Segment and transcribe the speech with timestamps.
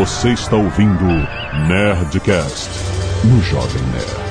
[0.00, 1.04] Você está ouvindo
[1.68, 2.70] Nerdcast
[3.22, 4.30] no Jovem Nerd.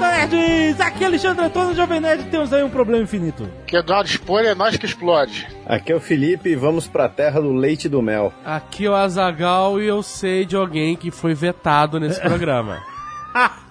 [0.00, 0.80] nerds!
[0.80, 3.48] Aqui é Alexandre Antônio, Jovem Nerd, temos aí um problema infinito.
[3.64, 5.46] Que é dar spoiler, é nós que explode.
[5.64, 8.32] Aqui é o Felipe e vamos pra terra do leite e do mel.
[8.44, 12.82] Aqui é o Azagal e eu sei de alguém que foi vetado nesse programa.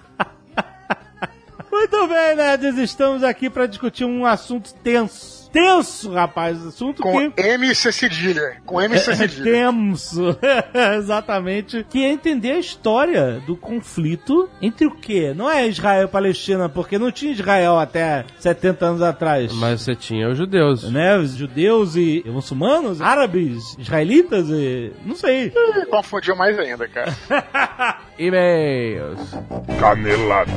[1.88, 5.45] Muito bem, nerds, estamos aqui para discutir um assunto tenso.
[5.56, 7.40] Tenso, rapaz, assunto Com que...
[7.40, 8.58] MC Cedilha.
[8.66, 9.44] Com MC Cedilha.
[9.44, 10.38] Tenso,
[10.98, 11.82] exatamente.
[11.88, 15.32] Que é entender a história do conflito entre o quê?
[15.34, 19.50] Não é Israel e Palestina, porque não tinha Israel até 70 anos atrás.
[19.54, 20.92] Mas você tinha os judeus.
[20.92, 21.16] Né?
[21.16, 24.92] Os judeus e muçulmanos, árabes, israelitas e.
[25.06, 25.54] não sei.
[25.88, 27.16] Confundiu mais ainda, cara.
[28.18, 29.34] E-mails.
[29.80, 30.52] Canelada.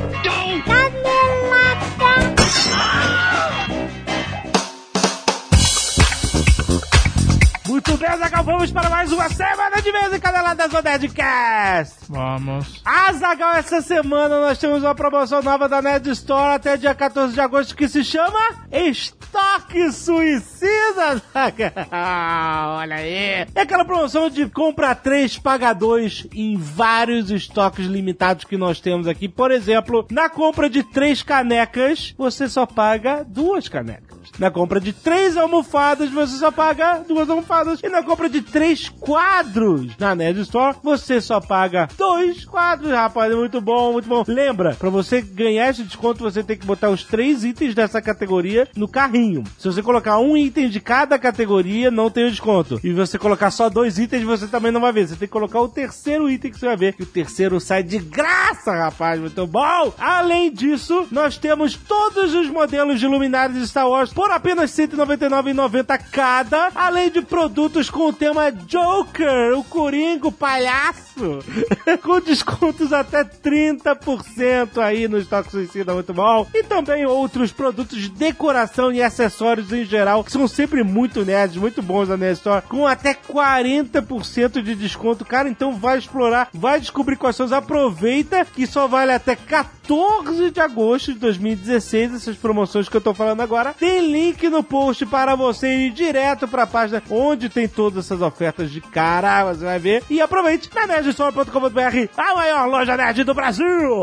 [7.70, 11.98] Muito bem, Azagal, vamos para mais uma semana de vez em Canelada do Nerdcast.
[12.08, 12.82] Vamos.
[12.84, 17.40] Azagal, essa semana nós temos uma promoção nova da Nerd Store até dia 14 de
[17.40, 18.40] agosto que se chama
[18.72, 21.22] Estoque Suicida.
[21.32, 23.46] Olha aí.
[23.54, 29.06] É aquela promoção de compra 3, paga 2 em vários estoques limitados que nós temos
[29.06, 29.28] aqui.
[29.28, 34.09] Por exemplo, na compra de 3 canecas, você só paga duas canecas.
[34.38, 37.80] Na compra de três almofadas, você só paga duas almofadas.
[37.82, 43.32] E na compra de três quadros na Nerd Store, você só paga dois quadros, rapaz.
[43.32, 44.24] É muito bom, muito bom.
[44.26, 48.68] Lembra, pra você ganhar esse desconto, você tem que botar os três itens dessa categoria
[48.76, 49.44] no carrinho.
[49.58, 52.80] Se você colocar um item de cada categoria, não tem o desconto.
[52.82, 55.08] E você colocar só dois itens, você também não vai ver.
[55.08, 56.94] Você tem que colocar o terceiro item que você vai ver.
[56.98, 59.20] E o terceiro sai de graça, rapaz.
[59.20, 59.92] Muito bom.
[59.98, 64.86] Além disso, nós temos todos os modelos de luminários de Star Wars por apenas R$
[64.86, 71.38] 199,90 cada, além de produtos com o tema Joker, o Coringa, o palhaço,
[72.04, 76.46] com descontos até 30% aí no estoque suicida, muito bom.
[76.52, 81.56] E também outros produtos de decoração e acessórios em geral, que são sempre muito nerds,
[81.56, 85.24] muito bons na Nerd Store, com até 40% de desconto.
[85.24, 90.60] Cara, então vai explorar, vai descobrir quais são, aproveita que só vale até 14 de
[90.60, 93.72] agosto de 2016 essas promoções que eu tô falando agora.
[93.72, 98.20] Tem link no post para você ir direto para a página onde tem todas essas
[98.20, 100.02] ofertas de cara, você vai ver.
[100.10, 104.00] E aproveite na nerdstore.com.br, a maior loja nerd do Brasil.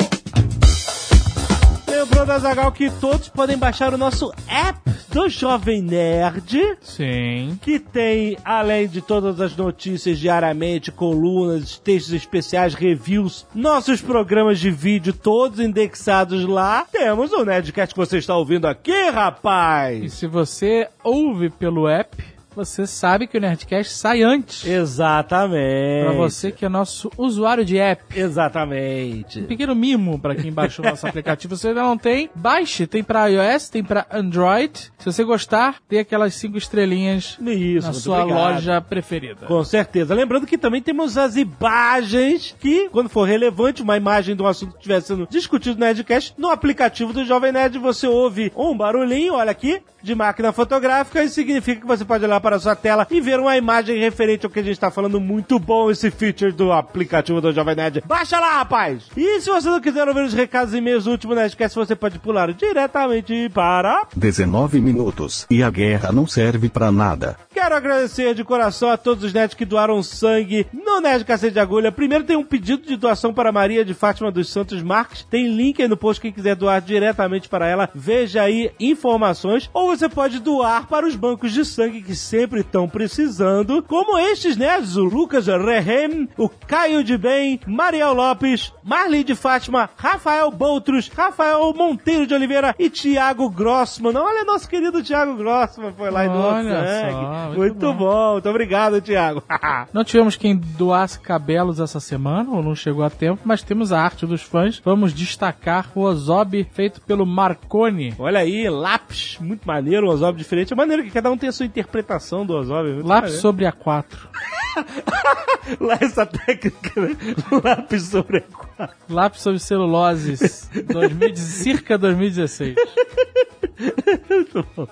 [1.88, 6.78] Lembrando, Azagal, que todos podem baixar o nosso app do Jovem Nerd.
[6.82, 7.58] Sim.
[7.62, 14.70] Que tem, além de todas as notícias diariamente, colunas, textos especiais, reviews, nossos programas de
[14.70, 16.86] vídeo todos indexados lá.
[16.92, 20.14] Temos o Nerdcast que você está ouvindo aqui, E rapaz!
[20.14, 22.16] se você ouve pelo app,
[22.58, 24.66] você sabe que o Nerdcast sai antes.
[24.66, 26.06] Exatamente.
[26.06, 28.04] Pra você que é nosso usuário de app.
[28.20, 29.42] Exatamente.
[29.42, 31.56] Um pequeno mimo pra quem baixou o nosso aplicativo.
[31.56, 32.88] Se você ainda não tem, baixe.
[32.88, 34.92] Tem pra iOS, tem pra Android.
[34.98, 38.54] Se você gostar, tem aquelas cinco estrelinhas Isso, na sua obrigado.
[38.56, 39.46] loja preferida.
[39.46, 40.16] Com certeza.
[40.16, 44.72] Lembrando que também temos as imagens que, quando for relevante, uma imagem de um assunto
[44.72, 49.34] que estiver sendo discutido no Nerdcast, no aplicativo do Jovem Nerd você ouve um barulhinho,
[49.36, 53.08] olha aqui, de máquina fotográfica, e significa que você pode olhar para a sua tela
[53.10, 55.20] e ver uma imagem referente ao que a gente está falando.
[55.20, 58.04] Muito bom esse feature do aplicativo do Jovem Nerd.
[58.06, 59.04] Baixa lá, rapaz!
[59.16, 62.20] E se você não quiser ouvir os recados e e-mails do último Nerdcast, você pode
[62.20, 65.46] pular diretamente para 19 minutos.
[65.50, 67.47] E a guerra não serve pra nada.
[67.68, 71.60] Quero agradecer de coração a todos os nerds que doaram sangue no Nerd Cacete de
[71.60, 71.92] Agulha.
[71.92, 75.24] Primeiro tem um pedido de doação para Maria de Fátima dos Santos Marques.
[75.24, 77.90] Tem link aí no post quem quiser doar diretamente para ela.
[77.94, 79.70] Veja aí informações.
[79.74, 83.84] Ou você pode doar para os bancos de sangue que sempre estão precisando.
[83.84, 89.90] Como estes nerds, o Lucas Rehem, o Caio de Bem, Mariel Lopes, Marli de Fátima,
[89.98, 94.16] Rafael Boutros, Rafael Monteiro de Oliveira e Tiago Grossman.
[94.16, 97.57] Olha, nosso querido Tiago Grossman foi lá e doou sangue.
[97.58, 97.98] Muito bom.
[97.98, 98.34] bom.
[98.34, 99.44] muito obrigado, Tiago.
[99.94, 104.00] Não tivemos quem doasse cabelos essa semana, ou não chegou a tempo, mas temos a
[104.02, 104.82] arte dos fãs.
[104.84, 108.14] Vamos destacar o Ozob feito pelo Marconi.
[108.20, 110.74] Olha aí, lápis, muito maneiro, um Ozob diferente.
[110.74, 112.90] É maneiro que cada um tem a sua interpretação do Ozob.
[112.90, 113.42] é muito Lápis maneiro.
[113.42, 114.06] sobre A4.
[115.80, 117.18] Lá essa técnica, né?
[117.64, 118.44] lápis sobre
[118.78, 120.70] a Lápis sobre celuloses.
[120.74, 122.76] 2000, circa 2016.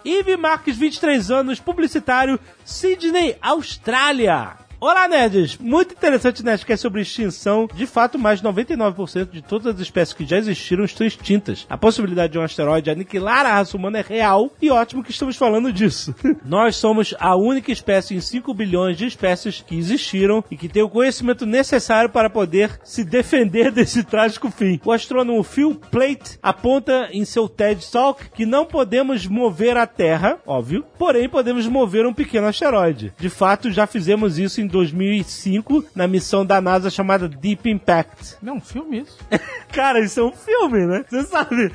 [0.03, 4.64] Ive Marques, 23 anos, publicitário, Sydney, Austrália.
[4.77, 5.57] Olá, nerds!
[5.57, 7.65] Muito interessante Nerdcast sobre extinção.
[7.73, 11.65] De fato, mais de 99% de todas as espécies que já existiram estão extintas.
[11.69, 15.37] A possibilidade de um asteroide aniquilar a raça humana é real e ótimo que estamos
[15.37, 16.13] falando disso.
[16.43, 20.83] Nós somos a única espécie em 5 bilhões de espécies que existiram e que tem
[20.83, 24.81] o conhecimento necessário para poder se defender desse trágico fim.
[24.83, 30.37] O astrônomo Phil Plate aponta em seu TED Talk que não podemos mover a Terra,
[30.45, 33.13] óbvio, porém podemos mover um pequeno asteroide.
[33.17, 38.37] De fato, já fizemos isso em 2005 na missão da NASA chamada Deep Impact.
[38.41, 39.17] Não, um filme isso.
[39.71, 41.05] Cara, isso é um filme, né?
[41.07, 41.71] Você sabe.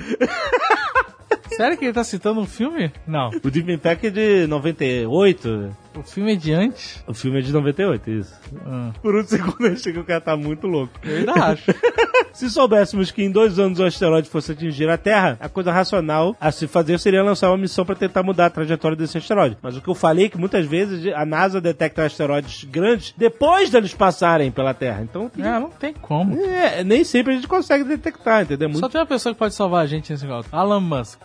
[1.57, 2.93] Sério que ele tá citando um filme?
[3.07, 3.31] Não.
[3.43, 5.77] O Deep Impact é de 98.
[5.99, 7.03] O filme é de antes?
[7.07, 8.35] O filme é de 98, isso.
[8.65, 10.93] Ah, Por um segundo eu achei que o cara tá muito louco.
[11.03, 11.65] eu ainda acho.
[12.33, 16.37] Se soubéssemos que em dois anos o asteroide fosse atingir a Terra, a coisa racional
[16.41, 19.57] a se fazer seria lançar uma missão para tentar mudar a trajetória desse asteroide.
[19.61, 23.69] Mas o que eu falei é que muitas vezes a NASA detecta asteroides grandes depois
[23.69, 25.03] deles passarem pela Terra.
[25.03, 26.41] Então, tem- É, não tem como.
[26.41, 28.69] é, nem sempre a gente consegue detectar, entendeu?
[28.69, 30.49] É Só Muito tem uma pessoa que pode salvar a gente nesse negócio.
[30.55, 31.21] Alan Musk.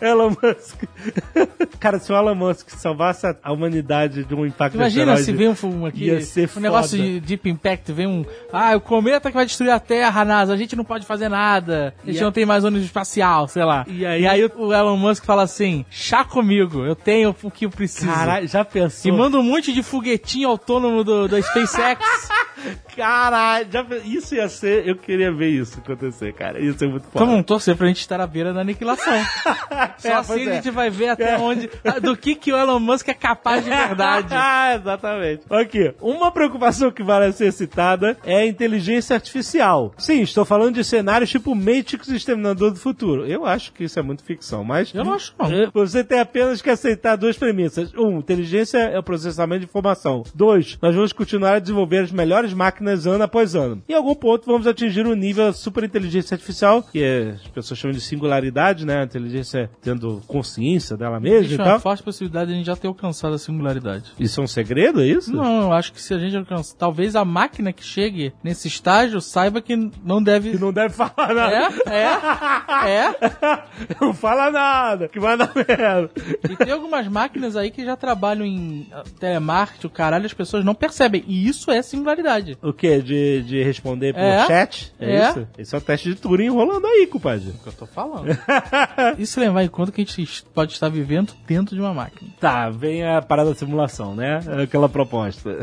[0.00, 0.82] Elon Musk.
[1.78, 5.86] Cara, se o Elon Musk salvasse a- humanidade de um impacto Imagina se vem um,
[5.86, 9.46] aqui, ia ser um negócio de Deep Impact, vem um, ah, o cometa que vai
[9.46, 12.44] destruir a Terra, NASA, a gente não pode fazer nada, a gente E não tem
[12.44, 13.84] mais ônibus espacial, sei lá.
[13.88, 17.70] E aí- o- o Elon Musk fala assim, chá comigo, eu tenho o que eu
[17.70, 18.10] preciso.
[18.10, 19.12] Caralho, já E pensou?
[19.12, 22.00] manda um monte de foguetinho autônomo do, da SpaceX.
[22.96, 24.86] Caralho, já isso ia ser.
[24.86, 26.58] Eu queria ver isso acontecer, cara.
[26.60, 27.16] Ia ser muito foda.
[27.16, 29.14] Então vamos torcer pra gente estar à beira da aniquilação.
[29.98, 30.54] Só É, assim pois a é.
[30.54, 31.70] gente vai ver até onde,
[32.02, 34.28] do que que o Elon Musk é capaz de verdade.
[34.40, 35.42] Ah, Exatamente.
[35.50, 39.92] Aqui, uma preocupação que vale ser citada é a inteligência artificial.
[39.98, 43.26] Sim, estou falando de cenários tipo Matrix Exterminador do Futuro.
[43.26, 44.92] Eu acho que isso é muito ficção, mas...
[44.94, 45.46] Eu não acho, não.
[45.52, 47.92] É, Você tem apenas que aceitar duas premissas.
[47.94, 50.22] Um, inteligência é o processamento de informação.
[50.34, 53.82] Dois, nós vamos continuar a desenvolver as melhores máquinas ano após ano.
[53.88, 57.94] Em algum ponto vamos atingir o nível da superinteligência artificial, que é, as pessoas chamam
[57.94, 59.00] de singularidade, né?
[59.00, 61.66] A inteligência tendo consciência dela mesma e tal.
[61.66, 64.12] uma forte possibilidade de a gente já ter alcançado a singularidade.
[64.18, 65.34] Isso é um segredo, é isso?
[65.34, 69.20] Não, eu acho que se a gente alcançar, talvez a máquina que chegue nesse estágio
[69.20, 70.52] saiba que não deve.
[70.52, 71.72] Que não deve falar nada.
[71.86, 73.18] É, é, é.
[74.00, 76.10] Não fala nada, que vai dar merda.
[76.48, 80.64] E tem algumas máquinas aí que já trabalham em ah, telemarketing, o caralho, as pessoas
[80.64, 81.24] não percebem.
[81.26, 82.37] E isso é singularidade.
[82.62, 83.00] O quê?
[83.00, 84.46] De, de responder por É.
[84.46, 84.92] chat?
[84.98, 85.28] É, É.
[85.30, 85.48] isso?
[85.58, 87.48] Esse é o teste de Turing rolando aí, compadre.
[87.48, 88.26] É o que eu tô falando.
[89.18, 92.30] Isso levar em conta que a gente pode estar vivendo dentro de uma máquina.
[92.40, 94.40] Tá, vem a parada da simulação, né?
[94.62, 95.56] Aquela proposta.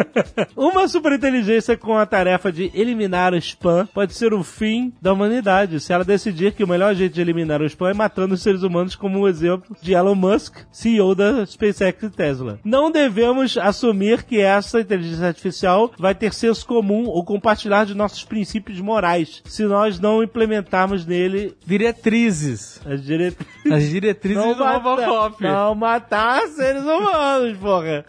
[0.56, 5.80] Uma superinteligência com a tarefa de eliminar o spam pode ser o fim da humanidade,
[5.80, 8.62] se ela decidir que o melhor jeito de eliminar o spam é matando os seres
[8.62, 12.58] humanos, como o exemplo de Elon Musk, CEO da SpaceX e Tesla.
[12.64, 18.22] Não devemos assumir que essa inteligência artificial vai ter senso comum ou compartilhar de nossos
[18.22, 22.80] princípios morais, se nós não implementarmos nele Diretrizes.
[22.84, 23.72] as diretrizes.
[23.72, 25.42] As diretrizes do Robocop.
[25.42, 28.04] Não matar seres humanos, porra.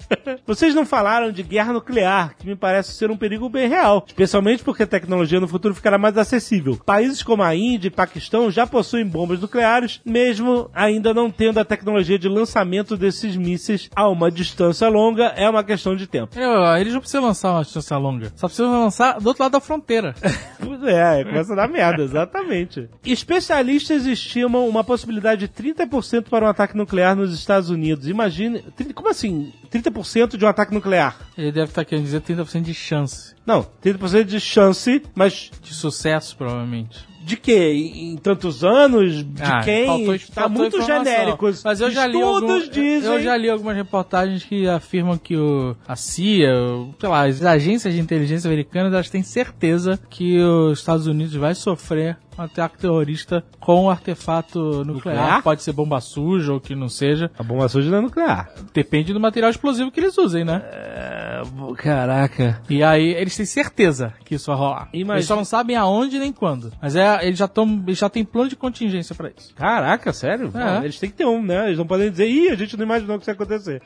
[0.46, 4.64] Vocês não falaram de guerra nuclear, que me parece ser um perigo bem real, especialmente
[4.64, 6.78] porque a tecnologia no futuro ficará mais acessível.
[6.86, 11.66] Países como a Índia e Paquistão já possuem bombas nucleares, mesmo ainda não tendo a
[11.66, 16.38] tecnologia de lançamento desses mísseis a uma distância longa, é uma questão de tempo.
[16.38, 18.32] Eu, eles não precisam lançar uma distância longa.
[18.36, 20.16] Só precisam lançar do outro lado da fronteira.
[20.84, 22.90] É, começa a dar merda, exatamente.
[23.06, 28.08] Especialistas estimam uma possibilidade de 30% para um ataque nuclear nos Estados Unidos.
[28.08, 28.64] Imagine.
[28.96, 29.52] Como assim?
[29.72, 31.18] 30% de um ataque nuclear?
[31.38, 33.36] Ele deve estar querendo dizer 30% de chance.
[33.46, 37.11] Não, 30% de chance, mas De sucesso, provavelmente.
[37.24, 37.72] De quê?
[37.96, 39.24] Em, tantos anos?
[39.24, 39.86] De Ah, quem?
[39.86, 41.06] faltou- tá faltou muito informação.
[41.06, 41.50] genérico.
[41.64, 43.12] Mas eu já li Estudos algum- dizem.
[43.14, 47.44] Eu já li algumas reportagens que afirmam que o, a CIA, o- sei lá, as
[47.44, 52.78] agências de inteligência americanas, elas têm certeza que os Estados Unidos vai sofrer um ataque
[52.78, 55.16] terrorista com um artefato nuclear.
[55.16, 55.44] Nuclear?
[55.44, 57.32] Pode ser bomba suja ou que não seja.
[57.38, 58.50] A bomba suja não é nuclear.
[58.74, 60.62] Depende do material explosivo que eles usem, né?
[60.66, 61.42] É,
[61.78, 62.62] caraca.
[62.70, 64.90] E aí eles têm certeza que isso vai rolar.
[64.94, 66.72] Imagina- Eles só não sabem aonde nem quando.
[66.82, 69.54] Mas é, eles já estão, já têm plano de contingência pra isso.
[69.56, 70.52] Caraca, sério?
[70.56, 70.84] É.
[70.84, 71.68] Eles têm que ter um, né?
[71.68, 73.82] Eles não podem dizer, ih, a gente não imaginou que isso ia acontecer.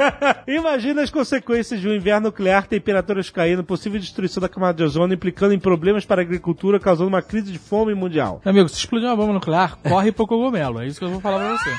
[0.46, 5.14] Imagina as consequências de um inverno nuclear, temperaturas caindo, possível destruição da camada de ozônio,
[5.14, 8.40] implicando em problemas para a agricultura, causando uma crise de fome mundial.
[8.44, 10.80] Meu amigo, se explodir uma bomba nuclear, corre pro cogumelo.
[10.80, 11.70] É isso que eu vou falar pra você.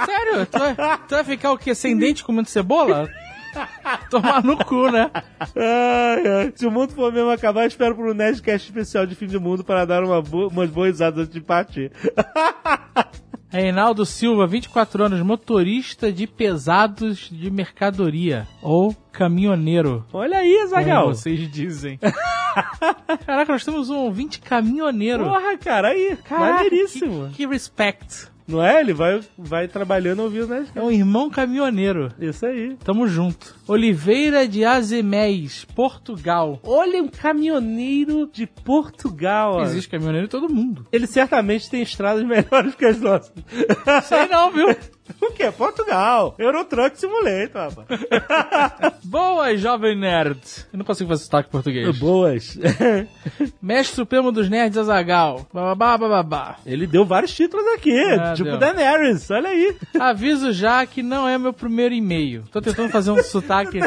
[0.06, 0.46] Sério?
[0.46, 1.74] Tu vai, tu vai ficar o quê?
[1.74, 3.08] Sem dente comendo cebola?
[4.10, 5.10] Tomar no cu, né?
[5.40, 6.52] Ai, ai.
[6.54, 9.64] Se o mundo for mesmo acabar, espero por um Nerdcast especial de fim de mundo
[9.64, 11.90] para dar uma bo umas boas risadas de partir.
[13.50, 18.46] Reinaldo Silva, 24 anos, motorista de pesados de mercadoria.
[18.62, 20.06] Ou caminhoneiro.
[20.12, 21.02] Olha aí, Zagal.
[21.02, 21.98] Como vocês dizem.
[23.26, 25.24] Caraca, nós temos um ouvinte caminhoneiro.
[25.24, 26.16] Porra, cara, aí.
[26.24, 27.28] Caraca, Maneiríssimo.
[27.30, 28.28] Que, que respect.
[28.50, 28.80] Não é?
[28.80, 30.66] Ele vai, vai trabalhando ouvindo, né?
[30.74, 32.08] É um irmão caminhoneiro.
[32.18, 32.76] Isso aí.
[32.82, 33.54] Tamo junto.
[33.68, 36.58] Oliveira de Azemés, Portugal.
[36.64, 39.54] Olha um caminhoneiro de Portugal.
[39.56, 39.62] ó.
[39.62, 40.86] Existe caminhoneiro em todo mundo.
[40.92, 43.32] Ele certamente tem estradas melhores que as nossas.
[44.04, 44.68] Sei não, viu?
[45.20, 45.50] o quê?
[45.50, 46.34] Portugal.
[46.38, 47.86] Eurotruck Simulator, rapaz.
[49.04, 50.40] Boas, jovem nerd.
[50.72, 51.98] Eu não consigo fazer sotaque português.
[51.98, 52.58] Boas.
[53.60, 55.46] Mestre Supremo dos Nerds Azagal.
[55.52, 56.56] Bababá, bababá.
[56.64, 58.58] Ele deu vários títulos aqui, Ah, tipo deu.
[58.58, 59.76] Daenerys, olha aí.
[59.98, 62.44] Aviso já que não é meu primeiro e-mail.
[62.52, 63.78] Tô tentando fazer um sotaque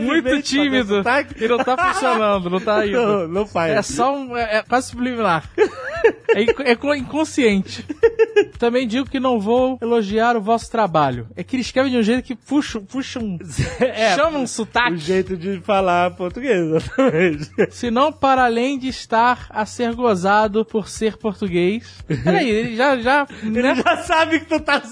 [0.00, 0.96] muito tímido.
[0.98, 1.42] sotaque.
[1.44, 2.92] E não tá funcionando, não tá indo.
[3.00, 3.72] Não, não faz.
[3.72, 4.36] É só um.
[4.36, 5.44] É, é quase subliminar.
[6.34, 7.84] É, inco- é co- inconsciente.
[8.58, 11.26] Também digo que não vou elogiar o vosso trabalho.
[11.34, 13.38] É que ele escreve de um jeito que puxa, puxa um.
[13.80, 14.96] É, chama um o sotaque.
[14.98, 17.50] jeito de falar português, exatamente.
[17.70, 22.02] Senão, para além de estar a ser gozado por ser português.
[22.06, 22.98] Peraí, ele já.
[22.98, 23.74] já Ele né?
[23.74, 24.82] já sabe que tu tá...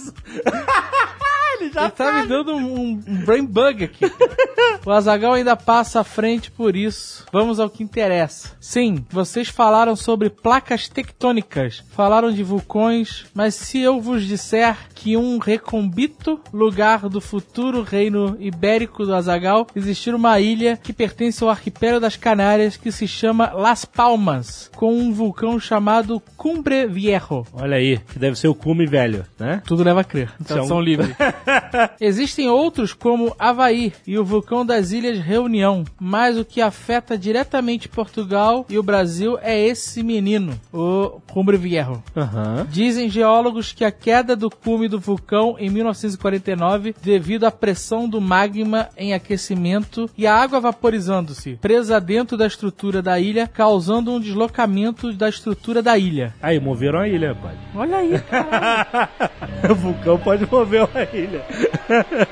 [1.60, 4.04] Ele já Ele tá me dando um, um brain bug aqui.
[4.84, 7.24] o Azagal ainda passa à frente por isso.
[7.32, 8.52] Vamos ao que interessa.
[8.60, 15.16] Sim, vocês falaram sobre placas tectônicas, falaram de vulcões, mas se eu vos disser que
[15.16, 21.50] um recômbito lugar do futuro reino ibérico do Azagal existir uma ilha que pertence ao
[21.50, 27.44] arquipélago das Canárias que se chama Las Palmas, com um vulcão chamado Cumbre Viejo.
[27.52, 29.62] Olha aí, que deve ser o cume velho, né?
[29.66, 30.30] Tudo leva a crer.
[30.44, 31.14] Tradução São- livre.
[32.00, 37.88] Existem outros como Havaí e o vulcão das Ilhas Reunião, mas o que afeta diretamente
[37.88, 42.02] Portugal e o Brasil é esse menino, o Cumbre Viejo.
[42.16, 42.66] Aham.
[42.70, 48.20] Dizem geólogos que a queda do cume do vulcão em 1949 devido à pressão do
[48.20, 54.20] magma em aquecimento e a água vaporizando-se, presa dentro da estrutura da ilha, causando um
[54.20, 56.34] deslocamento da estrutura da ilha.
[56.42, 57.58] Aí, moveram a ilha, rapaz.
[57.74, 58.12] Olha aí,
[59.70, 61.39] o vulcão pode mover uma ilha.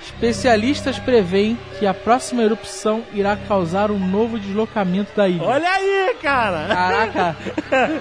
[0.00, 5.42] Especialistas preveem que a próxima erupção irá causar um novo deslocamento da ilha.
[5.42, 6.66] Olha aí, cara.
[6.68, 7.36] Caraca!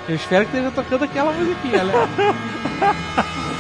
[0.07, 1.93] Eu espero que esteja tocando aquela musiquinha, né?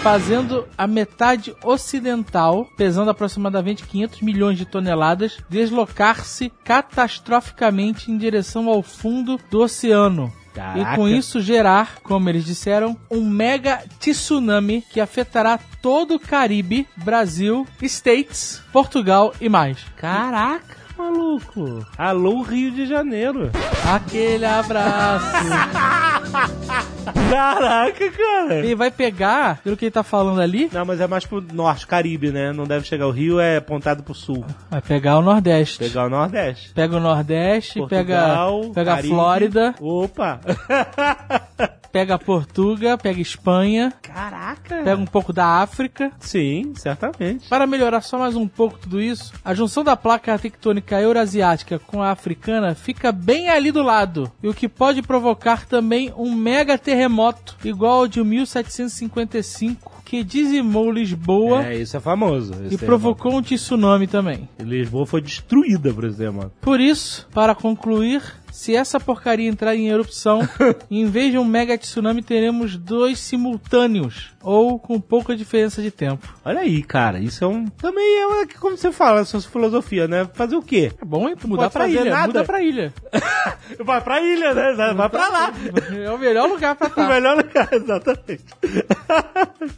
[0.01, 8.81] Fazendo a metade ocidental, pesando aproximadamente 500 milhões de toneladas, deslocar-se catastroficamente em direção ao
[8.81, 10.31] fundo do oceano.
[10.57, 10.95] E Caraca.
[10.95, 17.67] com isso gerar, como eles disseram, um mega tsunami que afetará todo o Caribe, Brasil,
[17.81, 19.77] States, Portugal e mais.
[19.95, 21.85] Caraca, maluco.
[21.97, 23.51] Alô, Rio de Janeiro.
[23.87, 25.25] Aquele abraço.
[27.29, 28.55] Caraca, cara.
[28.55, 31.87] Ele vai pegar, pelo que ele tá falando ali, Não, mas é mais pro norte,
[31.87, 32.51] Caribe, né?
[32.51, 33.07] Não deve chegar.
[33.07, 34.45] O Rio é apontado pro sul.
[34.69, 35.79] vai pegar o Nordeste.
[35.79, 36.73] Pegar o Nordeste.
[36.73, 39.03] Pega o Nordeste, Portugal, pega, pega a.
[39.03, 40.39] Flórida, Opa!
[41.91, 44.83] pega a Portuga, pega a Espanha, Caraca!
[44.83, 46.11] pega um pouco da África.
[46.19, 47.47] Sim, certamente.
[47.49, 52.01] Para melhorar só mais um pouco tudo isso, a junção da placa tectônica eurasiática com
[52.01, 56.77] a africana fica bem ali do lado, e o que pode provocar também um mega
[56.77, 62.53] terremoto igual ao de 1755 que dizimou Lisboa É, isso é famoso.
[62.63, 64.47] e esse provocou um tsunami também.
[64.57, 64.63] terremoto.
[64.63, 66.51] Lisboa foi destruída por esse terremoto.
[66.61, 68.21] Por isso, para concluir,
[68.57, 70.41] se essa porcaria entrar em erupção,
[70.89, 76.25] em vez de um mega tsunami, teremos dois simultâneos, ou com pouca diferença de tempo.
[76.45, 77.65] Olha aí, cara, isso é um.
[77.65, 80.25] Também é uma, como você fala, sua filosofia, né?
[80.33, 80.93] Fazer o quê?
[81.01, 82.27] É bom mudar pode pra ilha, nada.
[82.27, 82.93] muda pra ilha.
[83.83, 84.93] Vai pra ilha, né?
[84.93, 85.53] Vai pra lá.
[86.01, 87.09] É o melhor lugar pra O estar.
[87.09, 88.45] melhor lugar, exatamente.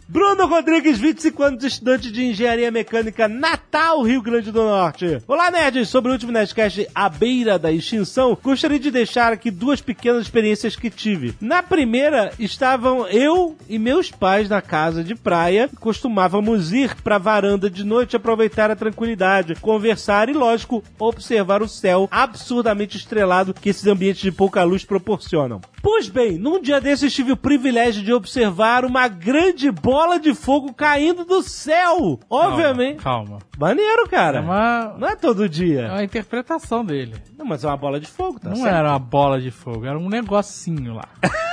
[0.07, 5.17] Bruno Rodrigues, 25 anos, estudante de engenharia mecânica, Natal, Rio Grande do Norte.
[5.27, 5.89] Olá, nerds!
[5.89, 10.75] Sobre o último Nerdcast, À Beira da Extinção, gostaria de deixar aqui duas pequenas experiências
[10.75, 11.33] que tive.
[11.41, 15.69] Na primeira, estavam eu e meus pais na casa de praia.
[15.79, 22.07] Costumávamos ir pra varanda de noite, aproveitar a tranquilidade, conversar e, lógico, observar o céu
[22.11, 25.61] absurdamente estrelado que esses ambientes de pouca luz proporcionam.
[25.81, 30.73] Pois bem, num dia desses tive o privilégio de observar uma grande bola de fogo
[30.73, 32.19] caindo do céu.
[32.29, 33.01] Obviamente.
[33.01, 33.39] Calma.
[33.57, 34.39] Maneiro, cara.
[34.39, 35.87] É uma, Não é todo é dia.
[35.91, 37.15] uma interpretação dele.
[37.37, 38.75] Não, mas é uma bola de fogo, tá Não certo?
[38.75, 41.05] era uma bola de fogo, era um negocinho lá.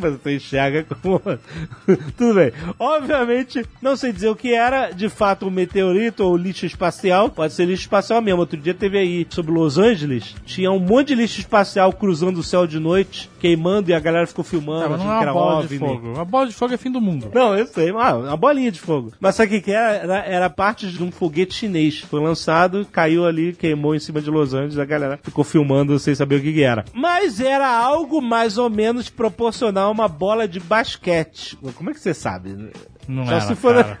[0.00, 1.20] Mas você enxerga como.
[2.16, 2.52] Tudo bem.
[2.78, 7.28] Obviamente, não sei dizer o que era, de fato, um meteorito ou lixo espacial.
[7.30, 8.40] Pode ser lixo espacial mesmo.
[8.40, 12.42] Outro dia teve aí sobre Los Angeles, tinha um monte de lixo espacial cruzando o
[12.42, 15.60] céu de noite, queimando, e a galera ficou filmando, Não, mas não é uma bola
[15.60, 15.78] de OVNI.
[15.78, 16.08] fogo.
[16.12, 17.30] Uma bola de fogo é fim do mundo.
[17.34, 19.12] Não, eu sei, ah, uma bolinha de fogo.
[19.20, 19.96] Mas sabe o que, que era?
[19.96, 20.18] era?
[20.26, 22.00] Era parte de um foguete chinês.
[22.00, 26.14] Foi lançado, caiu ali, queimou em cima de Los Angeles, a galera ficou filmando sem
[26.14, 26.84] saber o que, que era.
[26.92, 31.56] Mas era algo mais ou menos proporcional uma bola de basquete.
[31.74, 32.70] Como é que você sabe?
[33.08, 33.98] Não Só era, se for- cara.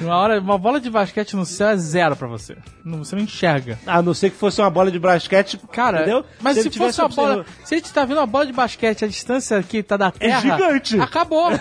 [0.00, 2.56] Uma, hora, uma bola de basquete no céu é zero pra você.
[2.82, 3.78] Não- Você não enxerga.
[3.86, 6.24] A não ser que fosse uma bola de basquete, Cara, entendeu?
[6.40, 7.44] mas se, tivesse fosse uma bola...
[7.62, 10.40] Se a gente tá vendo uma bola de basquete, a distância que tá da Terra...
[10.40, 10.98] gigante.
[11.00, 11.50] Acabou.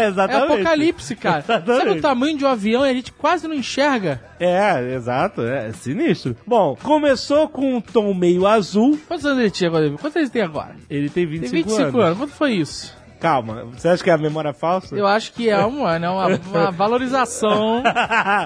[0.00, 0.52] É Exatamente.
[0.54, 1.42] apocalipse, cara.
[1.42, 1.98] Sabe Exatamente.
[1.98, 4.20] o tamanho de um avião e a gente quase não enxerga?
[4.40, 6.36] É, exato, é sinistro.
[6.46, 9.88] Bom, começou com um tom meio azul, Quantos anos ele tinha agora?
[9.90, 10.74] Quantos ele tem agora?
[10.88, 12.04] ele tem Tem 25, 25 anos.
[12.06, 12.18] anos.
[12.18, 12.98] Quanto foi isso?
[13.20, 14.96] Calma, você acha que é a memória falsa?
[14.96, 17.82] Eu acho que é uma, né, uma, uma valorização.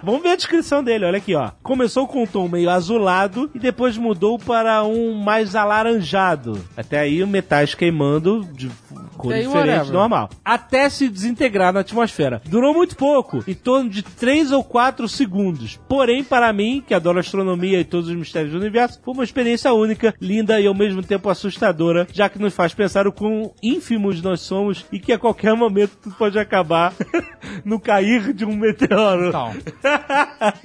[0.03, 1.53] Vamos ver a descrição dele, olha aqui, ó.
[1.63, 6.61] Começou com um tom meio azulado e depois mudou para um mais alaranjado.
[6.77, 8.69] Até aí, metais queimando de
[9.25, 9.93] cor E aí, whatever.
[9.93, 10.31] normal.
[10.45, 12.41] Até se desintegrar na atmosfera.
[12.47, 15.79] Durou muito pouco, em torno de 3 ou 4 segundos.
[15.89, 19.73] Porém, para mim, que adoro astronomia e todos os mistérios do universo, foi uma experiência
[19.73, 24.21] única, linda e ao mesmo tempo assustadora, já que nos faz pensar o quão ínfimos
[24.23, 26.93] nós somos e que a qualquer momento tudo pode acabar
[27.65, 29.29] no cair de um meteoro.
[29.29, 29.53] Então,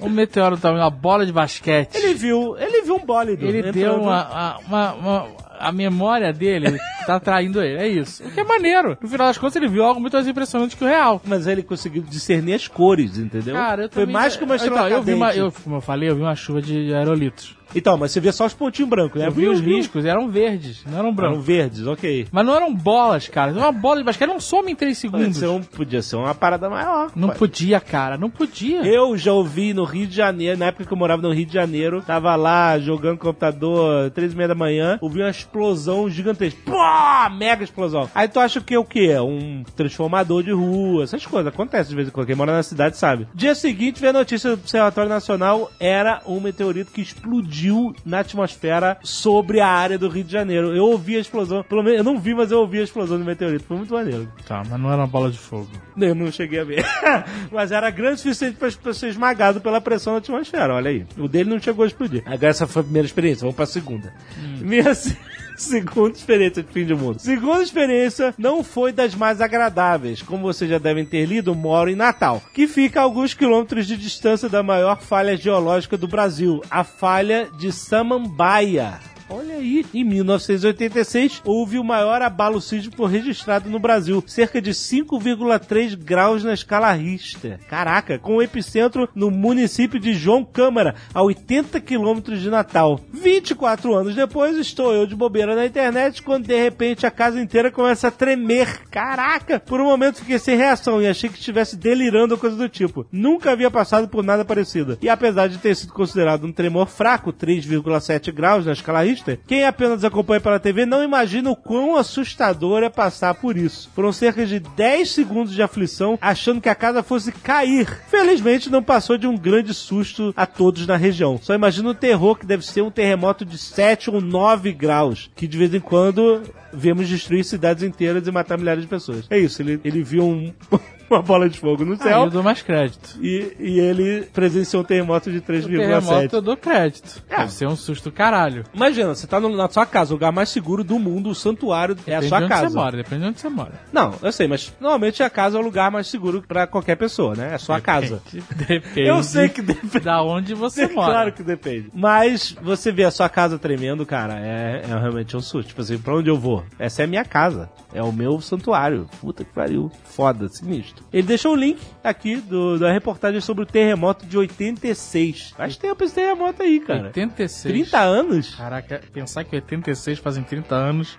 [0.00, 1.94] um meteoro também, uma bola de basquete.
[1.96, 3.44] Ele viu, ele viu um bólido.
[3.46, 5.26] Ele deu uma, a- uma, uma-
[5.60, 8.24] A memória dele tá traindo ele, é isso.
[8.24, 8.96] O que é maneiro.
[9.00, 11.20] No final das contas, ele viu algo muito mais impressionante que o real.
[11.24, 13.54] Mas ele conseguiu discernir as cores, entendeu?
[13.54, 15.80] Cara, eu Foi também- mais que uma estrela então, eu vi uma, eu, Como eu
[15.80, 17.54] falei, eu vi uma chuva de aerolitos.
[17.74, 19.26] Então, mas você via só os pontinhos brancos, né?
[19.28, 21.44] Eu vi os riscos, eram verdes, não eram Eram brancos.
[21.44, 22.26] verdes, ok.
[22.32, 23.52] Mas não eram bolas, cara.
[23.52, 25.36] Uma bola de basquete não some em 3 Podia segundos.
[25.38, 27.10] ser, um, podia ser uma parada maior.
[27.14, 28.82] Não Pode- podia, cara, não podia.
[28.82, 31.52] Eu já ouvi no Rio de Janeiro, na época que eu morava no Rio de
[31.52, 36.58] Janeiro, tava lá jogando computador, três e meia da manhã, ouvi uma explosão gigantesca.
[36.64, 38.08] Pô, mega explosão.
[38.14, 39.16] Aí tu acha que é o quê?
[39.18, 41.52] Um transformador de rua, essas coisas.
[41.52, 42.26] Acontece de vez em quando.
[42.26, 43.26] Quem mora na cidade sabe.
[43.34, 47.59] Dia seguinte, veio a notícia do Observatório Nacional, era um meteorito que explodiu
[48.04, 50.74] na atmosfera sobre a área do Rio de Janeiro.
[50.74, 53.24] Eu ouvi a explosão, pelo menos eu não vi, mas eu ouvi a explosão do
[53.24, 53.64] meteorito.
[53.64, 54.30] Foi muito maneiro.
[54.46, 55.68] Tá, mas não era uma bola de fogo.
[55.98, 56.84] Eu não cheguei a ver.
[57.52, 61.04] Mas era grande o suficiente pra, pra ser esmagado pela pressão da atmosfera, olha aí.
[61.18, 62.22] O dele não chegou a explodir.
[62.24, 64.14] Agora essa foi a primeira experiência, vamos pra segunda.
[64.60, 65.16] Minha se-
[65.70, 67.20] segunda experiência de fim de mundo.
[67.20, 70.22] Segunda experiência não foi das mais agradáveis.
[70.22, 73.96] Como vocês já devem ter lido, moro em Natal, que fica a alguns quilômetros de
[73.96, 78.98] distância da maior falha geológica do Brasil, a falha de Samambaia.
[79.32, 85.96] Olha aí, em 1986 houve o maior abalo sísmico registrado no Brasil, cerca de 5,3
[85.96, 87.60] graus na escala Richter.
[87.68, 93.00] Caraca, com o epicentro no município de João Câmara, a 80 quilômetros de Natal.
[93.12, 97.70] 24 anos depois, estou eu de bobeira na internet quando de repente a casa inteira
[97.70, 98.80] começa a tremer.
[98.90, 99.60] Caraca!
[99.60, 103.06] Por um momento fiquei sem reação e achei que estivesse delirando ou coisa do tipo.
[103.12, 104.98] Nunca havia passado por nada parecido.
[105.00, 109.64] E apesar de ter sido considerado um tremor fraco, 3,7 graus na escala Richter, quem
[109.64, 113.90] apenas acompanha pela TV não imagina o quão assustador é passar por isso.
[113.94, 117.86] Foram cerca de 10 segundos de aflição, achando que a casa fosse cair.
[118.08, 121.38] Felizmente não passou de um grande susto a todos na região.
[121.42, 125.46] Só imagina o terror que deve ser um terremoto de 7 ou 9 graus, que
[125.46, 129.26] de vez em quando vemos destruir cidades inteiras e matar milhares de pessoas.
[129.30, 130.52] É isso, ele, ele viu um-
[131.10, 132.24] uma bola de fogo no Ah, céu.
[132.24, 133.18] eu dou mais crédito.
[133.20, 136.32] E, e ele presenciou um terremoto de O terremoto 3,7.
[136.34, 137.20] eu dou crédito.
[137.28, 137.38] É.
[137.38, 138.62] Deve ser um susto caralho.
[138.72, 141.96] Imagina, você tá no- na sua casa, o lugar mais seguro do mundo, o santuário
[142.06, 142.68] é a Depende sua de onde casa.
[142.68, 143.72] você mora, depende de onde você mora.
[143.92, 147.34] Não, eu sei, mas normalmente a casa é o lugar mais seguro pra qualquer pessoa,
[147.34, 147.50] né?
[147.50, 148.22] É a sua casa.
[148.68, 149.00] Depende.
[149.08, 149.98] Eu sei que depende.
[150.00, 151.12] Da onde você mora.
[151.12, 151.88] Claro que depende.
[151.92, 155.68] Mas você vê a sua casa tremendo, cara, é, é realmente um susto.
[155.68, 156.59] Tipo assim, pra onde eu vou?
[156.78, 157.70] Essa é a minha casa.
[157.92, 159.08] É o meu santuário.
[159.20, 159.90] Puta que pariu.
[160.04, 161.04] Foda, sinistro.
[161.12, 165.54] Ele deixou o link aqui do, da reportagem sobre o terremoto de 86.
[165.56, 167.06] Faz tempo esse terremoto aí, cara.
[167.06, 167.74] 86.
[167.74, 168.54] 30 anos?
[168.54, 171.18] Caraca, pensar que 86 fazem 30 anos,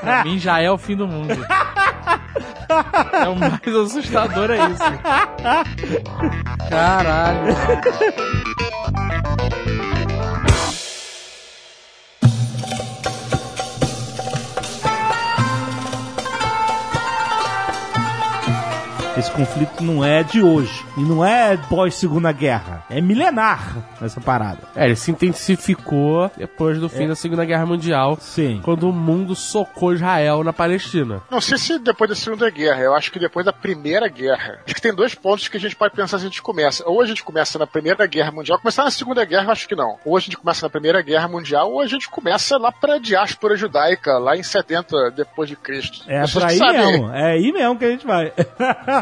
[0.00, 1.34] pra mim já é o fim do mundo.
[3.12, 4.82] É o mais assustador é isso.
[6.70, 7.54] Caralho.
[19.16, 20.84] Esse conflito não é de hoje.
[20.96, 22.82] E não é pós-segunda guerra.
[22.88, 24.60] É milenar essa parada.
[24.74, 28.60] É, ele se intensificou depois do fim da Segunda Guerra Mundial, Sim.
[28.64, 31.20] quando o mundo socou Israel na Palestina.
[31.30, 34.60] Não sei se depois da Segunda Guerra, eu acho que depois da Primeira Guerra.
[34.64, 36.82] Acho que tem dois pontos que a gente pode pensar se a gente começa.
[36.88, 39.76] Ou a gente começa na Primeira Guerra Mundial, começar na Segunda Guerra, eu acho que
[39.76, 39.98] não.
[40.06, 43.56] Ou a gente começa na Primeira Guerra Mundial, ou a gente começa lá pra diáspora
[43.56, 46.02] judaica, lá em 70 depois de Cristo.
[46.08, 47.10] É pra aí mesmo.
[47.12, 48.32] É aí mesmo que a gente vai.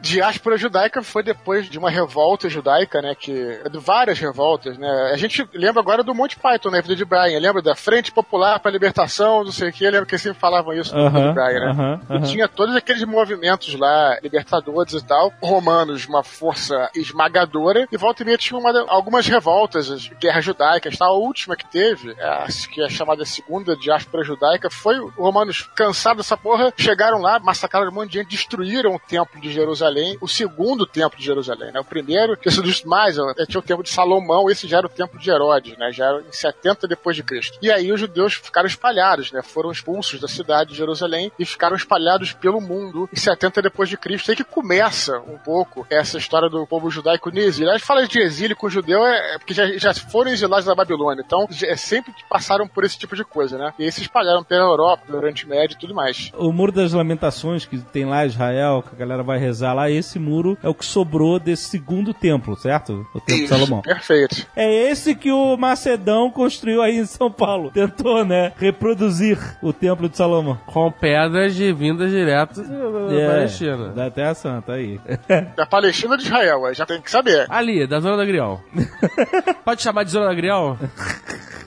[0.00, 3.14] Diáspora judaica foi depois de uma revolta judaica, né?
[3.14, 5.10] Que de várias revoltas, né?
[5.12, 6.80] A gente lembra agora do Monty Python, né?
[6.82, 7.38] Vida de Brian.
[7.38, 9.84] Lembra da Frente Popular para a Libertação, não sei o que.
[9.88, 11.70] Lembra que eles sempre falavam isso no Aham, de Brian, né?
[11.70, 12.22] aham, E aham.
[12.22, 18.26] tinha todos aqueles movimentos lá, libertadores e tal, romanos, uma força esmagadora, e volta e
[18.26, 21.10] meia tinha uma- algumas revoltas, as guerras judaicas, tal.
[21.14, 26.24] A última que teve, a- que é chamada Segunda Diáspora Judaica, foi os romanos cansados
[26.24, 29.89] dessa porra, chegaram lá, massacraram um monte de gente, destruíram o templo de Jerusalém,
[30.20, 31.80] o segundo templo de Jerusalém, né?
[31.80, 34.86] O primeiro, que se diz mais, ó, tinha o templo de Salomão, esse já era
[34.86, 35.92] o templo de Herodes, né?
[35.92, 37.58] Já era em 70 depois de Cristo.
[37.62, 39.42] E aí os judeus ficaram espalhados, né?
[39.42, 43.96] Foram expulsos da cidade de Jerusalém e ficaram espalhados pelo mundo em 70 depois de
[43.96, 44.30] Cristo.
[44.30, 47.70] Aí que começa um pouco essa história do povo judaico no exílio.
[47.70, 50.74] A gente fala de exílio com judeu é, é porque já, já foram exilados da
[50.74, 53.72] Babilônia, então é sempre que passaram por esse tipo de coisa, né?
[53.78, 56.30] E aí se espalharam pela Europa, pelo Oriente Médio e tudo mais.
[56.36, 59.79] O Muro das Lamentações, que tem lá em Israel, que a galera vai rezar lá,
[59.88, 63.06] esse muro é o que sobrou desse segundo templo, certo?
[63.14, 63.82] O templo de Salomão.
[63.82, 64.46] Perfeito.
[64.56, 67.70] É esse que o Macedão construiu aí em São Paulo.
[67.74, 68.52] Tentou, né?
[68.58, 70.58] Reproduzir o templo de Salomão.
[70.66, 73.88] Com pedras de vindas direto da É, Palestina.
[73.90, 75.00] Da Terra Santa, aí.
[75.56, 77.46] Da Palestina de Israel, aí já tem que saber.
[77.48, 78.60] Ali, da Zona da Grial.
[79.64, 80.78] Pode chamar de Zona da Grial?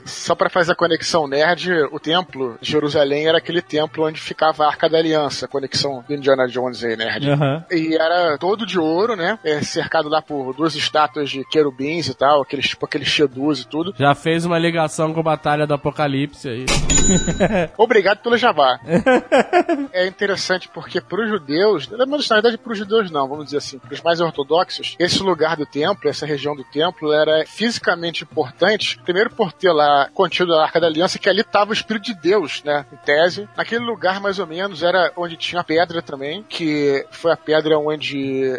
[0.04, 4.64] Só pra fazer a conexão nerd, o templo de Jerusalém era aquele templo onde ficava
[4.64, 7.30] a Arca da Aliança, a conexão do Indiana Jones aí, nerd.
[7.30, 7.64] Aham.
[7.70, 9.38] E era todo de ouro, né?
[9.44, 13.68] É, cercado lá por duas estátuas de querubins e tal, aqueles, tipo aqueles shedus e
[13.68, 13.94] tudo.
[13.98, 16.66] Já fez uma ligação com a Batalha do Apocalipse aí.
[17.76, 18.78] Obrigado pelo jabá.
[19.92, 23.58] é interessante porque para os judeus, mas na verdade para os judeus não, vamos dizer
[23.58, 28.24] assim, para os mais ortodoxos, esse lugar do templo, essa região do templo era fisicamente
[28.24, 32.04] importante, primeiro por ter lá contido a Arca da Aliança, que ali estava o Espírito
[32.04, 33.48] de Deus, né, em tese.
[33.56, 37.78] Naquele lugar mais ou menos era onde tinha a pedra também, que foi a pedra
[37.78, 37.93] onde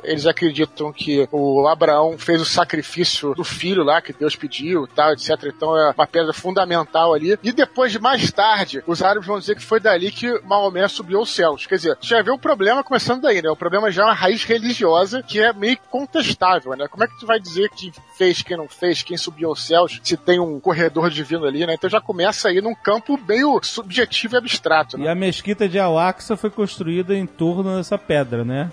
[0.03, 5.13] eles acreditam que o Abraão fez o sacrifício do filho lá que Deus pediu, tal,
[5.13, 5.29] etc.
[5.45, 7.37] Então é uma pedra fundamental ali.
[7.43, 11.19] E depois de mais tarde, os árabes vão dizer que foi dali que Maomé subiu
[11.19, 11.65] aos céus.
[11.65, 13.49] Quer dizer, já vê o problema começando daí, né?
[13.49, 16.87] O problema já é uma raiz religiosa que é meio contestável, né?
[16.87, 19.99] Como é que tu vai dizer quem fez, quem não fez, quem subiu aos céus,
[20.03, 21.73] se tem um corredor divino ali, né?
[21.73, 25.09] Então já começa aí num campo meio subjetivo e abstrato, E né?
[25.09, 28.71] a mesquita de Al-Aqsa foi construída em torno dessa pedra, né?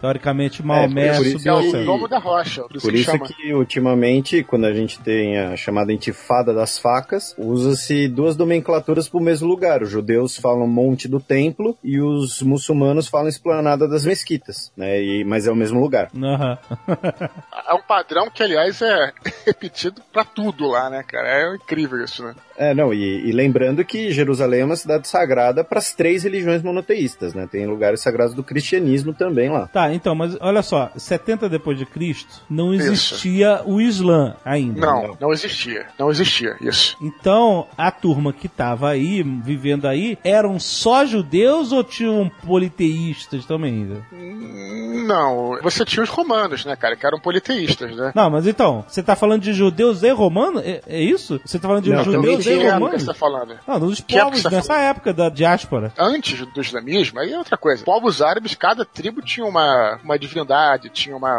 [0.00, 3.26] Teoricamente, Maomé É subiu ao o domo da rocha, por isso Por que isso chama.
[3.26, 9.18] que ultimamente, quando a gente tem a chamada intifada das facas, usa-se duas nomenclaturas para
[9.18, 9.82] o mesmo lugar.
[9.82, 15.02] Os judeus falam Monte do Templo e os muçulmanos falam Esplanada das Mesquitas, né?
[15.02, 16.08] E, mas é o mesmo lugar.
[16.16, 16.58] Aham.
[17.68, 19.12] É um padrão que, aliás, é
[19.46, 21.28] repetido pra tudo lá, né, cara?
[21.28, 22.34] É incrível isso, né?
[22.58, 26.62] É, não, e, e lembrando que Jerusalém é uma cidade sagrada para as três religiões
[26.62, 27.46] monoteístas, né?
[27.50, 29.66] Tem lugares sagrados do cristianismo também lá.
[29.66, 32.92] Tá, então, mas olha só, 70 depois de Cristo, não Isso.
[32.92, 34.80] existia o Islã ainda.
[34.80, 35.86] Não, não existia.
[35.98, 36.96] Não existia, isso.
[37.00, 44.02] Então, a turma que tava aí, vivendo aí, eram só judeus ou tinham politeístas também?
[45.06, 48.12] Não, você tinha os romanos, né, cara, que eram politeístas, né?
[48.14, 50.62] Não, mas então, você tá falando de judeus e romanos?
[50.64, 51.40] É, é isso?
[51.44, 53.02] Você tá falando de Não, judeus Que e época romanos?
[53.02, 53.58] você tá falando?
[53.66, 55.92] Não, dos Que época povos tá nessa época da diáspora.
[55.98, 57.84] Antes do islamismo, aí é outra coisa.
[57.84, 61.36] Povos árabes, cada tribo tinha uma, uma divindade, tinha uma,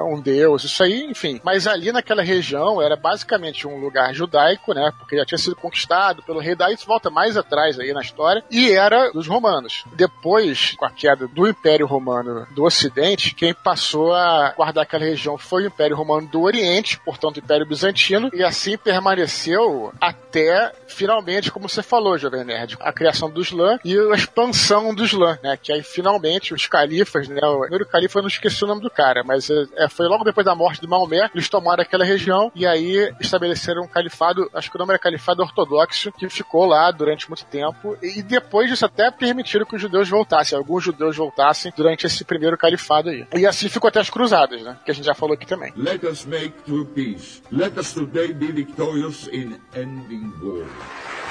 [0.00, 1.40] um deus, isso aí, enfim.
[1.44, 4.90] Mas ali naquela região era basicamente um lugar judaico, né?
[4.98, 8.44] Porque já tinha sido conquistado pelo rei, daí isso volta mais atrás aí na história,
[8.50, 9.84] e era dos romanos.
[9.94, 15.38] Depois, com a queda do Império Romano do Ocidente, quem passou a guardar aquela região
[15.38, 20.43] foi o Império Romano do Oriente, portanto, o Império Bizantino, e assim permaneceu até
[20.86, 25.38] finalmente, como você falou, Jovem Nerd, a criação do Islã e a expansão do Islã,
[25.42, 25.56] né?
[25.60, 27.40] Que aí finalmente os califas, né?
[27.46, 30.44] O primeiro califa eu não esqueci o nome do cara, mas é, foi logo depois
[30.44, 34.76] da morte de Maomé, eles tomaram aquela região e aí estabeleceram um califado, acho que
[34.76, 39.10] o nome era califado ortodoxo, que ficou lá durante muito tempo e depois disso até
[39.10, 43.26] permitiram que os judeus voltassem, alguns judeus voltassem durante esse primeiro califado aí.
[43.34, 44.76] E assim ficou até as cruzadas, né?
[44.84, 45.72] Que a gente já falou aqui também.
[45.76, 46.54] Let us make
[46.94, 47.42] peace.
[47.50, 51.23] Let us today be victorious in ending war.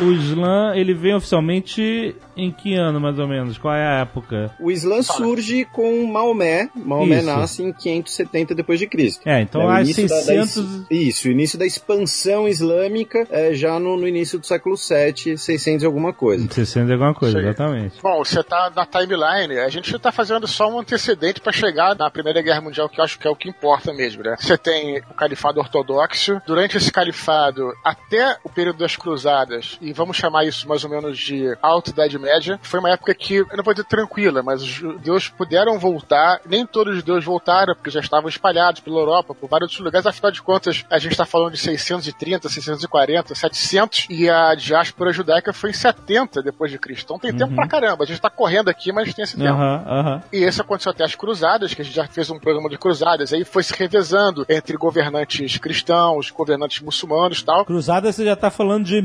[0.00, 3.58] O Islã, ele vem oficialmente em que ano, mais ou menos?
[3.58, 4.50] Qual é a época?
[4.58, 6.70] O Islã surge com Maomé.
[6.74, 7.26] Maomé Isso.
[7.26, 9.20] nasce em 570 depois de Cristo.
[9.28, 10.56] É, então É, há início da- da 600...
[10.56, 15.36] is- Isso, o início da expansão islâmica é já no, no início do século 7,
[15.36, 16.48] 600 e alguma coisa.
[16.50, 17.44] 600 e alguma coisa, aí.
[17.44, 18.00] exatamente.
[18.02, 22.10] Bom, você tá na timeline, a gente tá fazendo só um antecedente pra chegar na
[22.10, 24.36] Primeira Guerra Mundial, que eu acho que é o que importa mesmo, né?
[24.40, 30.16] Você tem o califado ortodoxo, durante esse califado, até o período das cruzadas, e vamos
[30.16, 33.64] chamar isso mais ou menos de Alta Idade Média, foi uma época que, eu não
[33.64, 38.00] vou dizer tranquila, mas os judeus puderam voltar, nem todos os judeus voltaram, porque já
[38.00, 41.52] estavam espalhados pela Europa, por vários outros lugares, afinal de contas, a gente tá falando
[41.52, 47.04] de 630, 640, 700, e a diáspora judaica foi em 70 depois de Cristo.
[47.04, 48.04] Então tem tempo pra caramba.
[48.04, 49.50] A gente tá correndo aqui, mas tem esse tempo.
[49.50, 50.22] Aham, aham.
[50.32, 53.32] E esse aconteceu até as cruzadas, que a gente já fez um programa de cruzadas,
[53.32, 57.64] aí foi se revezando entre governantes cristãos, governantes muçulmanos e tal.
[57.64, 59.00] Cruzada você já tá falando de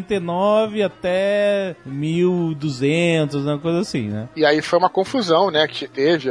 [0.00, 4.28] 1099 até 1200, uma coisa assim, né?
[4.36, 6.30] E aí foi uma confusão, né, que teve.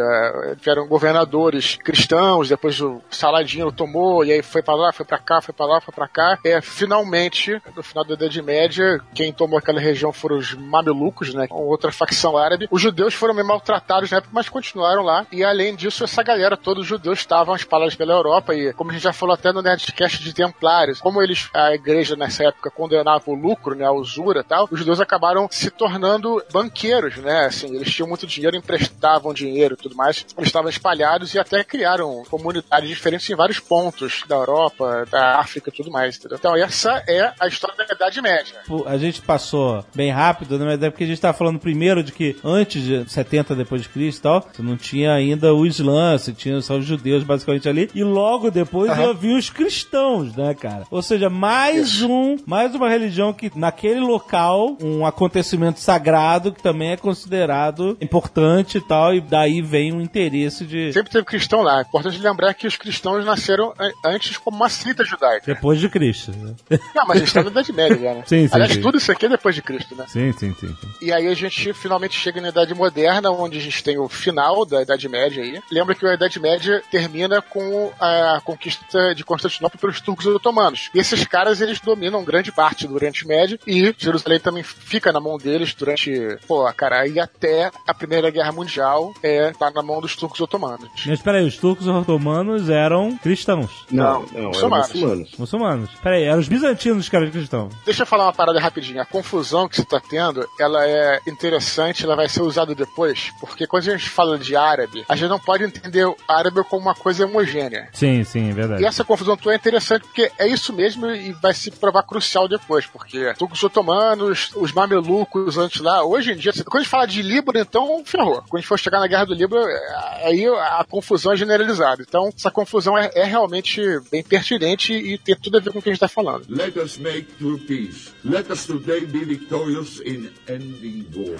[0.60, 5.42] Tiveram governadores cristãos, depois o Saladino tomou, e aí foi pra lá, foi pra cá,
[5.42, 6.38] foi pra lá, foi pra cá.
[6.44, 11.48] É, finalmente, no final da Idade Média, quem tomou aquela região foram os mamelucos, né,
[11.50, 12.68] outra facção árabe.
[12.72, 15.26] Os judeus foram meio maltratados na época, mas continuaram lá.
[15.32, 18.94] E além disso, essa galera, todos os judeus estavam espalhados pela Europa, e como a
[18.94, 23.24] gente já falou até no Nerdcast de Templários, como eles, a igreja nessa época condenava
[23.28, 27.76] o lucro, né, a usura e tal, os judeus acabaram se tornando banqueiros, né, assim,
[27.76, 32.24] eles tinham muito dinheiro, emprestavam dinheiro e tudo mais, eles estavam espalhados e até criaram
[32.30, 36.38] comunidades diferentes em vários pontos da Europa, da África e tudo mais, entendeu?
[36.38, 38.56] Então essa é a história da Idade Média.
[38.86, 40.66] A gente passou bem rápido, né?
[40.66, 43.90] Mas é porque a gente tava falando primeiro de que antes de 70 depois de
[43.90, 47.68] Cristo e tal, você não tinha ainda o Islã, você tinha só os judeus basicamente
[47.68, 49.12] ali, e logo depois Aham.
[49.12, 50.86] havia os cristãos, né, cara?
[50.90, 56.92] Ou seja, mais um, mais uma religião que naquele local, um acontecimento sagrado que também
[56.92, 61.80] é considerado importante e tal, e daí vem o interesse de Sempre teve cristão lá.
[61.80, 65.44] É importante lembrar que os cristãos nasceram an- antes como uma seita judaica.
[65.46, 66.32] depois de Cristo.
[66.32, 66.56] né?
[66.96, 68.24] Não, mas a gente tá na Idade Média já, né?
[68.26, 68.82] Sim, sim, Aliás, sim.
[68.82, 70.06] tudo isso aqui é depois de Cristo, né?
[70.08, 70.68] Sim, sim, sim.
[70.68, 70.88] sim.
[71.02, 74.66] E aí a gente finalmente chega na Idade Moderna, onde a gente tem o final
[74.66, 75.62] da Idade Média aí.
[75.72, 80.90] Lembra que a Idade Média termina com a conquista de Constantinopla pelos turcos otomanos.
[80.94, 83.37] E esses caras, eles dominam grande parte do Oriente Médio
[83.68, 86.12] e Jerusalém também fica na mão deles durante,
[86.48, 90.90] pô, cara, aí até a Primeira Guerra Mundial é, tá na mão dos turcos otomanos.
[91.06, 93.86] Mas peraí, os turcos otomanos eram cristãos.
[93.92, 94.88] Não, Não, não, eram muçulmanos.
[94.94, 95.32] muçulmanos.
[95.38, 95.90] Muçulmanos.
[96.02, 97.74] Peraí, eram os bizantinos que eram cristãos.
[97.86, 99.02] Deixa eu falar uma parada rapidinho.
[99.02, 103.66] A confusão que você está tendo, ela é interessante, ela vai ser usada depois, porque
[103.68, 106.96] quando a gente fala de árabe, a gente não pode entender o árabe como uma
[106.96, 107.90] coisa homogênea.
[107.94, 108.82] Sim, sim, é verdade.
[108.84, 112.48] E essa confusão tua é interessante porque é isso mesmo e vai se provar crucial
[112.48, 117.06] depois, porque turcos otomanos, os mamelucos antes lá, hoje em dia, quando a gente fala
[117.06, 118.36] de Líbano, então ferrou.
[118.42, 122.04] Quando a gente for chegar na guerra do Líbano, é- aí a confusão é generalizada.
[122.08, 125.82] Então, essa confusão é, é realmente bem pertinente e tem tudo a ver com o
[125.82, 126.46] que a gente está falando.
[126.50, 128.12] Let us make true peace.
[128.24, 131.38] Let us today be victorious in ending war.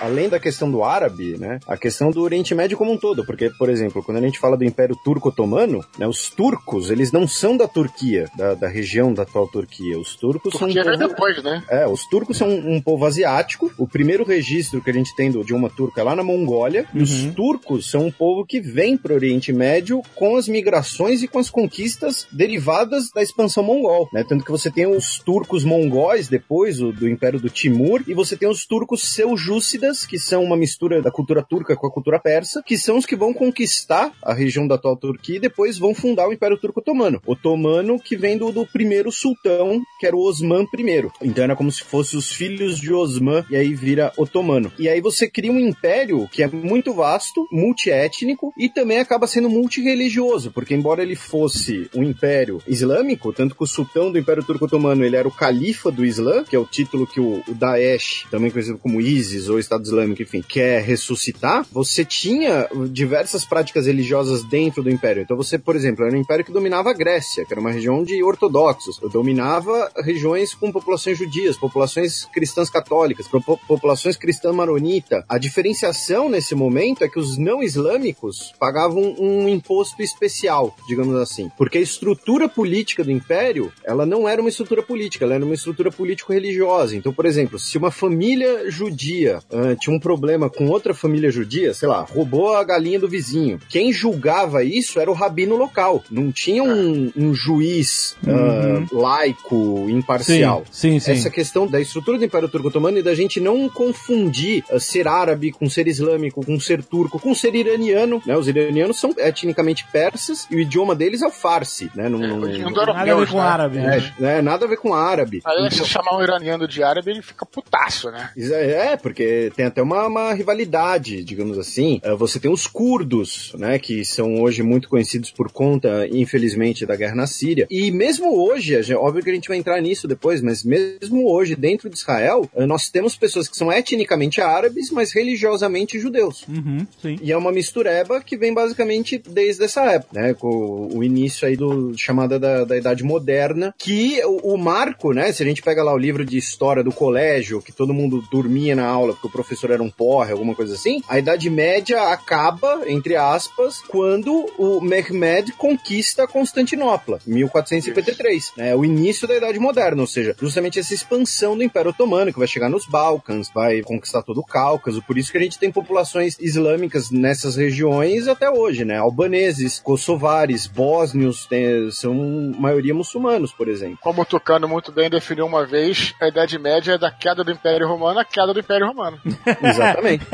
[0.00, 3.50] Além da questão do árabe, né, a questão do Oriente Médio como um todo, porque,
[3.50, 7.56] por exemplo, quando a gente fala do Império Turco-Otomano, né, os turcos, eles não são
[7.56, 9.98] da Turquia, da, da região da atual Turquia.
[9.98, 11.08] Os turcos Turquia são um povo...
[11.08, 11.62] depois, né?
[11.68, 13.72] É, os turcos são um, povo asiático.
[13.78, 16.86] O primeiro registro que a gente tem do idioma turco é lá na Mongólia.
[16.94, 21.22] E os turcos são um povo que vem para o Oriente Médio com as migrações
[21.22, 24.08] e com as conquistas derivadas da expansão mongol.
[24.12, 24.24] Né?
[24.28, 28.36] Tanto que você tem os turcos mongóis depois o, do Império do Timur e você
[28.36, 32.62] tem os turcos seljúcidas, que são uma mistura da cultura turca com a cultura persa,
[32.64, 36.26] que são os que vão conquistar a região da atual Turquia e depois vão fundar
[36.26, 37.20] o Império Turco Otomano.
[37.26, 41.10] Otomano que vem do, do primeiro sultão, que era o Osman I.
[41.22, 44.72] Então era como se fossem os filhos de Osman e aí vira otomano.
[44.78, 49.50] E aí você cria um império que é muito vasto, multiétnico e também acaba sendo
[49.50, 54.64] multireligioso, porque embora ele fosse um império islâmico, tanto que o sultão do Império Turco
[54.64, 58.26] Otomano ele era o califa do Islã, que é o título que o, o Daesh,
[58.30, 64.44] também conhecido como ISIS ou Estado Islâmico, enfim, quer ressuscitar, você tinha diversas práticas religiosas
[64.44, 65.22] dentro do império.
[65.22, 68.02] Então você, por exemplo, era um império que dominava a Grécia, que era uma região
[68.02, 75.24] de ortodoxos, dominava regiões com populações judias, populações cristãs católicas, po- populações cristã maronita.
[75.28, 81.50] A diferenciação nesse momento é que os não islâmicos pagavam um imposto especial, digamos assim,
[81.56, 85.54] porque a estrutura política do império, ela não era uma estrutura política, ela era uma
[85.54, 86.96] estrutura político-religiosa.
[86.96, 91.72] Então, por exemplo, se uma família judia ah, tinha um problema com outra família judia,
[91.74, 93.58] sei lá, roubou a galinha do vizinho.
[93.68, 96.02] Quem julgava isso era o rabino local.
[96.10, 100.64] Não tinha um, um juiz ah, laico, imparcial.
[100.70, 101.12] Sim, sim, sim.
[101.12, 105.06] Essa questão da estrutura do Império Turco Otomano e da gente não confundir ah, ser
[105.08, 108.36] árabe com ser islâmico, com ser turco, com ser iraniano, né?
[108.36, 112.08] Os iranianos são etnicamente persas e o idioma deles é o farsi, né?
[112.08, 113.42] Não, não- Os Nada a ver com né?
[113.42, 113.78] árabe.
[113.78, 114.12] né?
[114.18, 115.40] é, né, nada a ver com árabe.
[115.44, 118.30] Aí se chamar um iraniano de árabe, ele fica putaço, né?
[118.36, 122.00] É, porque tem até uma, uma rivalidade, digamos assim.
[122.02, 126.96] Eh, Você tem os curdos, né, que são hoje muito conhecidos por conta, infelizmente, da
[126.96, 127.66] guerra na Síria.
[127.70, 131.88] E mesmo hoje, óbvio que a gente vai entrar nisso depois, mas mesmo hoje, dentro
[131.88, 136.44] de Israel, eh, nós temos pessoas que são etnicamente árabes, mas religiosamente judeus.
[136.48, 137.18] Uhum, sim.
[137.22, 140.34] E é uma mistureba que vem basicamente desde essa época, né?
[140.34, 145.32] Com o início aí do chamada da, da Idade Moderna, que o, o marco, né?
[145.32, 148.74] Se a gente pega lá o livro de história do colégio, que todo mundo dormia
[148.74, 152.82] na aula porque o professor era um porre, alguma coisa assim, a Idade Média acaba,
[152.86, 158.74] entre aspas, quando o Mehmed conquista Constantinopla, 1453, né?
[158.74, 162.48] O início da Idade Moderna, ou seja, justamente essa expansão do Império Otomano, que vai
[162.48, 166.36] chegar nos Balcãs, vai conquistar todo o Cáucaso, por isso que a gente tem populações
[166.40, 168.96] islâmicas nessas regiões até hoje, né?
[168.98, 172.14] Albaneses, kosovares, bósnios, tem- são
[172.58, 173.98] maioria muçulmanos, por exemplo.
[174.00, 177.50] Como o Tucano muito bem definiu uma vez, a Idade Média é da queda do
[177.52, 179.20] Império Romano à queda do Império Romano.
[179.62, 180.26] Exatamente.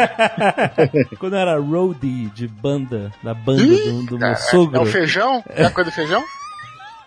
[1.19, 4.77] Quando era roadie de banda, da banda do, do meu sogro.
[4.77, 5.45] é o feijão?
[5.49, 6.23] É a coisa do feijão?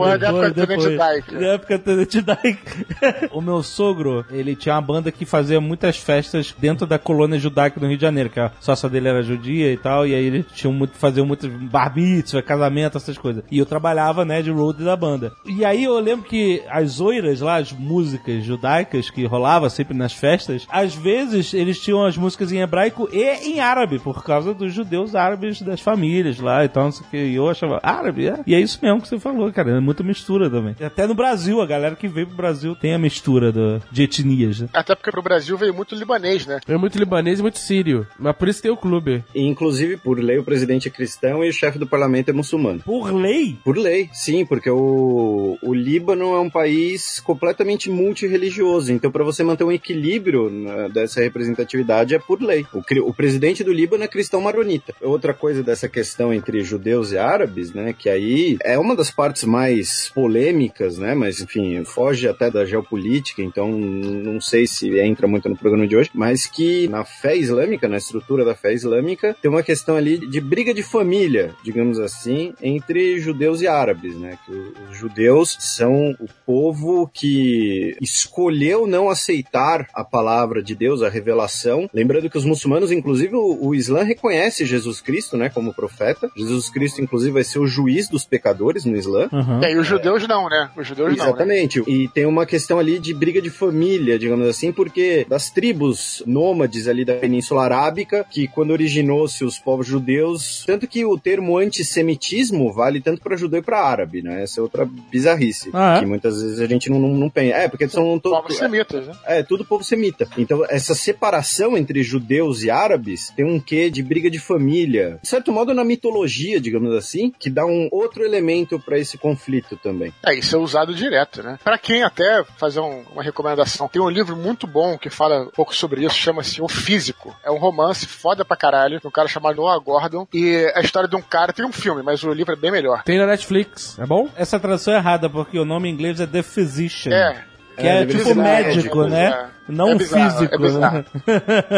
[0.00, 1.40] Ou é da época do?
[1.40, 2.86] Da época do Tenente Dyke.
[3.32, 7.78] o meu sogro, ele tinha uma banda que fazia muitas festas dentro da colônia judaica
[7.78, 10.46] do Rio de Janeiro, que a sócia dele era judia e tal, e aí eles
[10.52, 13.44] tinham muito, faziam muitos bar mitzvah, casamento, essas coisas.
[13.50, 15.32] E eu trabalhava, né, de road da banda.
[15.46, 20.12] E aí eu lembro que as oiras lá, as músicas judaicas que rolava sempre nas
[20.12, 24.72] festas, às vezes eles tinham as músicas em hebraico e em árabe, por causa dos
[24.72, 27.16] judeus árabes das famílias lá e tal, não sei o que.
[27.16, 28.40] E eu achava, árabe, é?
[28.46, 29.70] E é isso mesmo que você falou, cara.
[29.70, 30.76] É muita mistura também.
[30.80, 34.60] Até no Brasil, a galera que veio pro Brasil tem a mistura do- de etnias,
[34.60, 34.68] né?
[34.72, 36.60] Até porque pro Brasil veio muito libanês, né?
[36.68, 38.06] É muito libanês e muito sírio.
[38.18, 39.24] Mas por isso tem o clube.
[39.34, 42.80] E, inclusive, por lei, o presidente é cristão e o chefe do parlamento é muçulmano.
[42.84, 48.92] Por lei, Por lei, sim, porque o, o Líbano é um país completamente multirreligioso.
[48.92, 52.64] Então, para você manter um equilíbrio né, dessa representatividade, é por lei.
[52.72, 54.94] O, o presidente do Líbano é cristão maronita.
[55.00, 59.44] Outra coisa dessa questão entre judeus e árabes, né, que aí é uma das partes
[59.44, 59.79] mais
[60.14, 65.56] polêmicas, né, mas enfim, foge até da geopolítica, então não sei se entra muito no
[65.56, 69.62] programa de hoje, mas que na fé islâmica, na estrutura da fé islâmica, tem uma
[69.62, 74.38] questão ali de briga de família, digamos assim, entre judeus e árabes, né?
[74.44, 74.52] Que
[74.90, 81.88] os judeus são o povo que escolheu não aceitar a palavra de Deus, a revelação.
[81.92, 86.30] Lembrando que os muçulmanos, inclusive o, o Islã reconhece Jesus Cristo, né, como profeta.
[86.36, 89.28] Jesus Cristo, inclusive, vai ser o juiz dos pecadores no Islã.
[89.60, 89.66] Aham.
[89.66, 90.70] É, e os judeus não, né?
[90.76, 91.30] Os judeus não, né?
[91.30, 91.82] Exatamente.
[91.86, 96.88] E tem uma questão ali de briga de família, digamos assim, porque das tribos nômades
[96.88, 102.72] ali da Península Arábica, que quando originou-se os povos judeus, tanto que o termo antissemitismo
[102.72, 104.42] vale tanto para judeu e para árabe, né?
[104.42, 105.70] Essa é outra bizarrice.
[105.72, 106.00] Ah, é?
[106.00, 107.56] Que muitas vezes a gente não, não, não pensa.
[107.56, 108.56] É, porque são Povos todos.
[108.56, 109.12] semitas, né?
[109.26, 110.28] É, tudo povo semita.
[110.38, 115.18] Então, essa separação entre judeus e árabes tem um quê de briga de família.
[115.22, 119.49] De certo modo, na mitologia, digamos assim, que dá um outro elemento para esse conflito
[119.82, 120.12] também.
[120.24, 121.58] É, isso é usado direto, né?
[121.64, 125.50] Pra quem até fazer um- uma recomendação, tem um livro muito bom que fala um
[125.50, 127.34] pouco sobre isso, chama-se O Físico.
[127.44, 131.08] É um romance foda pra caralho, de um cara chamado Noah Gordon, e a história
[131.08, 133.02] de um cara, tem um filme, mas o livro é bem melhor.
[133.02, 133.98] Tem na Netflix.
[133.98, 134.28] É bom?
[134.36, 137.12] Essa tradução é errada, porque o nome em inglês é The Physician.
[137.12, 137.44] É,
[137.76, 139.26] Que é, É, tipo médico, médico, né?
[139.28, 139.59] é.
[139.68, 140.96] Não É bizarro, físico, é bizarro.
[140.98, 141.04] né?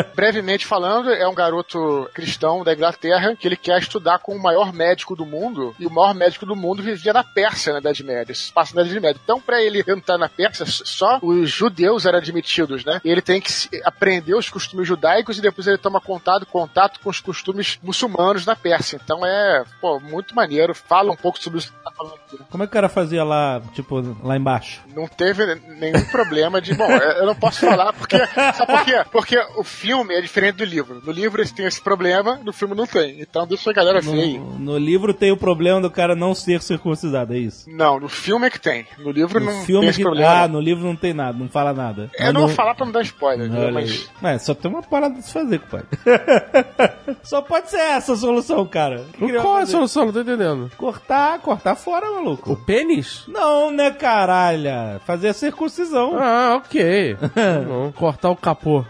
[0.15, 4.73] brevemente falando, é um garoto cristão da Inglaterra que ele quer estudar com o maior
[4.73, 8.35] médico do mundo, e o maior médico do mundo vivia na Pérsia na Idade Média,
[8.35, 9.21] se passa na Idade Média.
[9.23, 13.01] Então, pra ele entrar na Pérsia, só os judeus eram admitidos, né?
[13.05, 13.53] E ele tem que
[13.85, 18.57] aprender os costumes judaicos e depois ele toma contato, contato com os costumes muçulmanos na
[18.57, 19.01] Pérsia.
[19.03, 20.75] Então é, pô, muito maneiro.
[20.75, 22.39] Fala um pouco sobre isso que tá falando aqui.
[22.39, 22.45] né?
[22.51, 24.81] Como é que o cara fazia lá, tipo, lá embaixo?
[24.95, 26.75] Não teve nenhum problema de.
[26.75, 28.19] Bom, eu não posso falar porque.
[28.55, 29.05] Sabe por quê?
[29.11, 31.01] Porque o filme é diferente do livro.
[31.05, 33.21] No livro eles têm esse problema, no filme não tem.
[33.21, 34.39] Então deixa a galera ver aí.
[34.59, 37.69] No, livro tem o problema do cara não ser circuncidado, é isso?
[37.71, 38.87] Não, no filme é que tem.
[38.99, 40.05] No livro No não filme tem esse que...
[40.05, 40.43] problema.
[40.43, 42.11] Ah, no livro não tem nada, não fala nada.
[42.15, 43.51] Eu Mas não no- vou falar pra não dar spoiler?
[43.51, 44.11] Olha mas.
[44.23, 44.35] aí.
[44.35, 45.87] É, só tem uma parada de se fazer, compadre.
[47.23, 49.05] só pode ser essa a solução, cara.
[49.19, 50.07] Que Qual é a solução?
[50.07, 50.71] Não tô entendendo.
[50.77, 52.53] Cortar, cortar fora, maluco.
[52.53, 53.25] O pênis?
[53.29, 55.01] Não, né, caralho?
[55.07, 56.17] Fazer a circuncisão.
[56.19, 57.17] Ah, ok.
[57.65, 57.93] Bom.
[57.93, 58.85] Cortar o capô.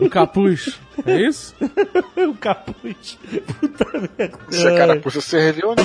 [0.00, 0.78] o capuz.
[1.06, 1.54] É isso?
[2.16, 3.18] o capuz.
[3.60, 3.84] Puta
[4.18, 4.38] merda.
[4.50, 5.82] Essa carapuça serviu, né?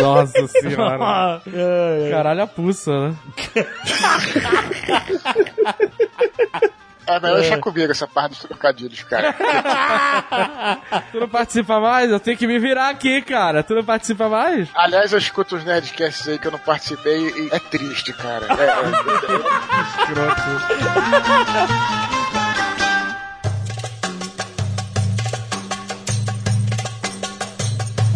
[0.00, 1.42] Nossa senhora.
[1.52, 2.10] É, é.
[2.10, 3.16] Caralho, a pulsa, né?
[7.06, 9.34] É melhor deixar comigo essa parte dos trocadilhos, cara.
[11.12, 12.10] Tu não participa mais?
[12.10, 13.62] Eu tenho que me virar aqui, cara.
[13.62, 14.68] Tu não participa mais?
[14.74, 18.46] Aliás, eu escuto os Nerdcasts aí que eu não participei e é triste, cara.
[18.58, 18.74] É, é,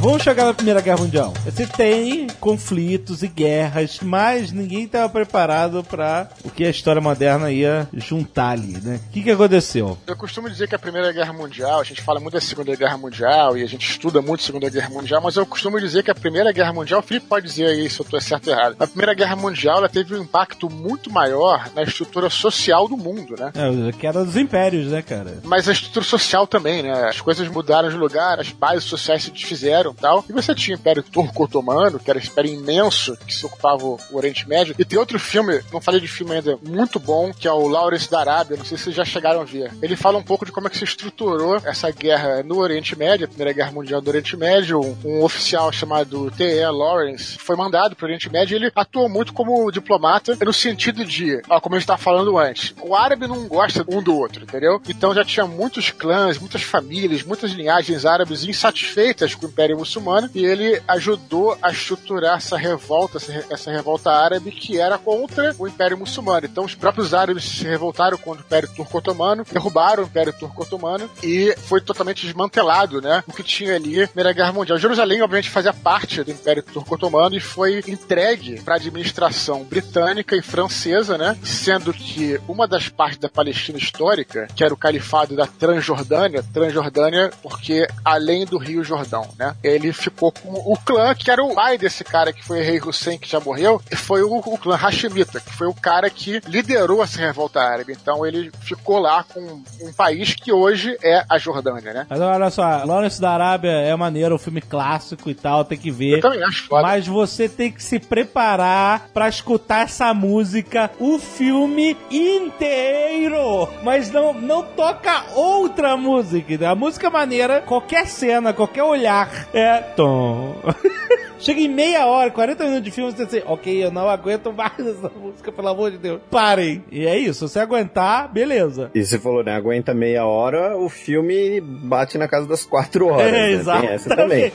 [0.01, 1.35] Vamos chegar na Primeira Guerra Mundial.
[1.45, 7.51] Você tem conflitos e guerras, mas ninguém estava preparado para o que a história moderna
[7.51, 9.01] ia juntar ali, né?
[9.09, 9.99] O que, que aconteceu?
[10.07, 12.97] Eu costumo dizer que a Primeira Guerra Mundial, a gente fala muito da Segunda Guerra
[12.97, 16.13] Mundial e a gente estuda muito a Segunda Guerra Mundial, mas eu costumo dizer que
[16.13, 18.77] a Primeira Guerra Mundial, o Felipe pode dizer aí se eu estou certo ou errado,
[18.79, 23.35] a Primeira Guerra Mundial ela teve um impacto muito maior na estrutura social do mundo,
[23.37, 23.51] né?
[23.53, 25.39] É, que era dos impérios, né, cara?
[25.43, 27.09] Mas a estrutura social também, né?
[27.09, 29.88] As coisas mudaram de lugar, as bases sociais se desfizeram
[30.29, 33.99] e você tinha o Império Turco-Otomano, que era esse império imenso que se ocupava o
[34.13, 34.75] Oriente Médio.
[34.79, 38.11] E tem outro filme, não falei de filme ainda, muito bom, que é o Lawrence
[38.11, 38.57] da Arábia.
[38.57, 39.73] Não sei se vocês já chegaram a ver.
[39.83, 43.27] Ele fala um pouco de como é que se estruturou essa guerra no Oriente Médio,
[43.27, 44.81] a Primeira Guerra Mundial do Oriente Médio.
[44.81, 46.71] Um, um oficial chamado T.E.
[46.71, 51.05] Lawrence foi mandado para o Oriente Médio e ele atuou muito como diplomata no sentido
[51.05, 54.45] de, ó, como a gente estava falando antes, o árabe não gosta um do outro,
[54.45, 54.81] entendeu?
[54.89, 60.29] Então já tinha muitos clãs, muitas famílias, muitas linhagens árabes insatisfeitas com o Império Muçulmano
[60.35, 65.55] e ele ajudou a estruturar essa revolta, essa, re- essa revolta árabe que era contra
[65.59, 66.47] o Império Muçulmano.
[66.47, 71.55] Então os próprios árabes se revoltaram contra o Império Turco-Otomano, derrubaram o Império Turco-Otomano e
[71.67, 73.23] foi totalmente desmantelado, né?
[73.27, 74.79] O que tinha ali na Primeira Guerra Mundial.
[74.79, 80.43] Jerusalém, obviamente, fazia parte do Império Turco-Otomano e foi entregue para a administração britânica e
[80.43, 81.37] francesa, né?
[81.43, 87.31] Sendo que uma das partes da Palestina histórica, que era o califado da Transjordânia, Transjordânia
[87.43, 89.55] porque além do Rio Jordão, né?
[89.75, 93.19] Ele ficou com o clã que era o pai desse cara que foi rei Hussein,
[93.19, 97.03] que já morreu, e foi o, o clã Hashemita, que foi o cara que liderou
[97.03, 97.97] essa revolta árabe.
[98.01, 102.07] Então ele ficou lá com um país que hoje é a Jordânia, né?
[102.09, 105.91] Mas olha só, Lawrence da Arábia é maneiro, um filme clássico e tal, tem que
[105.91, 106.17] ver.
[106.17, 106.83] Eu também acho foda.
[106.83, 113.69] Mas você tem que se preparar pra escutar essa música o filme inteiro.
[113.83, 116.69] Mas não, não toca outra música.
[116.71, 119.29] A música é maneira, qualquer cena, qualquer olhar
[119.59, 120.57] é tom.
[121.41, 124.79] Chega em meia hora, 40 minutos de filme, você diz, ok, eu não aguento mais
[124.81, 126.21] essa música, pelo amor de Deus.
[126.29, 126.83] Parem.
[126.91, 128.91] E é isso, se você aguentar, beleza.
[128.93, 129.55] E você falou, né?
[129.55, 133.65] Aguenta meia hora, o filme bate na casa das quatro horas.
[133.65, 133.81] né?
[133.81, 134.53] Tem essa também.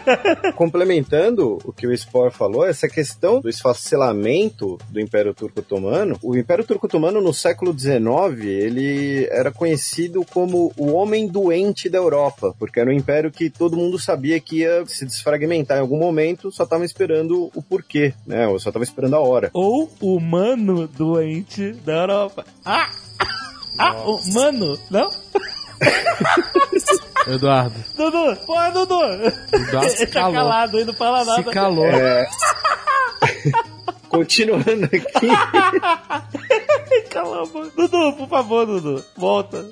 [0.54, 6.36] Complementando o que o Spor falou, essa questão do esfacelamento do Império Turco Otomano, o
[6.36, 12.54] Império Turco Otomano no século XIX, ele era conhecido como o homem doente da Europa,
[12.58, 16.50] porque era um império que todo mundo sabia que ia se desfragmentar em algum momento,
[16.52, 18.46] só tava esperando o porquê, né?
[18.46, 19.50] Ou só tava esperando a hora.
[19.52, 22.44] ou humano doente da Europa.
[22.64, 22.88] Ah!
[23.78, 25.10] Ah, humano, não?
[27.28, 27.74] Eduardo.
[27.96, 29.02] Dudu, porra, Dudu!
[29.52, 30.34] Eduardo se Ele tá calou.
[30.34, 31.42] calado aí, não fala nada.
[31.42, 31.84] Se calou.
[34.08, 35.28] Continuando aqui,
[37.10, 37.70] Calou, mano.
[37.76, 39.64] Dudu, por favor, Dudu, volta.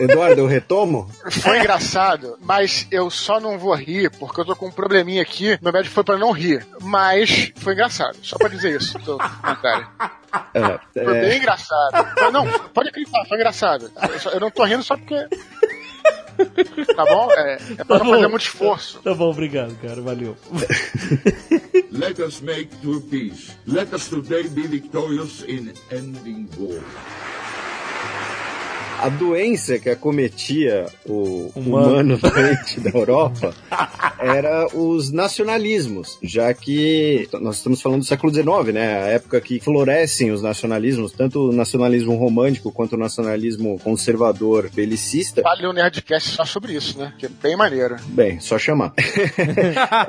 [0.00, 1.10] Eduardo, eu retomo?
[1.30, 5.58] Foi engraçado, mas eu só não vou rir porque eu tô com um probleminha aqui.
[5.62, 6.66] Meu médico foi pra não rir.
[6.80, 8.16] Mas foi engraçado.
[8.22, 8.98] Só pra dizer isso.
[9.00, 9.86] Tô comentário.
[10.54, 12.14] É, Foi é, bem engraçado.
[12.18, 13.90] Foi- Não, pode acreditar, foi engraçado.
[14.12, 15.14] Eu, só- eu não tô rindo só porque.
[16.96, 17.30] Tá bom?
[17.32, 19.00] É, é pra não fazer muito esforço.
[19.00, 20.36] Tá bom, obrigado, cara, valeu.
[21.92, 23.52] Let us make true peace.
[23.66, 26.80] Let us today be victorious in ending war.
[29.02, 32.16] A doença que acometia o Humano.
[32.16, 33.52] humano doente da Europa
[34.20, 39.02] era os nacionalismos, já que nós estamos falando do século XIX, né?
[39.02, 45.42] A época que florescem os nacionalismos, tanto o nacionalismo romântico quanto o nacionalismo conservador belicista.
[45.42, 47.12] Vale um Nerdcast só sobre isso, né?
[47.18, 47.96] Que é bem maneiro.
[48.06, 48.92] Bem, só chamar.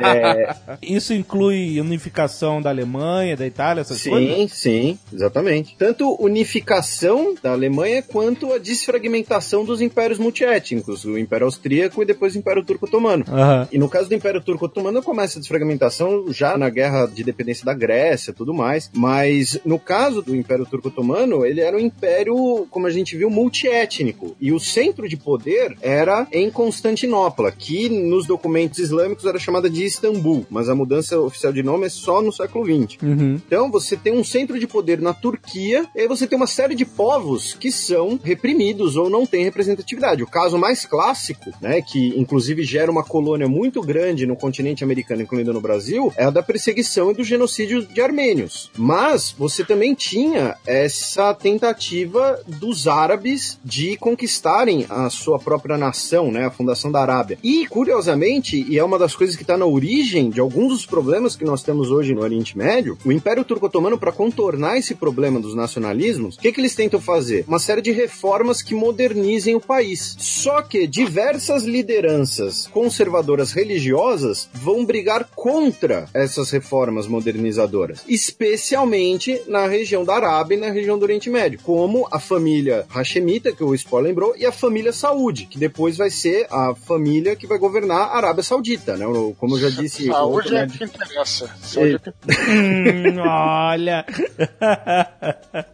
[0.04, 4.36] É, Isso inclui unificação da Alemanha, da Itália, essas coisas?
[4.36, 5.76] sim, sim, exatamente.
[5.78, 12.36] Tanto unificação da Alemanha quanto a desfragmentação dos impérios multiétnicos, o Império Austríaco e depois
[12.36, 13.26] o Império Turco-Otomano.
[13.28, 13.68] Aham.
[13.72, 17.24] E no caso caso do Império Turco Otomano começa a desfragmentação já na guerra de
[17.24, 21.80] dependência da Grécia tudo mais, mas no caso do Império Turco Otomano, ele era um
[21.80, 24.36] império, como a gente viu, multiétnico.
[24.40, 29.86] E o centro de poder era em Constantinopla, que nos documentos islâmicos era chamada de
[29.86, 33.02] Istambul, mas a mudança oficial de nome é só no século XX.
[33.02, 33.36] Uhum.
[33.36, 36.76] Então você tem um centro de poder na Turquia, e aí você tem uma série
[36.76, 40.24] de povos que são reprimidos ou não têm representatividade.
[40.24, 45.22] O caso mais clássico, né, que inclusive gera uma colônia muito grande no continente americano,
[45.22, 48.72] incluindo no Brasil, é a da perseguição e do genocídio de armênios.
[48.78, 56.46] Mas você também tinha essa tentativa dos árabes de conquistarem a sua própria nação, né,
[56.46, 57.38] a fundação da Arábia.
[57.44, 61.36] E curiosamente, e é uma das coisas que está na origem de alguns dos problemas
[61.36, 65.56] que nós temos hoje no Oriente Médio, o Império Turco-Otomano para contornar esse problema dos
[65.56, 67.46] nacionalismos, o que, que eles tentam fazer?
[67.48, 70.16] Uma série de reformas que modernizem o país.
[70.20, 80.04] Só que diversas lideranças conservadoras religiosas vão brigar contra essas reformas modernizadoras, especialmente na região
[80.04, 84.02] da Arábia e na região do Oriente Médio, como a família Hashemita, que o Spohr
[84.02, 88.18] lembrou, e a família Saúde, que depois vai ser a família que vai governar a
[88.18, 89.06] Arábia Saudita, né?
[89.38, 90.08] Como eu já disse.
[90.08, 90.68] Saúde é né?
[90.68, 91.50] que interessa.
[91.62, 92.14] Saúde é que
[92.50, 94.06] Hum, olha.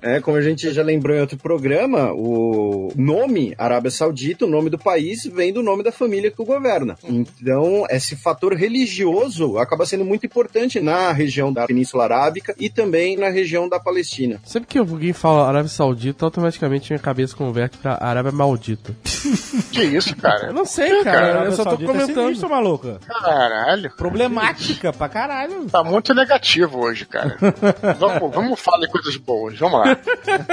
[0.01, 4.69] É, como a gente já lembrou em outro programa, o nome Arábia Saudita, o nome
[4.69, 6.95] do país, vem do nome da família que o governa.
[7.03, 13.17] Então, esse fator religioso acaba sendo muito importante na região da Península Arábica e também
[13.17, 14.39] na região da Palestina.
[14.45, 18.95] Sempre que alguém fala Arábia Saudita, automaticamente minha cabeça converte pra Arábia Maldita.
[19.71, 20.51] Que isso, Eu cara?
[20.53, 21.45] não sei, cara.
[21.45, 22.23] eu só tô Saudita é comentando.
[22.25, 22.99] sinistro, maluca.
[23.05, 23.91] Caralho.
[23.95, 25.65] Problemática pra caralho.
[25.65, 27.37] Tá muito negativo hoje, cara.
[27.99, 29.57] vamos, vamos falar de coisas boas.
[29.59, 29.97] Vamos lá.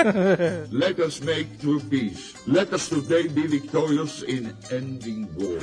[0.70, 2.05] Let us make true peace.
[2.46, 5.60] Let us today be victorious in ending war.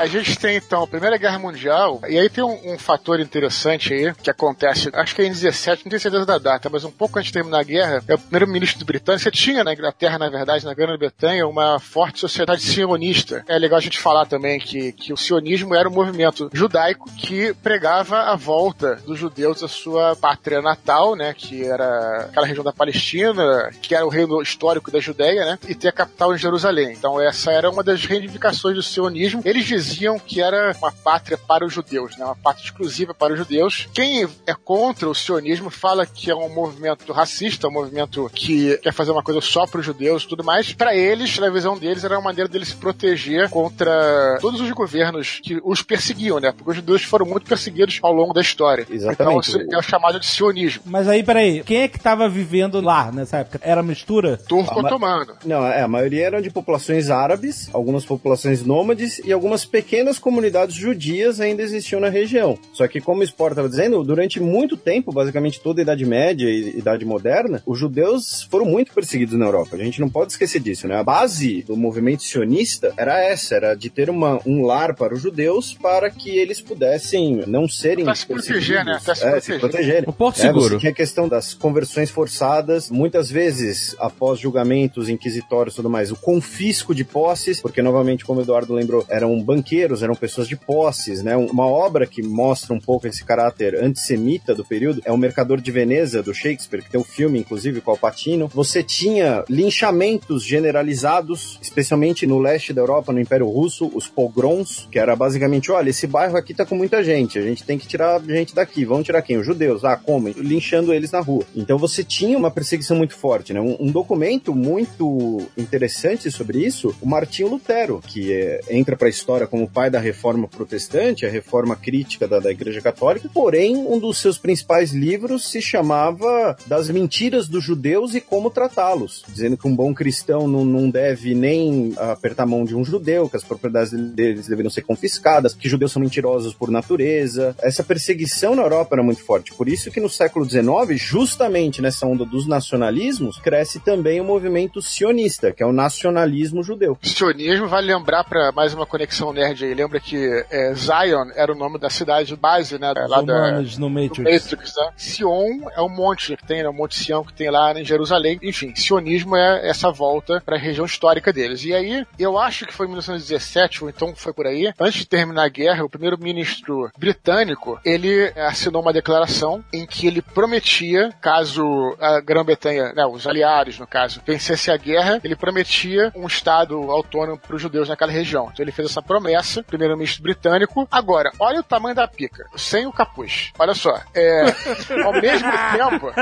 [0.00, 3.92] A gente tem então a Primeira Guerra Mundial, e aí tem um, um fator interessante
[3.92, 6.90] aí que acontece, acho que é em 17, não tenho certeza da data, mas um
[6.90, 9.22] pouco antes de terminar a guerra, é o primeiro-ministro britânico.
[9.22, 13.44] Você tinha na Inglaterra, na verdade, na Grã-Bretanha, uma forte sociedade sionista.
[13.46, 17.52] É legal a gente falar também que, que o sionismo era um movimento judaico que
[17.62, 22.72] pregava a volta dos judeus à sua pátria natal, né, que era aquela região da
[22.72, 26.92] Palestina, que era o reino histórico da Judéia, né, e ter a capital em Jerusalém.
[26.92, 29.42] Então essa era uma das reivindicações do sionismo.
[29.44, 32.24] Eles diziam que era uma pátria para os judeus, né?
[32.24, 33.88] uma pátria exclusiva para os judeus.
[33.92, 38.92] Quem é contra o sionismo fala que é um movimento racista, um movimento que quer
[38.92, 40.72] fazer uma coisa só para os judeus e tudo mais.
[40.72, 45.40] Para eles, na visão deles, era uma maneira deles se proteger contra todos os governos
[45.42, 46.52] que os perseguiam, né?
[46.52, 48.86] Porque os judeus foram muito perseguidos ao longo da história.
[48.90, 49.50] Exatamente.
[49.50, 50.82] Então, isso é o chamado de sionismo.
[50.86, 53.60] Mas aí, peraí, quem é que tava vivendo lá nessa época?
[53.62, 54.36] Era mistura?
[54.36, 55.26] Turco Ah.
[55.44, 59.79] Não, é, a maioria eram de populações árabes, algumas populações nômades e algumas pequenas
[60.18, 62.58] comunidades judias ainda existiam na região.
[62.72, 66.48] Só que, como o Sport estava dizendo, durante muito tempo, basicamente toda a Idade Média
[66.48, 69.76] e Idade Moderna, os judeus foram muito perseguidos na Europa.
[69.76, 70.96] A gente não pode esquecer disso, né?
[70.96, 75.20] A base do movimento sionista era essa, era de ter uma, um lar para os
[75.22, 78.98] judeus para que eles pudessem não serem Até se proteger, né?
[78.98, 79.42] Se é, proteger.
[79.42, 80.04] se protegerem.
[80.06, 80.74] O Porto É, Seguro.
[80.74, 86.10] você tinha a questão das conversões forçadas, muitas vezes após julgamentos inquisitórios e tudo mais,
[86.10, 90.56] o confisco de posses, porque novamente, como o Eduardo lembrou, eram banqueiros, eram pessoas de
[90.56, 91.36] posses, né?
[91.36, 95.70] Uma obra que mostra um pouco esse caráter antissemita do período é o Mercador de
[95.70, 98.48] Veneza, do Shakespeare, que tem um filme, inclusive, com o.
[98.48, 104.98] Você tinha linchamentos generalizados, especialmente no leste da Europa, no Império Russo, os pogroms, que
[104.98, 108.20] era basicamente, olha, esse bairro aqui tá com muita gente, a gente tem que tirar
[108.22, 108.84] gente daqui.
[108.84, 109.36] Vamos tirar quem?
[109.36, 109.84] Os judeus.
[109.84, 110.28] Ah, como?
[110.28, 111.44] Linchando eles na rua.
[111.54, 113.60] Então você tinha uma perseguição muito forte, né?
[113.60, 119.10] Um, um documento muito interessante sobre isso, o Martinho Lutero, que é, entra para a
[119.10, 123.98] história como pai da reforma protestante, a reforma crítica da, da Igreja Católica, porém, um
[123.98, 129.66] dos seus principais livros se chamava Das Mentiras dos Judeus e Como Tratá-los, dizendo que
[129.66, 133.44] um bom cristão não, não deve nem apertar a mão de um judeu, que as
[133.44, 137.54] propriedades deles deveriam ser confiscadas, que judeus são mentirosos por natureza.
[137.60, 139.52] Essa perseguição na Europa era muito forte.
[139.52, 144.80] Por isso que no século XIX, justamente nessa onda dos nacionalismos, cresce também o movimento
[144.80, 146.96] sionista, que é o nacionalismo judeu.
[147.02, 149.74] Sionismo vale lembrar para mais uma conexão nerd aí.
[149.74, 152.92] Lembra que é, Zion era o nome da cidade base, né?
[152.92, 154.18] Os Lá da, no Matrix.
[154.18, 154.90] Matrix, né?
[154.96, 156.68] Sion é o monte que tem, né?
[156.68, 158.38] O Monte Sião que tem lá em Jerusalém.
[158.42, 161.64] Enfim, sionismo é essa volta para a região histórica deles.
[161.64, 165.06] E aí, eu acho que foi em 1917, ou então foi por aí, antes de
[165.06, 171.96] terminar a guerra, o primeiro-ministro britânico, ele assinou uma declaração em que ele prometia, caso
[172.00, 177.38] a Grã-Bretanha, né, os aliados, no caso, vencesse a guerra, ele prometia um estado autônomo
[177.38, 178.50] para os judeus naquela região.
[178.52, 180.88] Então ele fez essa promessa começa, primeiro-ministro britânico.
[180.90, 183.52] Agora, olha o tamanho da pica, sem o capuz.
[183.58, 184.42] Olha só, é,
[185.04, 186.12] ao mesmo tempo,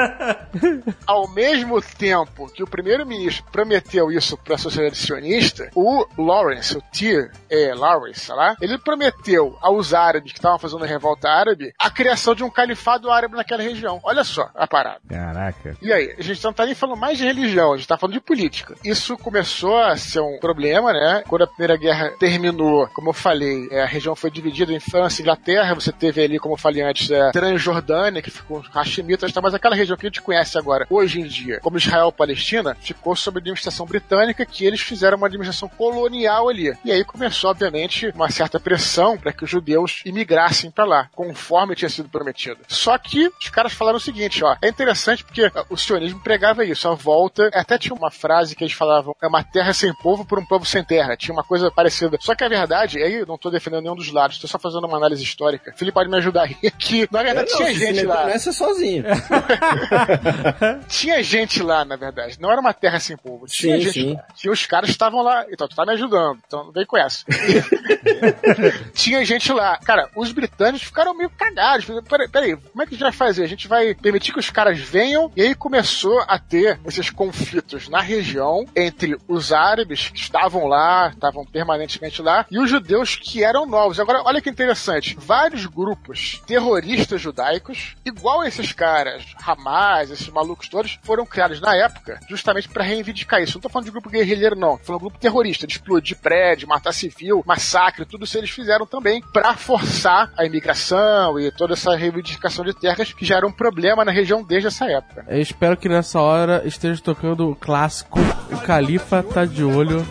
[1.07, 6.83] ao mesmo tempo que o primeiro-ministro prometeu isso para a sociedade sionista, o Lawrence, o
[6.93, 11.73] Tyr, é, Lawrence, sei lá, ele prometeu aos árabes que estavam fazendo a revolta árabe
[11.79, 14.01] a criação de um califado árabe naquela região.
[14.03, 15.01] Olha só a parada.
[15.09, 15.77] Caraca.
[15.81, 18.15] E aí, a gente não tá nem falando mais de religião, a gente tá falando
[18.15, 18.75] de política.
[18.85, 21.23] Isso começou a ser um problema, né?
[21.27, 25.21] Quando a Primeira Guerra terminou, como eu falei, é, a região foi dividida em França
[25.21, 29.41] e Inglaterra, você teve ali, como eu falei antes, a Transjordânia, que ficou Hashemitas, tá?
[29.41, 33.15] mas aquela região que a gente conhece agora, hoje em dia, como Israel Palestina, ficou
[33.15, 36.77] sob administração britânica, que eles fizeram uma administração colonial ali.
[36.85, 41.77] E aí começou, obviamente, uma certa pressão para que os judeus imigrassem para lá, conforme
[41.77, 42.59] tinha sido prometido.
[42.67, 46.65] Só que os caras falaram o seguinte, ó, é interessante porque uh, o sionismo pregava
[46.65, 50.25] isso, a volta, até tinha uma frase que eles falavam, é uma terra sem povo
[50.25, 52.19] por um povo sem terra, tinha uma coisa parecida.
[52.21, 54.87] Só que a verdade, aí eu não tô defendendo nenhum dos lados, tô só fazendo
[54.87, 55.73] uma análise histórica.
[55.77, 58.27] Felipe pode me ajudar aí, que na verdade não, tinha gente lá.
[58.27, 59.05] nessa sozinho.
[60.89, 62.39] Tinha gente lá, na verdade.
[62.41, 63.47] Não era uma terra sem povo.
[63.47, 64.15] Tinha Sim, gente sim.
[64.15, 64.25] lá.
[64.35, 65.45] Tinha os caras estavam lá.
[65.51, 66.39] Então, tu tá me ajudando.
[66.47, 67.25] Então, vem com essa.
[68.95, 69.79] Tinha gente lá.
[69.79, 71.87] Cara, os britânicos ficaram meio cagados.
[72.09, 73.45] Peraí, peraí, como é que a gente vai fazer?
[73.45, 75.31] A gente vai permitir que os caras venham.
[75.37, 81.11] E aí começou a ter esses conflitos na região entre os árabes que estavam lá,
[81.11, 83.99] estavam permanentemente lá, e os judeus que eram novos.
[83.99, 85.17] Agora, olha que interessante.
[85.21, 92.21] Vários grupos terroristas judaicos, igual esses caras, Hamas, esses malucos todos, foram criados na época
[92.29, 93.57] justamente para reivindicar isso.
[93.57, 94.79] Não tô falando de grupo guerrilheiro, não.
[94.79, 98.87] Tô falando de grupo terrorista, de explodir prédio, matar civil, massacre, tudo isso eles fizeram
[98.87, 103.53] também para forçar a imigração e toda essa reivindicação de terras que já era um
[103.53, 105.25] problema na região desde essa época.
[105.29, 108.19] Eu espero que nessa hora esteja tocando o clássico
[108.53, 110.07] O Califa tá de olho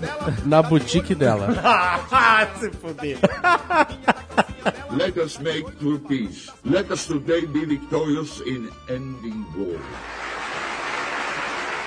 [0.46, 1.48] na boutique dela.
[2.60, 3.18] Se fuder.
[4.98, 6.50] Let us make true peace.
[6.66, 9.80] Let us today be victorious in ending war.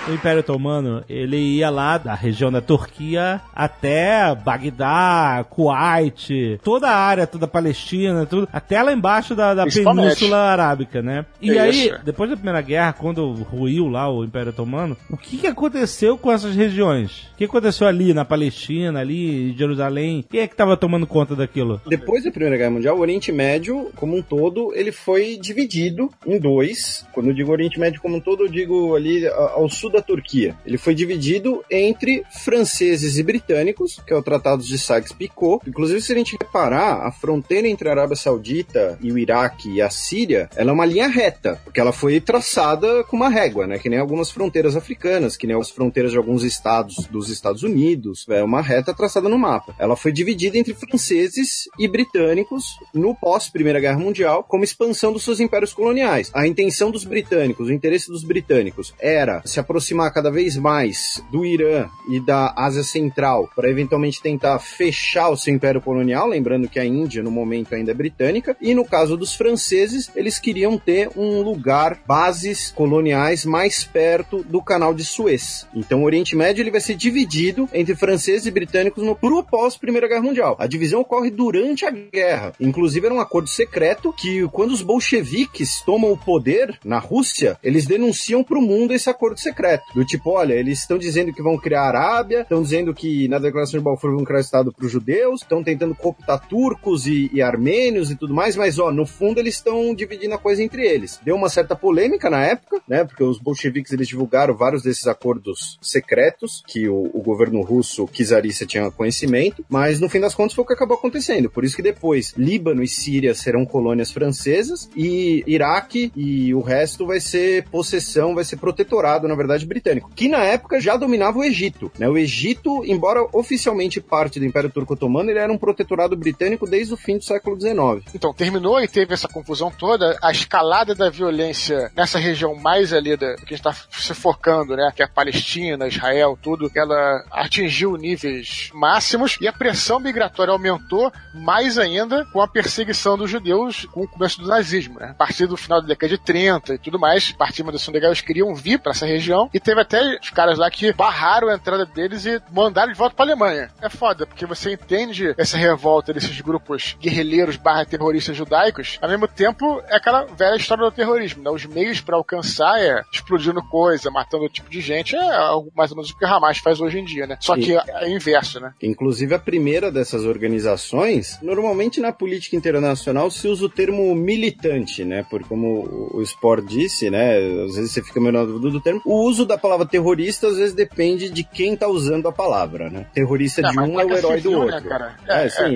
[0.09, 6.97] O Império Otomano, ele ia lá da região da Turquia até Bagdá, Kuwait, toda a
[6.97, 9.67] área, toda a Palestina, tudo, até lá embaixo da, da.
[9.67, 11.27] Península Arábica, né?
[11.41, 11.99] E É aí, isso.
[12.05, 16.33] depois da Primeira Guerra, quando ruiu lá o Império Otomano, o que, que aconteceu com
[16.33, 17.29] essas regiões?
[17.35, 20.25] O que aconteceu ali na Palestina, ali em Jerusalém?
[20.29, 21.81] Quem é que tava tomando conta daquilo?
[21.87, 26.39] Depois da Primeira Guerra Mundial, o Oriente Médio, como um todo, ele foi dividido em
[26.39, 27.07] dois.
[27.13, 30.57] Quando eu digo Oriente Médio como um todo, eu digo ali ao sul da Turquia.
[30.65, 35.63] Ele foi dividido entre franceses e britânicos, que é o Tratado de Sykes-Picot.
[35.67, 39.83] Inclusive, se a gente reparar, a fronteira entre a Arábia Saudita e o Iraque e
[39.83, 43.79] a Síria, ela é uma linha reta, porque ela foi traçada com uma régua, né?
[43.79, 48.27] Que nem algumas fronteiras africanas, que nem as fronteiras de alguns estados dos Estados Unidos.
[48.29, 49.75] É uma reta traçada no mapa.
[49.79, 55.41] Ela foi dividida entre franceses e britânicos no pós-Primeira Guerra Mundial, como expansão dos seus
[55.41, 56.31] impérios coloniais.
[56.35, 59.80] A intenção dos britânicos, o interesse dos britânicos era se aproximar
[60.13, 65.55] cada vez mais do Irã e da Ásia Central para eventualmente tentar fechar o seu
[65.55, 69.35] império colonial, lembrando que a Índia no momento ainda é britânica, e no caso dos
[69.35, 75.67] franceses, eles queriam ter um lugar, bases coloniais mais perto do canal de Suez.
[75.75, 79.77] Então o Oriente Médio ele vai ser dividido entre franceses e britânicos no pro pós
[79.77, 80.57] Primeira Guerra Mundial.
[80.59, 82.53] A divisão ocorre durante a guerra.
[82.61, 87.87] Inclusive era um acordo secreto que quando os bolcheviques tomam o poder na Rússia, eles
[87.87, 89.70] denunciam pro mundo esse acordo secreto.
[89.95, 93.39] Do tipo, olha, eles estão dizendo que vão criar a Arábia, estão dizendo que na
[93.39, 97.31] declaração de Balfour vão criar o Estado para os judeus, estão tentando cooptar turcos e,
[97.33, 100.87] e armênios e tudo mais, mas ó, no fundo eles estão dividindo a coisa entre
[100.87, 101.21] eles.
[101.23, 103.05] Deu uma certa polêmica na época, né?
[103.05, 108.67] Porque os bolcheviques eles divulgaram vários desses acordos secretos que o, o governo russo, Czarícia,
[108.67, 111.51] tinha conhecimento, mas no fim das contas foi o que acabou acontecendo.
[111.51, 117.07] Por isso que depois Líbano e Síria serão colônias francesas e Iraque e o resto
[117.07, 121.45] vai ser possessão, vai ser protetorado, na verdade, britânico, que na época já dominava o
[121.45, 121.91] Egito.
[121.99, 122.09] Né?
[122.09, 126.95] O Egito, embora oficialmente parte do Império Turco Otomano, ele era um protetorado britânico desde
[126.95, 128.05] o fim do século XIX.
[128.15, 133.17] Então, terminou e teve essa confusão toda, a escalada da violência nessa região mais ali
[133.17, 134.93] da, que a gente tá se focando, né?
[134.95, 141.13] Que é a Palestina, Israel, tudo, ela atingiu níveis máximos e a pressão migratória aumentou
[141.35, 145.11] mais ainda com a perseguição dos judeus com o começo do nazismo, né?
[145.11, 148.01] A partir do final da década de 30 e tudo mais, a partir da Segunda
[148.01, 151.49] Guerra, eles queriam vir para essa região e teve até os caras lá que barraram
[151.49, 153.71] a entrada deles e mandaram de volta pra Alemanha.
[153.81, 159.29] É foda, porque você entende essa revolta desses grupos guerrilheiros barra terroristas judaicos, ao mesmo
[159.29, 161.51] tempo é aquela velha história do terrorismo, né?
[161.51, 165.91] Os meios para alcançar é explodindo coisa, matando outro tipo de gente, é algo mais
[165.91, 167.37] ou menos o que o Hamas faz hoje em dia, né?
[167.41, 168.73] Só que é inverso, né?
[168.83, 175.25] Inclusive, a primeira dessas organizações, normalmente na política internacional se usa o termo militante, né?
[175.29, 177.37] Porque, como o Sport disse, né?
[177.65, 179.01] Às vezes você fica meio na dúvida do termo.
[179.05, 183.07] O uso da palavra terrorista, às vezes, depende de quem tá usando a palavra, né?
[183.13, 184.89] Terrorista de um é o herói do outro.
[184.89, 185.75] Né, é, sim.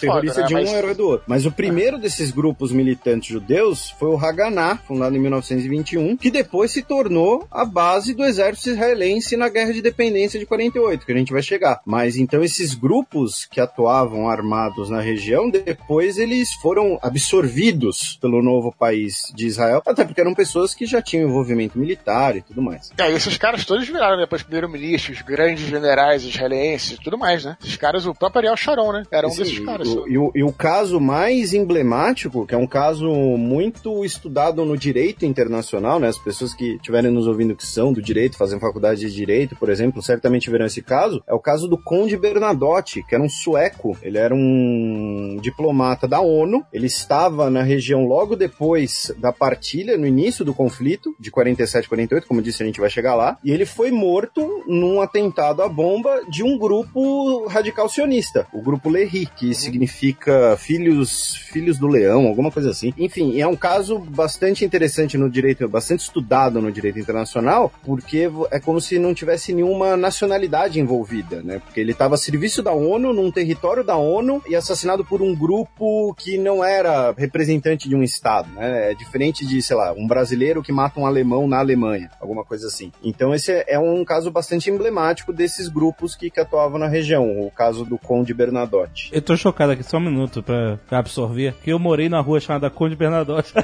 [0.00, 1.24] terrorista de um é o herói do outro.
[1.26, 6.70] Mas o primeiro desses grupos militantes judeus foi o Haganah, fundado em 1921, que depois
[6.70, 11.16] se tornou a base do exército israelense na Guerra de Independência de 48, que a
[11.16, 11.80] gente vai chegar.
[11.84, 18.72] Mas então esses grupos que atuavam armados na região, depois eles foram absorvidos pelo novo
[18.72, 22.91] país de Israel, até porque eram pessoas que já tinham envolvimento militar e tudo mais.
[22.98, 27.56] É, esses caras todos viraram depois primeiro-ministros, grandes generais israelenses tudo mais, né?
[27.62, 29.02] Esses caras, o próprio Ariel Sharon, né?
[29.10, 29.88] Era um desses caras.
[29.88, 34.76] O, e, o, e o caso mais emblemático, que é um caso muito estudado no
[34.76, 36.08] direito internacional, né?
[36.08, 39.68] As pessoas que estiverem nos ouvindo que são do direito, fazem faculdade de direito, por
[39.68, 43.96] exemplo, certamente verão esse caso, é o caso do Conde Bernadotte, que era um sueco.
[44.02, 50.06] Ele era um diplomata da ONU, ele estava na região logo depois da partilha, no
[50.06, 53.64] início do conflito, de 47 48, como disse, a gente vai chegar lá, e ele
[53.64, 59.48] foi morto num atentado à bomba de um grupo radical sionista, o grupo Lehi, que
[59.48, 59.54] uhum.
[59.54, 62.92] significa filhos, filhos do leão, alguma coisa assim.
[62.96, 68.58] Enfim, é um caso bastante interessante no direito, bastante estudado no direito internacional, porque é
[68.58, 71.60] como se não tivesse nenhuma nacionalidade envolvida, né?
[71.60, 75.34] Porque ele estava a serviço da ONU, num território da ONU, e assassinado por um
[75.34, 78.92] grupo que não era representante de um Estado, né?
[78.92, 82.61] É diferente de, sei lá, um brasileiro que mata um alemão na Alemanha, alguma coisa
[82.64, 82.92] assim.
[83.02, 87.50] Então esse é um caso bastante emblemático desses grupos que, que atuavam na região, o
[87.50, 89.10] caso do Conde Bernadotte.
[89.12, 92.40] Eu tô chocado aqui, só um minuto pra, pra absorver, que eu morei na rua
[92.40, 93.52] chamada Conde Bernadotte.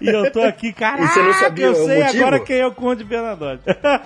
[0.00, 2.72] e eu tô aqui, caraca, e você não sabia eu sei agora quem é o
[2.72, 3.62] Conde Bernadotte.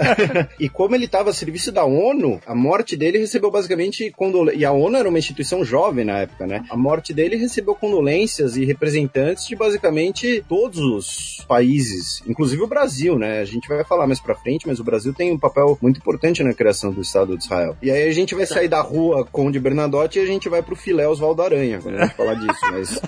[0.58, 4.60] e como ele estava a serviço da ONU, a morte dele recebeu basicamente condolências.
[4.60, 6.64] E a ONU era uma instituição jovem na época, né?
[6.70, 12.81] A morte dele recebeu condolências e representantes de basicamente todos os países, inclusive o Brasil,
[13.18, 13.40] né?
[13.40, 16.42] A gente vai falar mais pra frente, mas o Brasil tem um papel muito importante
[16.42, 17.76] na criação do Estado de Israel.
[17.82, 20.76] E aí a gente vai sair da rua Conde Bernadotte e a gente vai pro
[20.76, 23.00] filé Oswaldo Aranha, quando a gente falar disso, mas.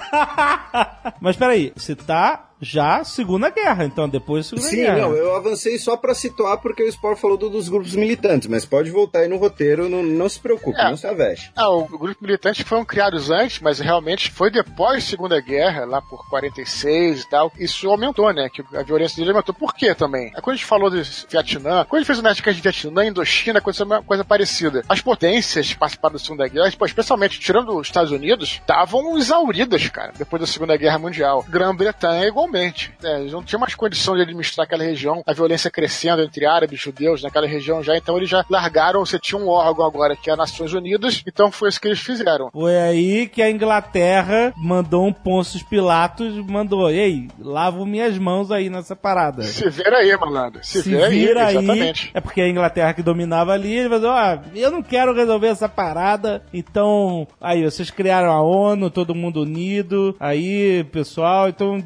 [1.20, 4.94] mas peraí, você tá já Segunda Guerra, então depois Segunda Sim, Guerra.
[4.94, 8.48] Sim, não, eu avancei só para situar porque o Sport falou do, dos grupos militantes,
[8.48, 10.90] mas pode voltar aí no roteiro, não, não se preocupe, é.
[10.90, 11.52] não se aveste.
[11.56, 16.00] Ah, o grupo militante foram criados antes, mas realmente foi depois da Segunda Guerra, lá
[16.00, 19.54] por 46 e tal, isso aumentou, né, que a violência dele aumentou.
[19.54, 20.32] Por quê também?
[20.34, 23.04] É quando a gente falou do Vietnã, quando a gente fez o Nerdcast de Vietnã,
[23.04, 24.82] Indochina, aconteceu uma coisa parecida.
[24.88, 30.12] As potências que participaram da Segunda Guerra, especialmente tirando os Estados Unidos, estavam exauridas, cara,
[30.16, 31.44] depois da Segunda Guerra Mundial.
[31.48, 32.92] Grã-Bretanha igualmente.
[33.02, 36.78] É, eles não tinham mais condição de administrar aquela região, a violência crescendo entre árabes
[36.78, 40.30] e judeus naquela região já, então eles já largaram, você tinha um órgão agora que
[40.30, 42.50] é a Nações Unidas, então foi isso que eles fizeram.
[42.50, 48.68] Foi aí que a Inglaterra mandou um Pôncio Pilatos, mandou, ei, lavo minhas mãos aí
[48.68, 49.42] nessa parada.
[49.42, 50.60] Se vira aí, malandro.
[50.62, 52.10] Se, Se vira, vira aí, exatamente.
[52.12, 55.68] É porque a Inglaterra que dominava ali, ele falou, ó, eu não quero resolver essa
[55.68, 61.80] parada, então, aí, vocês criaram a ONU, todo mundo unido, aí, pessoal, então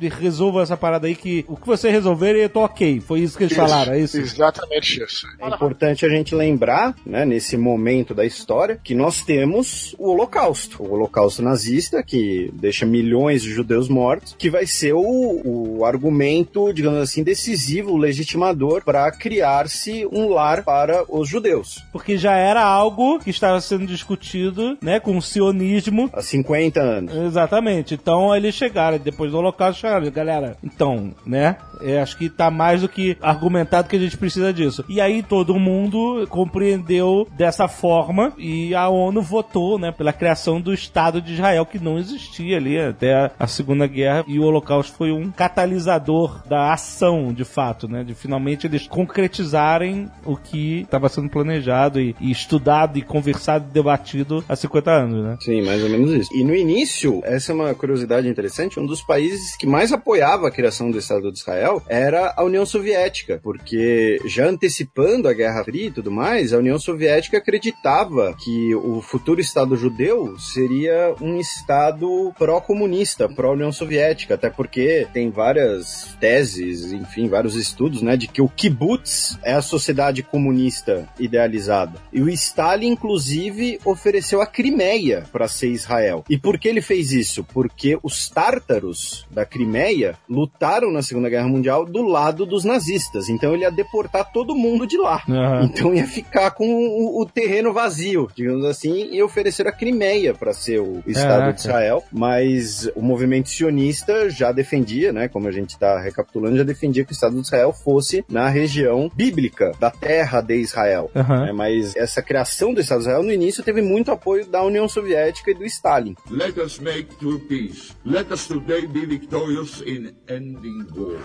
[0.48, 3.00] resolvam essa parada aí que o que você resolver eu tô ok.
[3.00, 4.18] Foi isso que eles isso, falaram, é isso?
[4.18, 5.26] Exatamente isso.
[5.38, 10.82] É importante a gente lembrar, né, nesse momento da história, que nós temos o Holocausto.
[10.82, 14.98] O Holocausto nazista, que deixa milhões de judeus mortos, que vai ser o,
[15.44, 21.84] o argumento, digamos assim, decisivo, legitimador para criar-se um lar para os judeus.
[21.92, 26.10] Porque já era algo que estava sendo discutido, né, com o sionismo.
[26.12, 27.14] Há 50 anos.
[27.14, 27.94] Exatamente.
[27.94, 31.56] Então eles chegaram, depois do Holocausto, chegaram, galera, então né?
[31.80, 34.84] É, acho que tá mais do que argumentado que a gente precisa disso.
[34.88, 40.72] E aí todo mundo compreendeu dessa forma e a ONU votou, né, pela criação do
[40.72, 45.12] Estado de Israel que não existia ali até a Segunda Guerra e o Holocausto foi
[45.12, 51.28] um catalisador da ação, de fato, né, de finalmente eles concretizarem o que estava sendo
[51.28, 55.36] planejado e, e, estudado e conversado e debatido há 50 anos, né?
[55.40, 56.30] Sim, mais ou menos isso.
[56.34, 59.92] E no início, essa é uma curiosidade interessante, um dos países que mais
[60.28, 65.32] apoiava a criação do Estado de Israel era a União Soviética, porque já antecipando a
[65.32, 71.14] Guerra Fria e tudo mais, a União Soviética acreditava que o futuro Estado judeu seria
[71.20, 78.28] um Estado pró-comunista, pró-União Soviética, até porque tem várias teses, enfim, vários estudos, né, de
[78.28, 81.98] que o kibbutz é a sociedade comunista idealizada.
[82.12, 86.24] E o Stalin, inclusive, ofereceu a Crimeia para ser Israel.
[86.28, 87.44] E por que ele fez isso?
[87.44, 93.28] Porque os tártaros da Crimeia lutaram na Segunda Guerra Mundial do lado dos nazistas.
[93.28, 95.22] Então ele ia deportar todo mundo de lá.
[95.28, 95.64] Uhum.
[95.64, 100.52] Então ia ficar com o, o, terreno vazio, digamos assim, e oferecer a Crimeia para
[100.52, 102.04] ser o Estado de Israel.
[102.12, 107.12] Mas o movimento sionista já defendia, né, como a gente está recapitulando, já defendia que
[107.12, 111.10] o Estado de Israel fosse na região bíblica da terra de Israel.
[111.14, 111.46] Uhum.
[111.46, 114.88] Né, mas essa criação do Estado de Israel no início teve muito apoio da União
[114.88, 116.14] Soviética e do Stalin.
[116.30, 117.92] Let us make true peace.
[118.04, 121.20] Let us today be victorious in ending war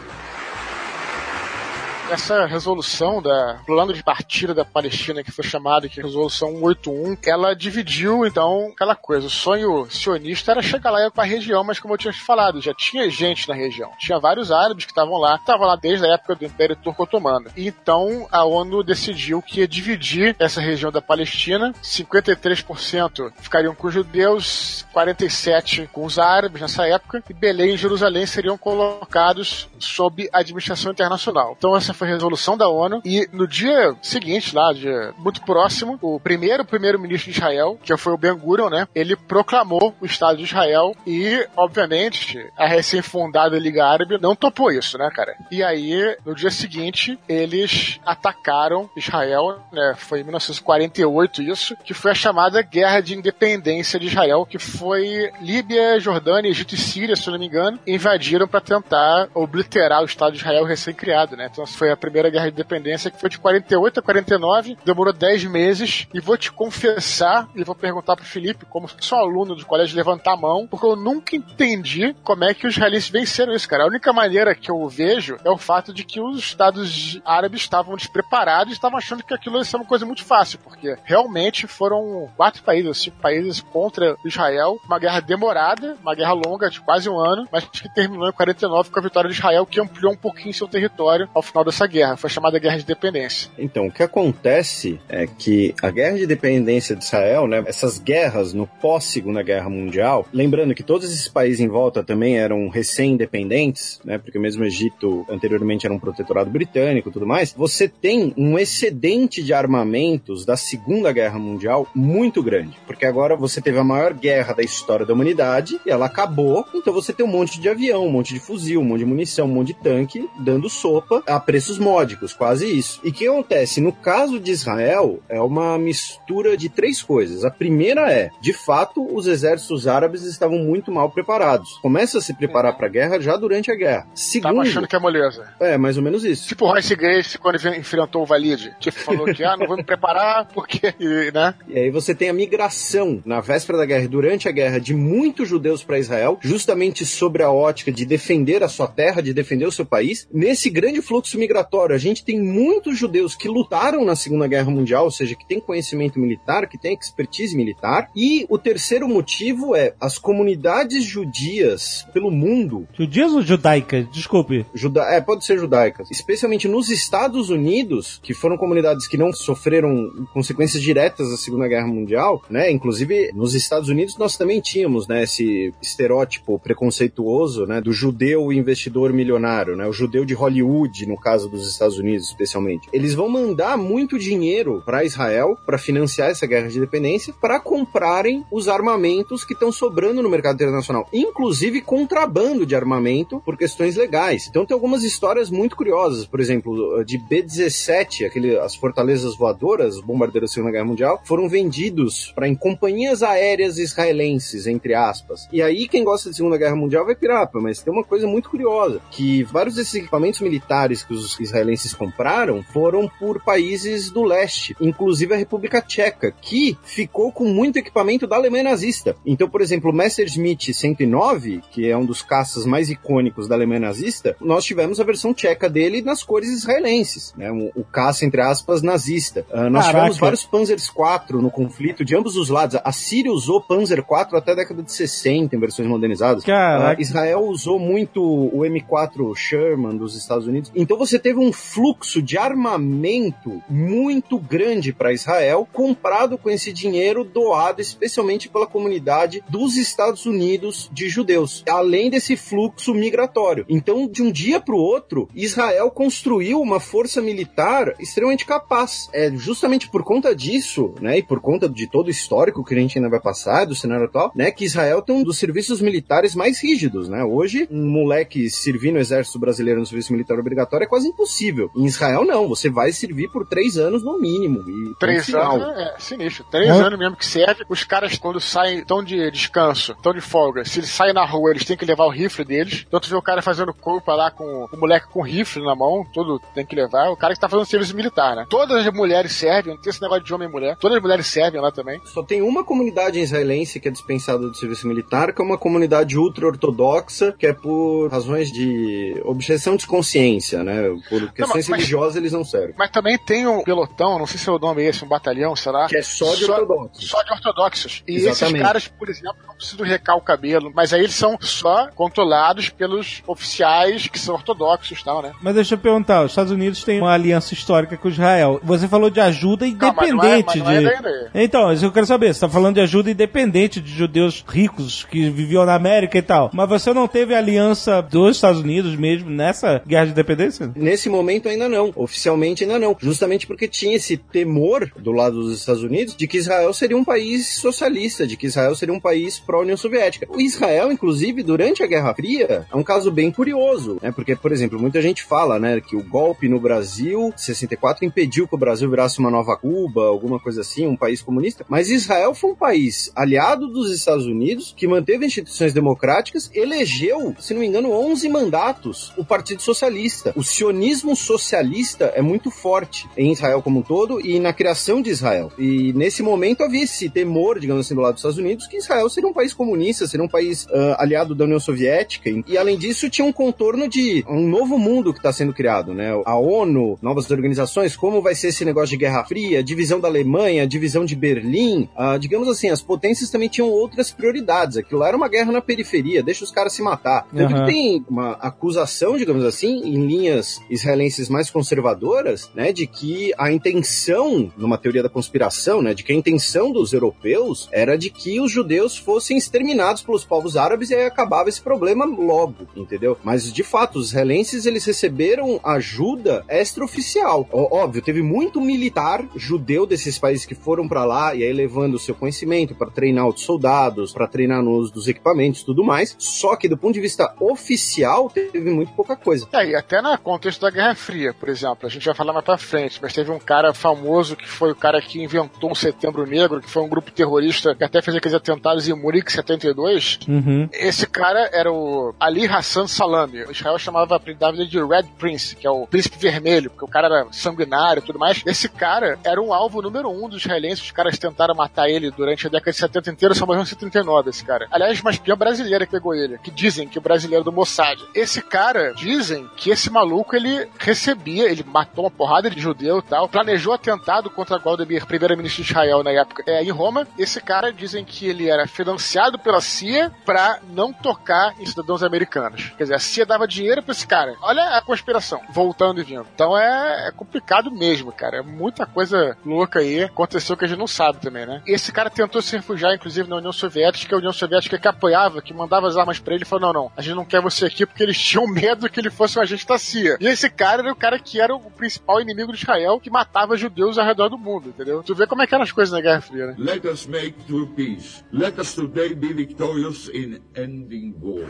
[2.13, 7.55] essa resolução da plano de partida da Palestina que foi chamada que resolução 181, ela
[7.55, 9.27] dividiu então aquela coisa.
[9.27, 12.61] O sonho sionista era chegar lá para a região, mas como eu tinha te falado,
[12.61, 13.89] já tinha gente na região.
[13.99, 17.49] Tinha vários árabes que estavam lá, estavam lá desde a época do Império Turco-Otomano.
[17.57, 23.93] Então a ONU decidiu que ia dividir essa região da Palestina, 53% ficariam com os
[23.93, 30.91] judeus, 47 com os árabes nessa época, e Belém e Jerusalém seriam colocados sob administração
[30.91, 31.55] internacional.
[31.57, 35.97] Então essa foi a resolução da ONU e no dia seguinte, lá, dia muito próximo,
[36.01, 40.37] o primeiro primeiro-ministro de Israel, que foi o Ben Gurion, né, ele proclamou o Estado
[40.37, 45.35] de Israel e, obviamente, a recém-fundada Liga Árabe não topou isso, né, cara?
[45.51, 52.11] E aí, no dia seguinte, eles atacaram Israel, né, foi em 1948 isso, que foi
[52.11, 57.29] a chamada Guerra de Independência de Israel, que foi Líbia, Jordânia, Egito e Síria, se
[57.29, 61.49] não me engano, invadiram para tentar obliterar o Estado de Israel recém-criado, né?
[61.51, 65.45] Então foi a primeira guerra de independência, que foi de 48 a 49, demorou 10
[65.45, 69.95] meses, e vou te confessar, e vou perguntar pro Felipe, como sou aluno do colégio,
[69.95, 73.83] levantar a mão, porque eu nunca entendi como é que os israelenses venceram isso, cara.
[73.83, 77.95] A única maneira que eu vejo é o fato de que os estados árabes estavam
[77.95, 82.29] despreparados e estavam achando que aquilo ia ser uma coisa muito fácil, porque realmente foram
[82.35, 87.19] quatro países, cinco países contra Israel, uma guerra demorada, uma guerra longa, de quase um
[87.19, 90.53] ano, mas que terminou em 49 com a vitória de Israel, que ampliou um pouquinho
[90.53, 92.15] seu território ao final da essa guerra.
[92.15, 93.49] Foi chamada Guerra de Independência.
[93.57, 98.53] Então, o que acontece é que a Guerra de Independência de Israel, né, essas guerras
[98.53, 104.17] no pós-Segunda Guerra Mundial, lembrando que todos esses países em volta também eram recém-independentes, né,
[104.17, 108.57] porque mesmo o Egito anteriormente era um protetorado britânico e tudo mais, você tem um
[108.57, 114.13] excedente de armamentos da Segunda Guerra Mundial muito grande, porque agora você teve a maior
[114.13, 118.05] guerra da história da humanidade e ela acabou, então você tem um monte de avião,
[118.05, 121.39] um monte de fuzil, um monte de munição, um monte de tanque dando sopa a
[121.39, 122.99] preço preços módicos, quase isso.
[123.05, 123.79] E o que acontece?
[123.79, 127.45] No caso de Israel, é uma mistura de três coisas.
[127.45, 131.79] A primeira é, de fato, os exércitos árabes estavam muito mal preparados.
[131.81, 134.07] Começa a se preparar para a guerra já durante a guerra.
[134.13, 135.53] Segundo, Tava achando que é moleza.
[135.57, 136.49] É, mais ou menos isso.
[136.49, 138.75] Tipo o Royce Grace quando enfrentou o Valide.
[138.79, 140.93] Tipo, falou que, ah, não vou me preparar porque,
[141.33, 141.53] né?
[141.69, 144.93] E aí você tem a migração na véspera da guerra e durante a guerra de
[144.93, 149.65] muitos judeus para Israel, justamente sobre a ótica de defender a sua terra, de defender
[149.65, 150.27] o seu país.
[150.33, 151.95] Nesse grande fluxo migratório migratório.
[151.95, 155.59] A gente tem muitos judeus que lutaram na Segunda Guerra Mundial, ou seja, que têm
[155.59, 158.09] conhecimento militar, que têm expertise militar.
[158.15, 162.87] E o terceiro motivo é as comunidades judias pelo mundo.
[162.93, 164.09] Judias ou judaicas?
[164.11, 164.65] Desculpe.
[164.73, 166.09] Juda é, pode ser judaicas.
[166.09, 171.87] Especialmente nos Estados Unidos, que foram comunidades que não sofreram consequências diretas da Segunda Guerra
[171.87, 172.71] Mundial, né?
[172.71, 179.13] Inclusive, nos Estados Unidos nós também tínhamos, né, esse estereótipo preconceituoso, né, do judeu investidor
[179.13, 179.85] milionário, né?
[179.87, 184.17] O judeu de Hollywood, no caso caso dos Estados Unidos, especialmente, eles vão mandar muito
[184.17, 189.71] dinheiro para Israel para financiar essa guerra de independência para comprarem os armamentos que estão
[189.71, 194.47] sobrando no mercado internacional, inclusive contrabando de armamento por questões legais.
[194.47, 200.01] Então tem algumas histórias muito curiosas, por exemplo, de B-17, aquele as fortalezas voadoras, os
[200.01, 205.47] bombardeiros da Segunda Guerra Mundial, foram vendidos para em companhias aéreas israelenses, entre aspas.
[205.51, 208.49] E aí quem gosta de Segunda Guerra Mundial vai pirar, mas tem uma coisa muito
[208.49, 214.23] curiosa, que vários desses equipamentos militares que os os israelenses compraram foram por países do
[214.23, 219.15] leste, inclusive a República Tcheca, que ficou com muito equipamento da Alemanha nazista.
[219.25, 223.81] Então, por exemplo, o Messerschmitt 109, que é um dos caças mais icônicos da Alemanha
[223.81, 227.51] nazista, nós tivemos a versão tcheca dele nas cores israelenses, né?
[227.51, 229.45] O, o caça, entre aspas, nazista.
[229.49, 229.89] Uh, nós Caraca.
[229.89, 232.79] tivemos vários Panzers 4 no conflito de ambos os lados.
[232.83, 236.43] A Síria usou Panzer 4 até a década de 60 em versões modernizadas.
[236.43, 240.71] Uh, Israel usou muito o M4 Sherman dos Estados Unidos.
[240.75, 247.23] Então você teve um fluxo de armamento muito grande para Israel, comprado com esse dinheiro
[247.23, 253.65] doado especialmente pela comunidade dos Estados Unidos de judeus, além desse fluxo migratório.
[253.69, 259.09] Então, de um dia para o outro, Israel construiu uma força militar extremamente capaz.
[259.13, 262.77] É justamente por conta disso, né, e por conta de todo o histórico que a
[262.77, 266.35] gente ainda vai passar do cenário atual, né, que Israel tem um dos serviços militares
[266.35, 267.23] mais rígidos, né?
[267.23, 271.71] Hoje, um moleque servir no exército brasileiro no serviço militar obrigatório é quase impossível.
[271.75, 272.47] Em Israel, não.
[272.47, 274.63] Você vai servir por três anos no mínimo.
[274.67, 276.45] E Três anos é sinistro.
[276.49, 276.87] Três Hã?
[276.87, 277.63] anos mesmo que serve.
[277.69, 280.65] Os caras, quando saem, estão de descanso, estão de folga.
[280.65, 282.83] Se eles saem na rua, eles têm que levar o rifle deles.
[282.87, 286.05] Então tu vê o cara fazendo corpo lá com o moleque com rifle na mão,
[286.13, 287.09] tudo tem que levar.
[287.09, 288.45] O cara que tá fazendo serviço militar, né?
[288.49, 290.77] Todas as mulheres servem, não tem esse negócio de homem e mulher.
[290.77, 291.99] Todas as mulheres servem lá também.
[292.05, 296.17] Só tem uma comunidade israelense que é dispensada do serviço militar, que é uma comunidade
[296.17, 300.83] ultra-ortodoxa, que é por razões de objeção de consciência, né?
[301.09, 302.73] Por questões mas- religiosas eles não servem.
[302.77, 305.87] Mas também tem um pelotão, não sei se é o nome esse, um batalhão, será?
[305.87, 307.09] Que é só de ortodoxos.
[307.09, 308.03] Só de ortodoxos.
[308.07, 308.43] E Exatamente.
[308.55, 312.69] esses caras, por exemplo, não precisam recar o cabelo, mas aí eles são só controlados
[312.69, 315.31] pelos oficiais que são ortodoxos e tal, né?
[315.41, 318.59] Mas deixa eu perguntar, os Estados Unidos têm uma aliança histórica com Israel.
[318.63, 321.01] Você falou de ajuda Não, mas não é- independente mas não é de.
[321.01, 321.27] daí.
[321.43, 322.33] Então, isso que eu quero saber.
[322.33, 326.49] Você tá falando de ajuda independente de judeus ricos que viviam na América e tal.
[326.53, 330.71] Mas você não teve aliança dos Estados Unidos mesmo nessa guerra de independência?
[330.83, 335.57] Nesse momento ainda não, oficialmente ainda não, justamente porque tinha esse temor do lado dos
[335.57, 339.39] Estados Unidos de que Israel seria um país socialista, de que Israel seria um país
[339.39, 340.27] pró-União Soviética.
[340.29, 344.11] O Israel, inclusive, durante a Guerra Fria, é um caso bem curioso, né?
[344.11, 348.55] Porque, por exemplo, muita gente fala, né, que o golpe no Brasil, 64, impediu que
[348.55, 352.51] o Brasil virasse uma nova Cuba, alguma coisa assim, um país comunista, mas Israel foi
[352.51, 357.89] um país aliado dos Estados Unidos, que manteve instituições democráticas, elegeu, se não me engano,
[357.89, 360.33] 11 mandatos o Partido Socialista.
[360.35, 360.72] O sionismo
[361.15, 365.51] socialista é muito forte em Israel como um todo e na criação de Israel.
[365.57, 369.09] E nesse momento havia esse temor, digamos assim, do lado dos Estados Unidos, que Israel
[369.09, 372.29] seria um país comunista, seria um país ah, aliado da União Soviética.
[372.47, 376.11] E além disso, tinha um contorno de um novo mundo que está sendo criado, né?
[376.25, 380.67] A ONU, novas organizações, como vai ser esse negócio de Guerra Fria, divisão da Alemanha,
[380.67, 381.89] divisão de Berlim.
[381.95, 384.77] Ah, digamos assim, as potências também tinham outras prioridades.
[384.77, 387.27] Aquilo lá era uma guerra na periferia, deixa os caras se matar.
[387.33, 387.65] Tanto Aham.
[387.65, 393.51] que tem uma acusação, digamos assim, em linhas israelenses mais conservadoras, né, de que a
[393.51, 398.39] intenção, numa teoria da conspiração, né, de que a intenção dos europeus era de que
[398.39, 403.17] os judeus fossem exterminados pelos povos árabes e aí acabava esse problema logo, entendeu?
[403.23, 407.47] Mas de fato, os israelenses eles receberam ajuda extraoficial.
[407.51, 411.99] Óbvio, teve muito militar judeu desses países que foram pra lá e aí levando o
[411.99, 416.15] seu conhecimento para treinar outros soldados, para treinar no uso dos equipamentos tudo mais.
[416.17, 419.47] Só que do ponto de vista oficial, teve muito pouca coisa.
[419.53, 420.09] É, e até no
[420.53, 423.31] contexto da Guerra Fria, por exemplo, a gente vai falar mais pra frente, mas teve
[423.31, 426.87] um cara famoso que foi o cara que inventou o Setembro Negro, que foi um
[426.87, 430.19] grupo terrorista que até fez aqueles atentados em Munique 72.
[430.27, 430.69] Uhum.
[430.71, 433.43] Esse cara era o Ali Hassan Salami.
[433.43, 436.87] O Israel chamava apelidava ele de Red Prince, que é o príncipe vermelho, porque o
[436.87, 438.41] cara era sanguinário e tudo mais.
[438.45, 440.85] Esse cara era um alvo número um dos israelenses.
[440.85, 444.29] Os caras tentaram matar ele durante a década de 70 inteira, só morreu em 79,
[444.29, 444.67] esse cara.
[444.71, 447.99] Aliás, uma espiã brasileira que pegou ele, que dizem que o brasileiro do Mossad.
[448.13, 450.42] Esse cara, dizem que esse maluco, ele
[450.79, 455.69] recebia, ele matou uma porrada de judeu e tal, planejou atentado contra Valdemir, primeiro-ministro de
[455.69, 457.07] Israel na época, é, em Roma.
[457.17, 462.71] Esse cara, dizem que ele era financiado pela CIA pra não tocar em cidadãos americanos.
[462.77, 464.35] Quer dizer, a CIA dava dinheiro pra esse cara.
[464.41, 466.25] Olha a conspiração, voltando e vindo.
[466.33, 468.37] Então é, é complicado mesmo, cara.
[468.37, 470.03] É muita coisa louca aí.
[470.03, 471.61] Aconteceu que a gente não sabe também, né?
[471.65, 475.53] Esse cara tentou se refugiar, inclusive, na União Soviética, a União Soviética que apoiava, que
[475.53, 478.03] mandava as armas pra ele, falou: não, não, a gente não quer você aqui porque
[478.03, 480.17] eles tinham medo que ele fosse um agente da CIA.
[480.19, 483.55] E esse cara era o cara que era o principal inimigo de Israel, que matava
[483.55, 485.01] judeus ao redor do mundo, entendeu?
[485.03, 486.55] Tu vê como é que eram as coisas na Guerra Fria, né?
[486.57, 488.23] Let us make true peace.
[488.31, 491.47] Let us today be victorious in ending war.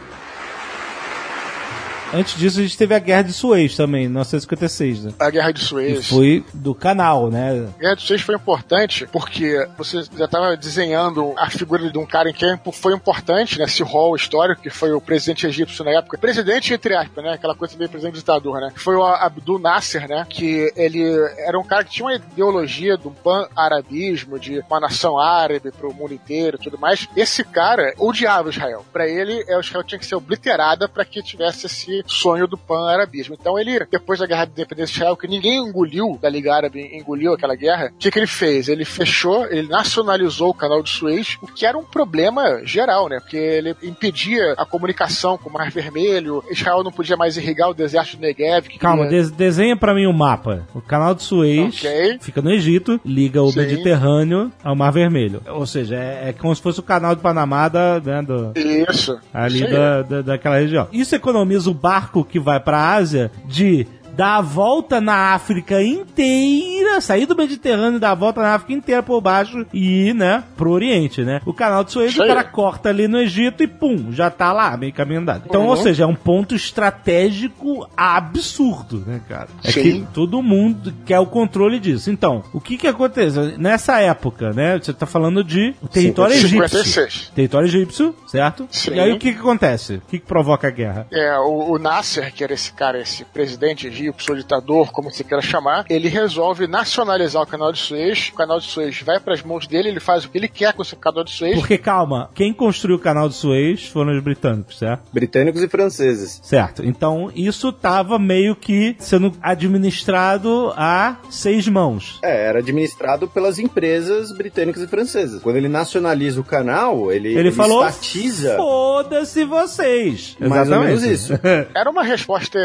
[2.13, 5.13] Antes disso, a gente teve a Guerra de Suez também, em 1956, né?
[5.19, 6.07] A Guerra de Suez.
[6.07, 7.67] foi do canal, né?
[7.75, 12.05] A Guerra de Suez foi importante porque você já estava desenhando a figura de um
[12.05, 16.19] cara em que foi importante nesse rol histórico, que foi o presidente egípcio na época.
[16.19, 17.33] Presidente, entre aspas, né?
[17.33, 18.71] Aquela coisa meio presidente ditador, né?
[18.75, 20.27] Foi o Abdul Nasser, né?
[20.29, 21.03] Que ele
[21.39, 26.13] era um cara que tinha uma ideologia do pan-arabismo, de uma nação árabe pro mundo
[26.13, 27.07] inteiro e tudo mais.
[27.17, 28.85] Esse cara odiava Israel.
[28.93, 33.35] Pra ele, é, Israel tinha que ser obliterada para que tivesse esse sonho do pan-arabismo.
[33.39, 36.81] Então ele, depois da guerra de independência de Israel, que ninguém engoliu da Liga Árabe,
[36.93, 38.67] engoliu aquela guerra, o que, que ele fez?
[38.67, 43.19] Ele fechou, ele nacionalizou o canal de Suez, o que era um problema geral, né?
[43.19, 47.73] Porque ele impedia a comunicação com o Mar Vermelho, Israel não podia mais irrigar o
[47.73, 48.67] deserto do Negev.
[48.67, 50.67] Que Calma, queria- des- desenha pra mim o mapa.
[50.73, 52.17] O canal de Suez Ok.
[52.21, 53.59] fica no Egito, liga o Sim.
[53.59, 55.41] Mediterrâneo ao Mar Vermelho.
[55.47, 58.51] Ou seja, é, é como se fosse o canal do Panamá da, né, do,
[58.89, 59.17] Isso.
[59.33, 60.87] ali Isso da, da- daquela região.
[60.91, 63.85] Isso economiza o barco que vai pra Ásia de
[64.15, 68.73] dar a volta na África inteira, sair do Mediterrâneo e dar a volta na África
[68.73, 71.41] inteira por baixo e ir, né, pro Oriente, né?
[71.45, 74.75] O canal de Suez, o cara corta ali no Egito e pum, já tá lá,
[74.77, 75.43] meio caminho andado.
[75.47, 75.67] Então, Uhum.
[75.69, 79.47] ou seja, é um ponto estratégico absurdo, né, cara?
[79.63, 79.81] É Sim.
[79.81, 82.11] que todo mundo quer o controle disso.
[82.11, 83.57] Então, o que que acontece?
[83.57, 86.67] Nessa época, né, você tá falando de território egípcio.
[86.69, 87.31] 56.
[87.35, 88.67] Território egípcio, certo?
[88.69, 88.93] Sim.
[88.95, 89.95] E aí o que que acontece?
[89.95, 91.07] O que que provoca a guerra?
[91.11, 95.41] É, o, o Nasser, que era esse cara, esse presidente egípcio, ditador, como você queira
[95.41, 98.29] chamar, ele resolve nacionalizar o canal de Suez.
[98.33, 100.73] O canal de Suez vai para as mãos dele, ele faz o que ele quer
[100.73, 101.55] com esse canal de Suez.
[101.57, 105.03] Porque, calma, quem construiu o canal de Suez foram os britânicos, certo?
[105.13, 106.39] Britânicos e franceses.
[106.43, 106.83] Certo.
[106.85, 112.19] Então, isso tava meio que sendo administrado a seis mãos.
[112.23, 115.41] É, era administrado pelas empresas britânicas e francesas.
[115.41, 120.35] Quando ele nacionaliza o canal, ele, Ele, falou, estatiza foda-se vocês.
[120.39, 121.33] mais ou menos isso.
[121.75, 122.59] Era uma resposta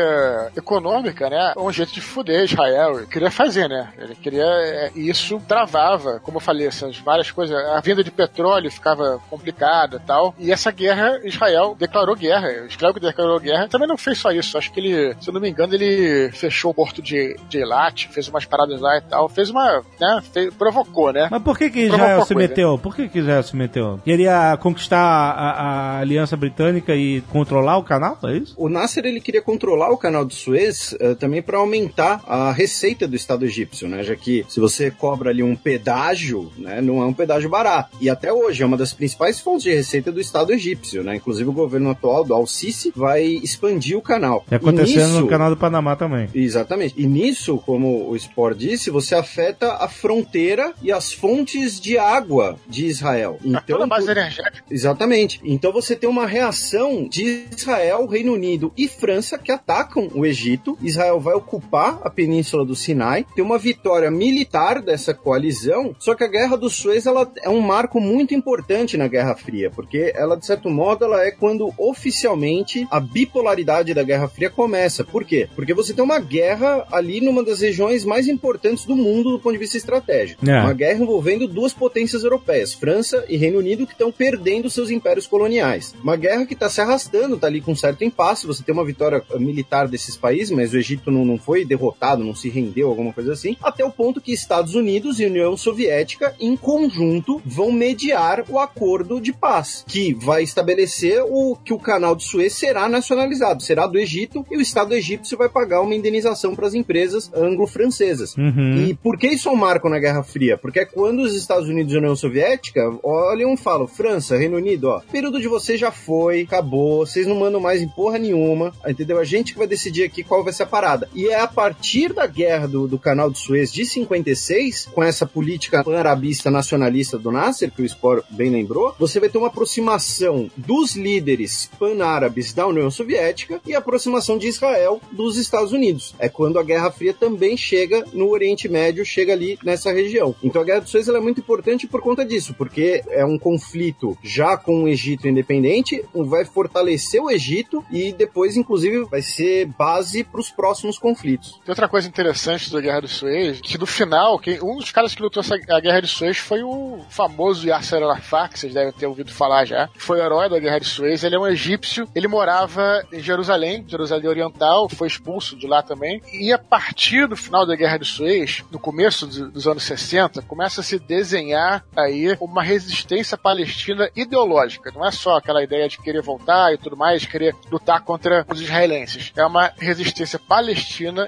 [0.57, 1.53] econômica, né?
[1.57, 2.99] Um jeito de fuder Israel.
[2.99, 3.89] Ele queria fazer, né?
[3.99, 4.45] Ele queria.
[4.45, 7.57] é, e Isso travava, como eu falei, essas várias coisas.
[7.57, 10.35] A vinda de petróleo ficava complicada e tal.
[10.39, 12.67] E essa guerra, Israel declarou guerra.
[12.69, 14.57] Israel que declarou guerra também não fez só isso.
[14.59, 18.09] Acho que ele, se eu não me engano, ele fechou o porto de, de Eilat,
[18.09, 19.29] fez umas paradas lá e tal.
[19.29, 19.83] Fez uma.
[20.01, 20.23] né?
[20.33, 21.29] Fez- provocou, né?
[21.31, 22.49] Mas por que que Israel se coisa.
[22.49, 22.79] meteu?
[22.79, 24.01] Por que que Israel se meteu?
[24.05, 28.19] Queria conquistar a, a aliança britânica e controlar o canal?
[28.25, 28.55] É isso?
[28.57, 33.07] O Nasser ele queria controlar o canal de Suez eh, também para aumentar a receita
[33.07, 34.03] do Estado egípcio, né?
[34.03, 37.97] Já que se você cobra ali um pedágio, né, não é um pedágio barato.
[38.01, 41.17] E até hoje é uma das principais fontes de receita do Estado egípcio, né?
[41.17, 44.45] Inclusive o governo atual do Al-Sisi vai expandir o canal.
[44.51, 46.29] E acontecendo nisso- no canal do Panamá também.
[46.35, 46.95] Exatamente.
[46.97, 52.57] E nisso, como o Sport disse, você afeta a fronteira e as fontes de água
[52.69, 53.39] de Israel.
[53.43, 54.63] Toda a Então, base energética.
[54.71, 55.41] Exatamente.
[55.45, 60.77] Então você tem uma reação de Israel, Reino Unido e França que atacam o Egito.
[60.83, 63.25] Israel vai ocupar a península do Sinai.
[63.35, 65.95] Tem uma vitória militar dessa coalizão.
[65.99, 69.71] Só que a Guerra do Suez ela é um marco muito importante na Guerra Fria,
[69.71, 75.05] porque ela de certo modo ela é quando oficialmente a bipolaridade da Guerra Fria começa.
[75.05, 75.49] Por quê?
[75.55, 79.53] Porque você tem uma guerra ali numa das regiões mais importantes do mundo do ponto
[79.53, 80.49] de vista estratégico.
[80.49, 80.61] É.
[80.61, 85.27] Uma guerra envolvendo duas potências europeias, França e Reino Unido, que estão perdendo seus impérios
[85.27, 85.95] coloniais.
[86.03, 88.47] Uma guerra que está se arrastando, está ali com certo impasse.
[88.47, 92.35] Você tem uma vitória militar desses países, mas o Egito não, não foi derrotado, não
[92.35, 96.57] se rendeu, alguma coisa assim, até o ponto que Estados Unidos e União Soviética, em
[96.57, 102.25] conjunto, vão mediar o acordo de paz, que vai estabelecer o que o canal de
[102.25, 106.67] Suez será nacionalizado, será do Egito, e o Estado egípcio vai pagar uma indenização para
[106.67, 108.37] as empresas anglo-francesas.
[108.37, 108.87] Uhum.
[108.89, 110.59] E por que isso é um marco na Guerra Fria?
[110.59, 114.57] Porque é quando os Estados Unidos e a União Soviética olham e falam, França, Reino
[114.57, 118.73] Unido, ó, período de vocês já foi, acabou, vocês não mandam mais em porra nenhuma,
[118.87, 119.19] entendeu?
[119.19, 120.88] A gente que vai decidir aqui qual vai ser a parada.
[121.15, 125.27] E é a partir da guerra do, do canal de Suez de 56, com essa
[125.27, 130.51] política pan-arabista nacionalista do Nasser, que o Sport bem lembrou, você vai ter uma aproximação
[130.57, 136.15] dos líderes pan-árabes da União Soviética e a aproximação de Israel dos Estados Unidos.
[136.19, 140.35] É quando a Guerra Fria também chega no Oriente Médio, chega ali nessa região.
[140.43, 144.17] Então a Guerra do Suez é muito importante por conta disso, porque é um conflito
[144.23, 150.25] já com o Egito independente, vai fortalecer o Egito e depois, inclusive, vai ser base
[150.25, 151.53] para os próximos próximos conflitos.
[151.65, 155.23] Tem outra coisa interessante da Guerra do Suez, que no final, um dos caras que
[155.23, 159.33] lutou a Guerra de Suez foi o famoso Yasser Arafat, que vocês devem ter ouvido
[159.33, 159.89] falar já.
[159.97, 163.85] Foi o herói da Guerra de Suez, ele é um egípcio, ele morava em Jerusalém,
[163.87, 166.23] Jerusalém Oriental, foi expulso de lá também.
[166.33, 170.81] E a partir do final da Guerra de Suez, no começo dos anos 60, começa
[170.81, 174.93] a se desenhar aí uma resistência palestina ideológica.
[174.95, 178.61] Não é só aquela ideia de querer voltar e tudo mais, querer lutar contra os
[178.61, 179.33] israelenses.
[179.37, 180.58] É uma resistência palestina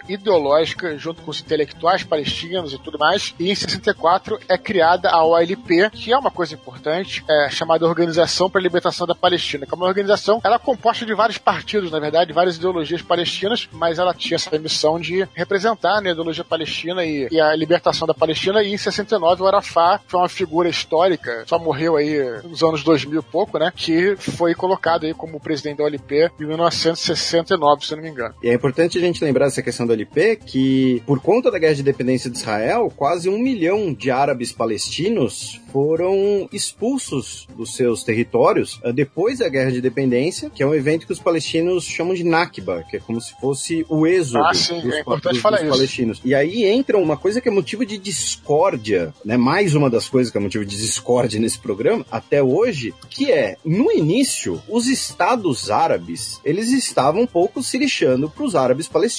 [0.09, 3.35] ideológica junto com os intelectuais palestinos e tudo mais.
[3.39, 8.51] E em 64 é criada a OLP, que é uma coisa importante, é chamada Organização
[8.51, 11.91] para a Libertação da Palestina, que é uma organização, ela é composta de vários partidos,
[11.91, 16.45] na verdade, várias ideologias palestinas, mas ela tinha essa missão de representar né, a ideologia
[16.45, 18.63] palestina e, e a libertação da Palestina.
[18.63, 23.21] E em 69 o Arafat foi uma figura histórica, só morreu aí nos anos 2000
[23.21, 23.73] e pouco, né?
[23.75, 28.35] Que foi colocado aí como presidente da OLP em 1969, se não me engano.
[28.43, 31.75] E é importante a gente lembrar essa questão da OLP que, por conta da guerra
[31.75, 38.81] de independência de Israel, quase um milhão de árabes palestinos foram expulsos dos seus territórios
[38.83, 42.25] eh, depois da guerra de independência, que é um evento que os palestinos chamam de
[42.25, 45.59] Nakba, que é como se fosse o êxodo ah, sim, dos, é importante dos, falar
[45.59, 45.77] dos isso.
[45.77, 46.21] palestinos.
[46.25, 49.37] E aí entra uma coisa que é motivo de discórdia, né?
[49.37, 53.57] Mais uma das coisas que é motivo de discórdia nesse programa até hoje, que é
[53.65, 59.10] no início os estados árabes eles estavam um pouco se lixando para os árabes palestinos.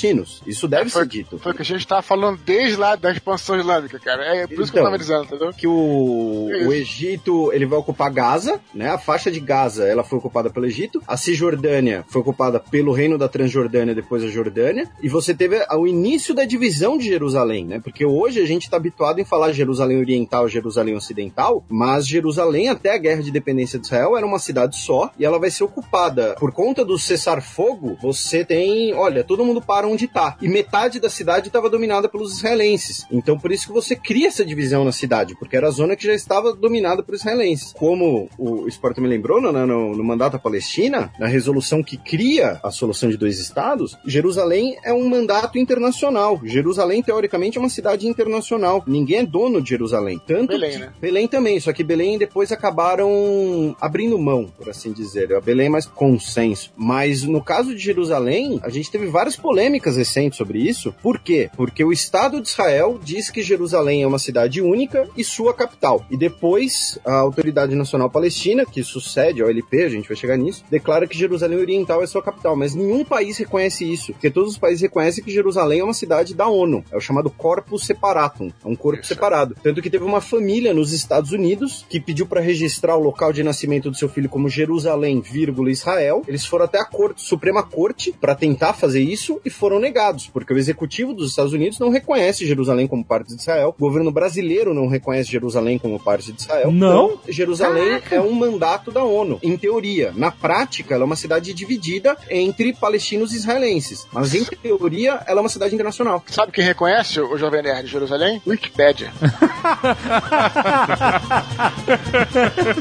[0.45, 1.39] Isso deve É, foi, ser dito.
[1.39, 4.23] Foi o que a gente estava falando desde lá da expansão islâmica, cara.
[4.35, 5.53] É por isso que eu Então, tava dizendo, entendeu?
[5.53, 6.67] que o, Isso.
[6.69, 8.89] o Egito ele vai ocupar Gaza, né?
[8.89, 13.17] A faixa de Gaza ela foi ocupada pelo Egito, a Cisjordânia foi ocupada pelo reino
[13.17, 17.79] da Transjordânia, depois a Jordânia, e você teve o início da divisão de Jerusalém, né?
[17.83, 22.93] Porque hoje a gente está habituado em falar Jerusalém Oriental, Jerusalém Ocidental, mas Jerusalém até
[22.93, 26.35] a Guerra de Independência de Israel era uma cidade só e ela vai ser ocupada
[26.39, 27.97] por conta do cessar-fogo.
[28.01, 32.37] Você tem, olha, todo mundo para onde tá e metade da cidade estava dominada pelos
[32.37, 33.05] israelenses.
[33.11, 36.05] Então por isso que você cria essa divisão na cidade, porque era a zona que
[36.05, 37.73] já estava dominada por israelenses.
[37.73, 42.59] Como o Sport me lembrou no, no, no mandato da Palestina, na resolução que cria
[42.63, 46.39] a solução de dois estados, Jerusalém é um mandato internacional.
[46.43, 48.83] Jerusalém, teoricamente, é uma cidade internacional.
[48.87, 50.21] Ninguém é dono de Jerusalém.
[50.25, 50.93] Tanto Belém, né?
[50.99, 55.33] Belém também, só que Belém depois acabaram abrindo mão, por assim dizer.
[55.33, 56.71] A Belém é mais consenso.
[56.75, 60.93] Mas no caso de Jerusalém, a gente teve várias polêmicas recentes sobre isso.
[61.01, 61.49] Por quê?
[61.55, 66.05] Porque o Estado de Israel diz que Jerusalém é uma cidade única e sua capital.
[66.09, 70.63] E depois a Autoridade Nacional Palestina, que sucede a OLP, a gente vai chegar nisso,
[70.69, 72.55] declara que Jerusalém Oriental é sua capital.
[72.55, 76.33] Mas nenhum país reconhece isso, porque todos os países reconhecem que Jerusalém é uma cidade
[76.33, 76.83] da ONU.
[76.91, 79.55] É o chamado Corpus Separatum, é um corpo separado.
[79.61, 83.43] Tanto que teve uma família nos Estados Unidos que pediu para registrar o local de
[83.43, 86.23] nascimento do seu filho como Jerusalém, vírgula, Israel.
[86.27, 90.51] Eles foram até a corte, Suprema Corte para tentar fazer isso e foram negados, porque
[90.51, 93.75] o executivo dos Estados Unidos não reconhece Jerusalém como parte de Israel.
[93.77, 96.71] O governo brasileiro não reconhece Jerusalém como parte de Israel.
[96.71, 97.11] Não?
[97.11, 100.13] Então, Jerusalém é um mandato da ONU, em teoria.
[100.15, 104.07] Na prática, ela é uma cidade dividida entre palestinos e israelenses.
[104.11, 106.23] Mas em teoria, ela é uma cidade internacional.
[106.25, 108.41] Sabe quem reconhece o Jovem Nerd de Jerusalém?
[108.47, 109.13] Wikipédia.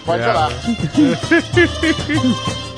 [0.07, 0.51] Pode falar.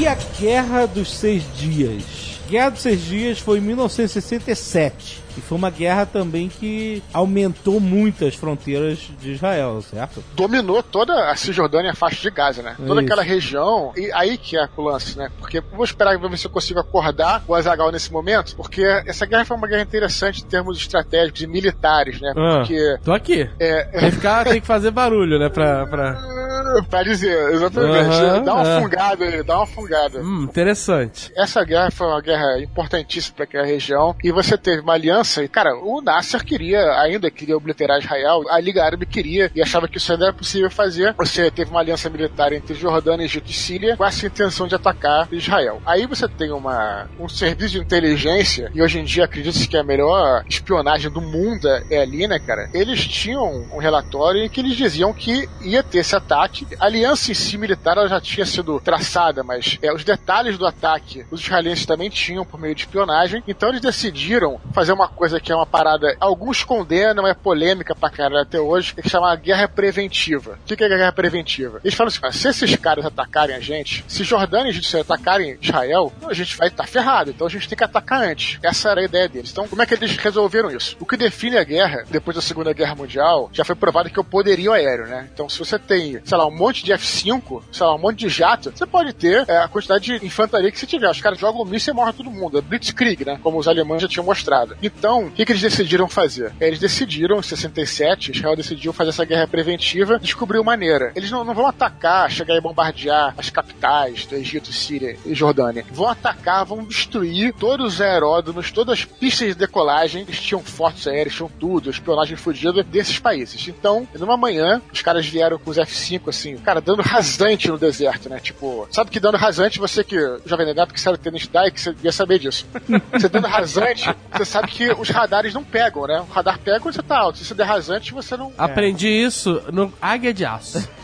[0.00, 2.40] E a Guerra dos Seis Dias?
[2.48, 5.22] Guerra dos Seis Dias foi em 1967.
[5.36, 10.24] E foi uma guerra também que aumentou muito as fronteiras de Israel, certo?
[10.34, 12.76] Dominou toda a Cisjordânia a faixa de Gaza, né?
[12.78, 13.12] Toda Isso.
[13.12, 13.92] aquela região.
[13.94, 15.30] E aí que é o lance, né?
[15.38, 19.44] Porque vou esperar ver se eu consigo acordar o Azagal nesse momento, porque essa guerra
[19.44, 22.32] foi uma guerra interessante em termos estratégicos e militares, né?
[22.34, 22.60] Ah.
[22.60, 22.98] Porque.
[23.04, 23.50] Tô aqui.
[23.60, 25.50] É, Tem que, ficar, tem que fazer barulho, né?
[25.50, 25.86] Pra.
[25.86, 26.39] pra...
[26.88, 28.14] pra dizer, exatamente.
[28.14, 28.80] Aham, dá uma é.
[28.80, 30.20] fungada aí, dá uma fungada.
[30.20, 31.32] Hum, interessante.
[31.36, 35.48] Essa guerra foi uma guerra importantíssima para aquela região e você teve uma aliança e,
[35.48, 39.98] cara, o Nasser queria, ainda queria obliterar Israel, a Liga Árabe queria e achava que
[39.98, 41.14] isso ainda era possível fazer.
[41.16, 45.28] Você teve uma aliança militar entre Jordânia, Egito e Síria com essa intenção de atacar
[45.32, 45.80] Israel.
[45.86, 49.80] Aí você tem uma, um serviço de inteligência e hoje em dia acredita-se que é
[49.80, 52.68] a melhor espionagem do mundo é ali, né, cara?
[52.72, 56.59] Eles tinham um relatório em que eles diziam que ia ter esse ataque.
[56.78, 60.66] A aliança em si militar ela já tinha sido traçada, mas é, os detalhes do
[60.66, 63.42] ataque os israelenses também tinham por meio de espionagem.
[63.46, 66.16] Então eles decidiram fazer uma coisa que é uma parada.
[66.20, 70.58] Alguns condenam, é polêmica pra caralho até hoje, que é chamar guerra preventiva.
[70.62, 71.80] O que é guerra preventiva?
[71.84, 75.58] Eles falam assim: ah, se esses caras atacarem a gente, se Jordânia e Egito atacarem
[75.60, 77.30] Israel, a gente vai estar ferrado.
[77.30, 78.58] Então a gente tem que atacar antes.
[78.62, 79.50] Essa era a ideia deles.
[79.50, 80.96] Então, como é que eles resolveram isso?
[81.00, 84.22] O que define a guerra, depois da Segunda Guerra Mundial, já foi provado que é
[84.22, 85.28] o poderio aéreo, né?
[85.32, 88.28] Então, se você tem, sei lá, um monte de F5, sei lá, um monte de
[88.28, 91.10] jato, você pode ter é, a quantidade de infantaria que você tiver.
[91.10, 92.58] Os caras jogam míssil e morre todo mundo.
[92.58, 93.38] É Blitzkrieg, né?
[93.42, 94.76] Como os alemães já tinham mostrado.
[94.82, 96.52] Então, o que, que eles decidiram fazer?
[96.60, 101.12] Eles decidiram, em 67, Israel decidiu fazer essa guerra preventiva, descobriu maneira.
[101.14, 105.84] Eles não, não vão atacar, chegar e bombardear as capitais do Egito, Síria e Jordânia.
[105.90, 110.22] Vão atacar, vão destruir todos os aeródromos, todas as pistas de decolagem.
[110.22, 113.68] Eles tinham fortes aéreos, tinham tudo, espionagem fugida desses países.
[113.68, 118.28] Então, numa manhã, os caras vieram com os F5, assim, cara, dando rasante no deserto,
[118.28, 118.38] né?
[118.40, 121.92] Tipo, sabe que dando rasante, você que, jovem negado, que sabe tênis DAI, que você
[121.92, 122.66] devia saber disso.
[123.12, 126.20] você dando rasante, você sabe que os radares não pegam, né?
[126.20, 127.38] O radar pega quando você tá alto.
[127.38, 128.52] Se você der rasante, você não.
[128.56, 130.88] Aprendi isso no Águia de Aço.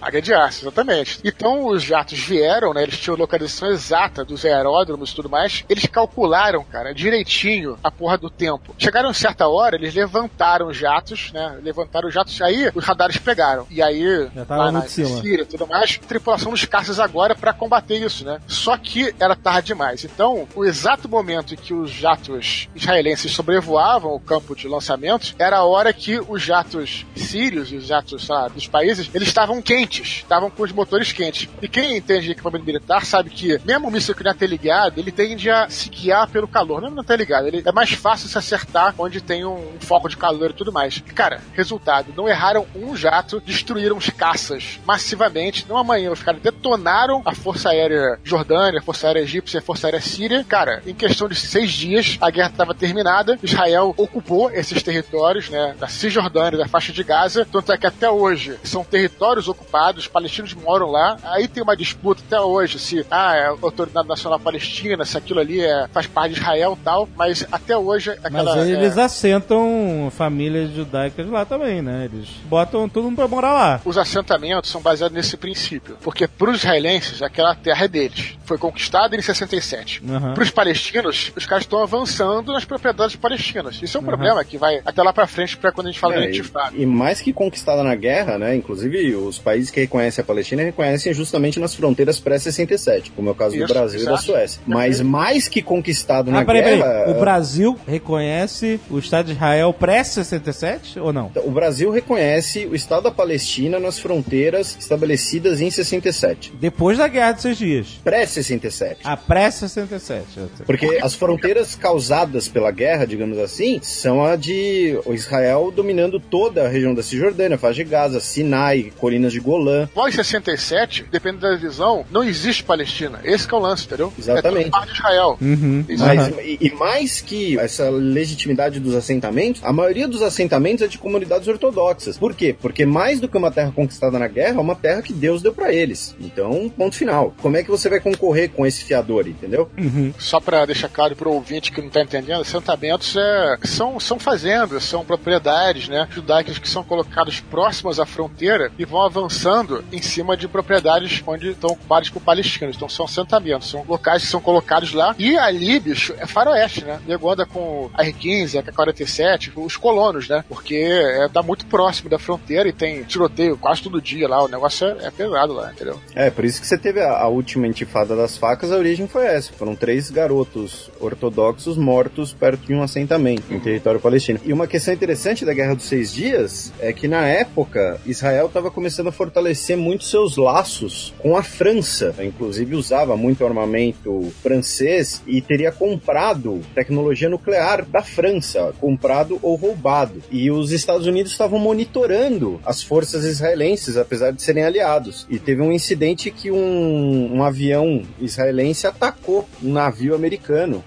[0.00, 1.20] Águia de aço, exatamente.
[1.24, 2.82] Então os jatos vieram, né?
[2.82, 5.64] Eles tinham localização exata dos aeródromos e tudo mais.
[5.68, 8.74] Eles calcularam, cara, direitinho a porra do tempo.
[8.78, 11.58] Chegaram a certa hora, eles levantaram os jatos, né?
[11.62, 13.66] Levantaram os jatos, aí os radares pegaram.
[13.70, 14.82] E aí, Já tava lá na.
[14.94, 18.40] Síria e tudo mais, tripulação dos caças agora pra combater isso, né?
[18.46, 20.04] Só que era tarde demais.
[20.04, 25.58] Então, o exato momento em que os jatos israelenses sobrevoavam o campo de lançamento era
[25.58, 29.60] a hora que os jatos sírios e os jatos, sei lá, dos países, eles estavam
[29.60, 31.48] quentes, estavam com os motores quentes.
[31.60, 34.98] E quem entende de equipamento militar sabe que, mesmo o míssil que não é ligado,
[34.98, 36.80] ele tende a se guiar pelo calor.
[36.80, 39.80] Não é não tá ligado, ele é mais fácil se acertar onde tem um, um
[39.80, 41.00] foco de calor e tudo mais.
[41.14, 45.66] Cara, resultado, não erraram um jato, destruíram os caças massivamente.
[45.68, 49.86] Numa manhã, os caras detonaram a Força Aérea Jordânia, a Força Aérea Egípcia, a Força
[49.86, 50.44] Aérea Síria.
[50.44, 53.38] Cara, em questão de seis dias, a guerra estava terminada.
[53.42, 57.46] Israel ocupou esses territórios, né, da Cisjordânia, da faixa de Gaza.
[57.50, 61.16] Tanto é que até hoje são territórios ocupados, os palestinos moram lá.
[61.24, 65.40] Aí tem uma disputa até hoje se ah, é a Autoridade Nacional Palestina, se aquilo
[65.40, 67.08] ali é, faz parte de Israel e tal.
[67.16, 68.56] Mas até hoje aquela.
[68.56, 72.08] Mas eles é, assentam famílias judaicas lá também, né?
[72.12, 73.80] Eles botam todo mundo pra morar lá.
[73.84, 75.96] os assentamentos são baseados nesse princípio.
[76.02, 78.36] Porque para os israelenses, aquela terra é deles.
[78.44, 80.02] Foi conquistada em 67.
[80.08, 80.34] Aham.
[80.34, 83.80] Para os palestinos, os caras estão avançando nas propriedades palestinas.
[83.82, 86.14] Isso é um problema que vai até lá para frente para quando a gente fala
[86.16, 86.76] É, de e, intifada.
[86.76, 88.54] e mais que conquistada na guerra, né?
[88.54, 93.34] Inclusive, os países que reconhecem a Palestina reconhecem justamente nas fronteiras pré-67, como é o
[93.34, 94.24] caso Isso, do Brasil e da exato.
[94.26, 94.60] Suécia.
[94.66, 96.82] Mas mais que conquistado na Ah, peraí, guerra.
[97.04, 97.12] peraí.
[97.16, 101.30] O Brasil reconhece o Estado de Israel pré-67 ou não?
[101.44, 106.52] O Brasil reconhece o Estado da Palestina nas fronteiras estabelecidas em 67.
[106.60, 108.00] Depois da Guerra de Seis Dias.
[108.04, 108.96] Pré-67.
[109.04, 110.22] A pré-67.
[110.66, 116.68] Porque as fronteiras causadas pela guerra, digamos assim, são a de Israel dominando toda a
[116.68, 118.54] região da Cisjordânia, faixa de Gaza, Sinai,
[118.96, 119.88] colinas de Golã.
[119.94, 123.20] Pós 67, dependendo da visão, não existe Palestina.
[123.24, 124.12] Esse que é o lance, entendeu?
[124.18, 124.68] Exatamente.
[124.68, 125.38] É parte de Israel.
[125.40, 125.84] Uhum.
[125.88, 126.40] Mas, Aham.
[126.42, 131.48] e, e mais que essa legitimidade dos assentamentos, a maioria dos assentamentos é de comunidades
[131.48, 132.18] ortodoxas.
[132.18, 132.54] Por quê?
[132.58, 135.52] Porque mais do que uma terra conquistada na guerra, é uma terra que Deus deu
[135.52, 136.14] pra eles.
[136.20, 137.34] Então, ponto final.
[137.40, 139.70] Como é que você vai concorrer com esse fiador, entendeu?
[140.18, 144.18] Só para deixar claro para o ouvinte que não está entendendo, assentamentos é, são, são
[144.18, 148.43] fazendas, são propriedades né, judaicas que são colocadas próximas à fronteira
[148.78, 152.76] e vão avançando em cima de propriedades onde estão ocupadas por palestinos.
[152.76, 155.14] Então são assentamentos, são locais que são colocados lá.
[155.18, 157.00] E ali, bicho, é faroeste, né?
[157.06, 160.44] Nego anda com a R-15, a K-47, os colonos, né?
[160.48, 164.42] Porque é, tá muito próximo da fronteira e tem tiroteio quase todo dia lá.
[164.42, 166.00] O negócio é, é pesado lá, entendeu?
[166.14, 169.26] É, por isso que você teve a, a última intifada das facas, a origem foi
[169.26, 169.52] essa.
[169.52, 174.40] Foram três garotos ortodoxos mortos perto de um assentamento em território palestino.
[174.44, 178.70] E uma questão interessante da Guerra dos Seis Dias é que na época Israel estava
[178.70, 182.14] começando a fortalecer muito seus laços com a França.
[182.20, 190.22] Inclusive usava muito armamento francês e teria comprado tecnologia nuclear da França, comprado ou roubado.
[190.30, 195.26] E os Estados Unidos estavam monitorando as forças israelenses, apesar de serem aliados.
[195.28, 200.84] E teve um incidente que um, um avião israelense atacou um navio americano.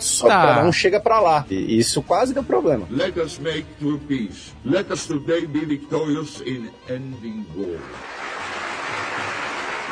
[0.00, 0.62] Só que Eita!
[0.62, 1.46] não chega pra lá.
[1.50, 2.86] E isso quase deu problema.
[2.90, 4.52] Let us make true peace.
[4.64, 8.07] Let us today be victorious in ending war.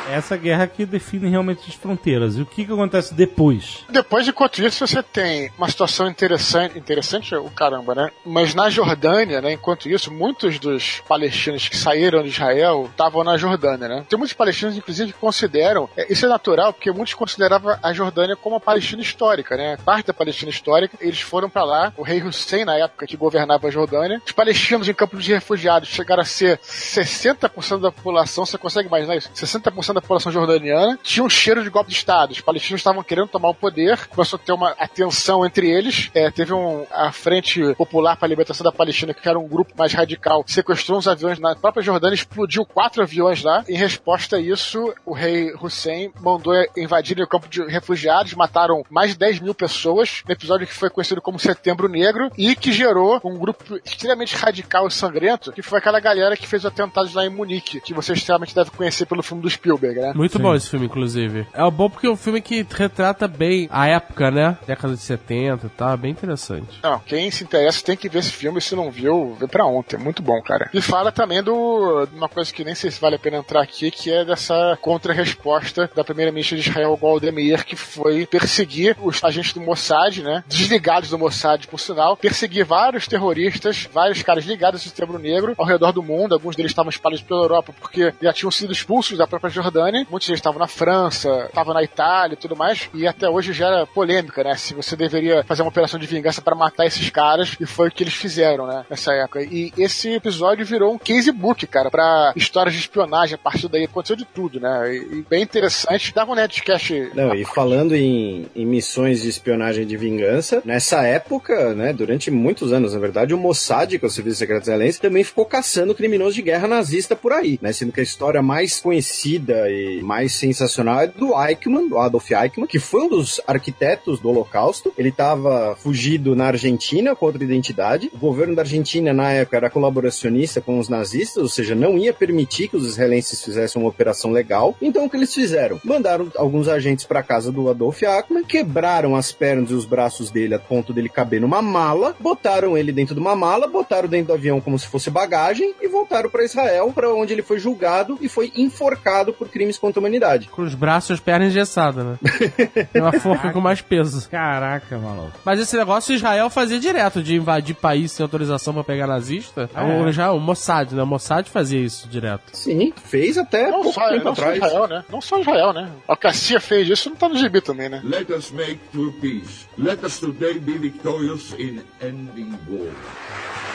[0.09, 2.37] Essa guerra que define realmente as fronteiras.
[2.37, 3.85] E o que, que acontece depois?
[3.89, 8.11] Depois, enquanto isso, você tem uma situação interessante, interessante o caramba, né?
[8.25, 13.37] Mas na Jordânia, né, enquanto isso, muitos dos palestinos que saíram de Israel estavam na
[13.37, 14.05] Jordânia, né?
[14.07, 18.35] Tem muitos palestinos, inclusive, que consideram, é, isso é natural, porque muitos consideravam a Jordânia
[18.35, 19.77] como a Palestina histórica, né?
[19.83, 23.67] Parte da Palestina histórica, eles foram pra lá, o rei Hussein, na época que governava
[23.67, 28.57] a Jordânia, os palestinos em campos de refugiados chegaram a ser 60% da população, você
[28.57, 29.29] consegue imaginar isso?
[29.33, 32.31] 60% da população jordaniana, tinha um cheiro de golpe de Estado.
[32.31, 36.09] Os palestinos estavam querendo tomar o poder, começou a ter uma atenção entre eles.
[36.13, 39.73] É, teve um, a Frente Popular para a Libertação da Palestina, que era um grupo
[39.77, 43.63] mais radical, sequestrou uns aviões na própria Jordânia, explodiu quatro aviões lá.
[43.67, 49.11] Em resposta a isso, o rei Hussein mandou invadir o campo de refugiados, mataram mais
[49.11, 53.19] de 10 mil pessoas, no episódio que foi conhecido como Setembro Negro, e que gerou
[53.23, 57.25] um grupo extremamente radical e sangrento, que foi aquela galera que fez os atentados lá
[57.25, 60.13] em Munique, que você extremamente deve conhecer pelo filme do Spielberg, né?
[60.15, 60.43] Muito Sim.
[60.43, 61.47] bom esse filme, inclusive.
[61.53, 64.57] É bom porque é um filme que retrata bem a época, né?
[64.65, 65.87] Década de 70 e tá?
[65.87, 66.79] tal, bem interessante.
[66.81, 69.95] Não, quem se interessa tem que ver esse filme, se não viu, vê pra ontem,
[69.95, 70.69] é muito bom, cara.
[70.73, 73.91] E fala também do uma coisa que nem sei se vale a pena entrar aqui,
[73.91, 79.61] que é dessa contra-resposta da primeira-ministra de Israel, Goldemir, que foi perseguir os agentes do
[79.61, 80.43] Mossad, né?
[80.47, 85.65] Desligados do Mossad, por sinal, perseguir vários terroristas, vários caras ligados ao Setembro Negro ao
[85.65, 86.33] redor do mundo.
[86.33, 89.76] Alguns deles estavam espalhados pela Europa porque já tinham sido expulsos da própria Jordânia.
[90.09, 92.89] Muitos deles estavam na França, estavam na Itália e tudo mais.
[92.93, 94.55] E até hoje gera polêmica, né?
[94.55, 97.55] Se você deveria fazer uma operação de vingança para matar esses caras.
[97.59, 98.85] E foi o que eles fizeram, né?
[98.89, 99.41] Nessa época.
[99.43, 103.35] E esse episódio virou um casebook, cara, para histórias de espionagem.
[103.35, 104.95] A partir daí aconteceu de tudo, né?
[104.95, 106.13] E, bem interessante.
[106.13, 107.11] Dava um netcast.
[107.13, 111.93] Não, e falando em, em missões de espionagem de vingança, nessa época, né?
[111.93, 115.45] Durante muitos anos, na verdade, o Mossad, que é o Serviço Secreto Israelense, também ficou
[115.45, 117.71] caçando criminosos de guerra nazista por aí, né?
[117.71, 122.67] Sendo que a história mais conhecida e mais sensacional é do Eichmann, do Adolf Eichmann,
[122.67, 124.93] que foi um dos arquitetos do Holocausto.
[124.97, 128.09] Ele estava fugido na Argentina com outra identidade.
[128.13, 132.13] O governo da Argentina, na época, era colaboracionista com os nazistas, ou seja, não ia
[132.13, 134.75] permitir que os israelenses fizessem uma operação legal.
[134.81, 135.79] Então, o que eles fizeram?
[135.83, 140.55] Mandaram alguns agentes para casa do Adolf Eichmann, quebraram as pernas e os braços dele
[140.55, 144.33] a ponto dele caber numa mala, botaram ele dentro de uma mala, botaram dentro do
[144.33, 148.27] avião como se fosse bagagem e voltaram para Israel, para onde ele foi julgado e
[148.27, 150.47] foi enforcado por crimes contra a humanidade.
[150.49, 152.17] Com os braços e as pernas engessadas, né?
[152.95, 154.29] uma forca com mais peso.
[154.29, 155.39] Caraca, maluco.
[155.43, 159.69] Mas esse negócio Israel fazia direto, de invadir país sem autorização para pegar nazista.
[159.73, 159.83] É.
[159.83, 161.03] O, já, o Mossad, né?
[161.03, 162.43] O Mossad fazia isso direto.
[162.53, 164.59] Sim, fez até não pouco só, tempo não atrás.
[164.59, 165.05] Só Israel, né?
[165.09, 165.91] Não só Israel, né?
[166.07, 168.01] A Cassia fez isso, não tá no gibi também, né?
[168.03, 169.67] Let us make true peace.
[169.77, 173.66] Let us today be victorious in ending war.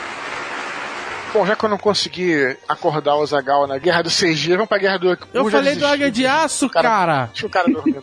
[1.33, 4.77] Bom, já que eu não consegui acordar o Zagal na Guerra do Seis vamos pra
[4.77, 7.25] Guerra do Eu falei do Águia de Aço, cara.
[7.25, 8.01] Deixa o cara dormindo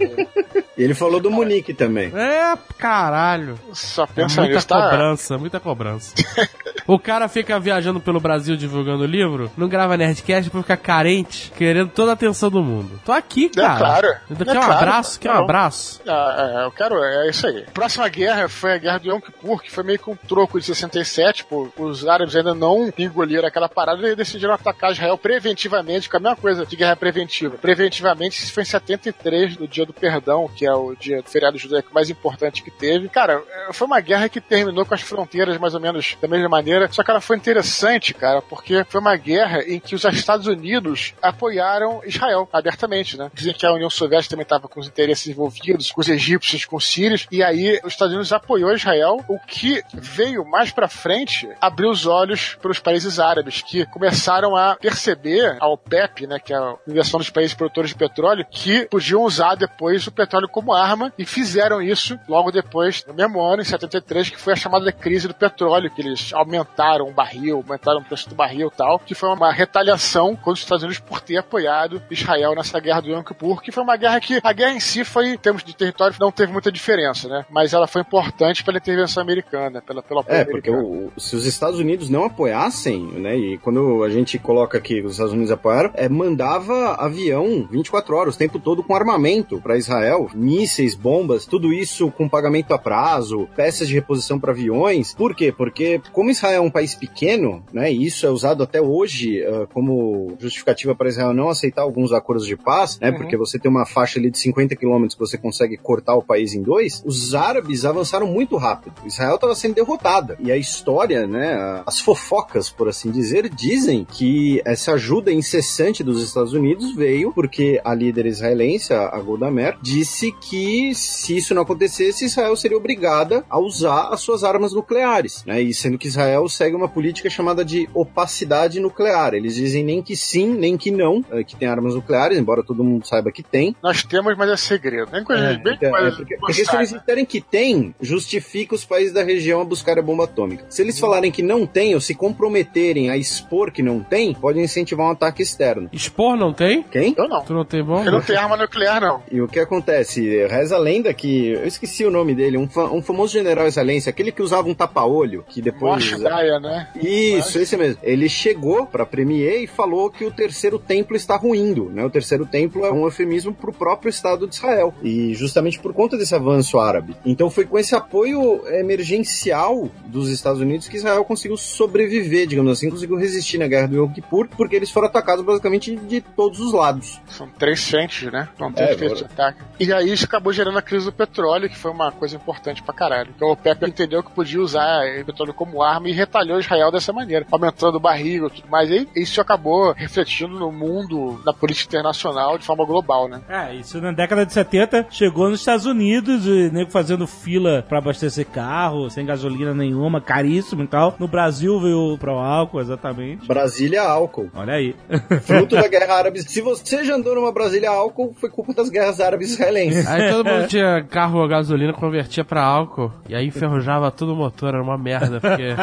[0.77, 2.13] E ele falou do Munique também.
[2.13, 3.57] É, caralho.
[3.73, 4.91] Só pensa é muita nisso, tá?
[4.91, 6.15] cobrança, muita cobrança.
[6.89, 11.91] o cara fica viajando pelo Brasil divulgando livro, não grava Nerdcast pra ficar carente, querendo
[11.91, 13.01] toda a atenção do mundo.
[13.05, 13.75] Tô aqui, é cara.
[13.75, 14.09] É claro.
[14.27, 14.73] Quer é um claro.
[14.73, 15.21] abraço?
[15.21, 16.03] Quer um abraço?
[16.09, 17.65] Ah, é, eu quero, é isso aí.
[17.73, 20.67] Próxima guerra foi a Guerra do Yom Kippur, que foi meio que um troco de
[20.67, 21.69] 67, pô.
[21.79, 26.37] Os árabes ainda não engoliram aquela parada e decidiram atacar Israel preventivamente, com a mesma
[26.37, 27.57] coisa de guerra preventiva.
[27.59, 31.59] Preventivamente, isso foi em 73, no dia do perdão, que é o dia do feriado
[31.59, 33.09] judaico mais importante que teve.
[33.09, 36.49] Cara, é, foi uma guerra que terminou com as fronteiras mais ou menos da mesma
[36.49, 40.47] maneira, só que ela foi interessante, cara, porque foi uma guerra em que os Estados
[40.47, 43.31] Unidos apoiaram Israel abertamente, né?
[43.35, 46.77] Dizem que a União Soviética também estava com os interesses envolvidos, com os egípcios, com
[46.77, 51.49] os sírios, e aí os Estados Unidos apoiou Israel, o que veio mais para frente
[51.61, 56.53] abriu os olhos para os países árabes, que começaram a perceber a OPEP, né, que
[56.53, 60.73] é a Organização dos Países Produtores de Petróleo, que podiam usar depois o petróleo como
[60.73, 64.93] arma e fizeram isso logo depois, no mesmo ano, em 73, que foi a chamada
[64.93, 68.99] crise do petróleo, que eles aumentaram o barril, aumentaram o preço do barril e tal,
[68.99, 73.09] que foi uma retaliação contra os Estados Unidos por ter apoiado Israel nessa guerra do
[73.09, 75.75] Yom Kippur, que foi uma guerra que a guerra em si foi, em termos de
[75.75, 77.45] território, não teve muita diferença, né?
[77.51, 81.79] Mas ela foi importante pela intervenção americana, pela, pela É, porque o, se os Estados
[81.79, 86.09] Unidos não apoiassem, né, e quando a gente coloca aqui os Estados Unidos apoiaram, é,
[86.09, 92.11] mandava avião 24 horas, o tempo todo com armamento para Israel, mísseis, bombas, tudo isso
[92.11, 95.15] com pagamento a prazo, peças de reposição para aviões.
[95.15, 95.53] Por quê?
[95.53, 99.67] Porque como Israel é um país pequeno, né, e isso é usado até hoje uh,
[99.73, 103.17] como justificativa para Israel não aceitar alguns acordos de paz, né, uhum.
[103.17, 106.55] porque você tem uma faixa ali de 50 quilômetros que você consegue cortar o país
[106.55, 108.95] em dois, os árabes avançaram muito rápido.
[109.05, 110.37] Israel estava sendo derrotada.
[110.41, 116.23] E a história, né, as fofocas, por assim dizer, dizem que essa ajuda incessante dos
[116.23, 121.61] Estados Unidos veio porque a líder israelense, a Golda Meir, disse que se isso não
[121.61, 125.61] acontecesse, Israel seria obrigada a usar as suas armas nucleares, né?
[125.61, 129.35] E sendo que Israel segue uma política chamada de opacidade nuclear.
[129.35, 132.83] Eles dizem nem que sim, nem que não, é, que tem armas nucleares, embora todo
[132.83, 133.77] mundo saiba que tem.
[133.83, 135.11] Nós temos, mas é segredo.
[135.13, 138.87] Nem coisa bem É, coisa é, porque, porque se eles disserem que tem, justifica os
[138.87, 140.65] países da região a buscar a bomba atômica.
[140.71, 142.70] Se eles falarem que não tem, ou se comprometerem
[143.11, 145.89] a expor que não tem, pode incentivar um ataque externo.
[145.93, 146.83] Expor não tem?
[146.83, 147.15] Quem?
[147.17, 147.43] Eu não.
[147.43, 148.11] Tu não tem Eu bomba?
[148.11, 149.23] não tenho arma nuclear, não.
[149.31, 150.47] E o que acontece?
[150.47, 151.49] Reza a lenda que.
[151.49, 154.75] Eu esqueci o nome dele, um, fa- um famoso general israelense, aquele que usava um
[154.75, 155.93] tapa-olho, que depois.
[156.11, 156.89] Moshe Daia, né?
[157.03, 157.99] Isso, esse mesmo.
[158.03, 162.05] Ele chegou pra Premier e falou que o terceiro templo está ruindo, né?
[162.05, 164.95] O terceiro templo é um eufemismo pro próprio Estado de Israel.
[165.03, 167.17] E justamente por conta desse avanço árabe.
[167.25, 172.91] Então foi com esse apoio emergencial dos Estados Unidos que Israel conseguiu sobreviver, digamos assim,
[172.91, 176.73] conseguiu resistir na guerra do Yom Kippur, porque eles foram atacados basicamente de todos os
[176.73, 177.21] lados.
[177.29, 178.49] São três frentes, né?
[178.59, 179.61] São É, três frentes de ataque.
[179.79, 182.93] E aí isso acabou gerando a crise do petróleo, que foi uma coisa importante pra
[182.93, 183.31] caralho.
[183.35, 187.13] Então o OPEP entendeu que podia usar o petróleo como arma e retalhou Israel dessa
[187.13, 188.91] maneira, aumentando o barril e tudo mais.
[188.91, 193.41] E isso acabou refletindo no mundo, na política internacional, de forma global, né?
[193.49, 197.99] É, isso na década de 70 chegou nos Estados Unidos, e nego fazendo fila pra
[197.99, 201.15] abastecer carro, sem gasolina nenhuma, caríssimo e tal.
[201.19, 203.47] No Brasil veio pro álcool, exatamente.
[203.47, 204.51] Brasília álcool.
[204.55, 204.95] Olha aí.
[205.43, 206.43] Fruto da guerra árabe.
[206.43, 210.07] Se você já andou numa Brasília álcool, foi culpa das guerras árabes israelenses.
[210.07, 214.37] Aí todo mundo tinha carro a gasolina, convertia pra álcool, e aí enferrujava todo o
[214.37, 215.75] motor, era uma merda, porque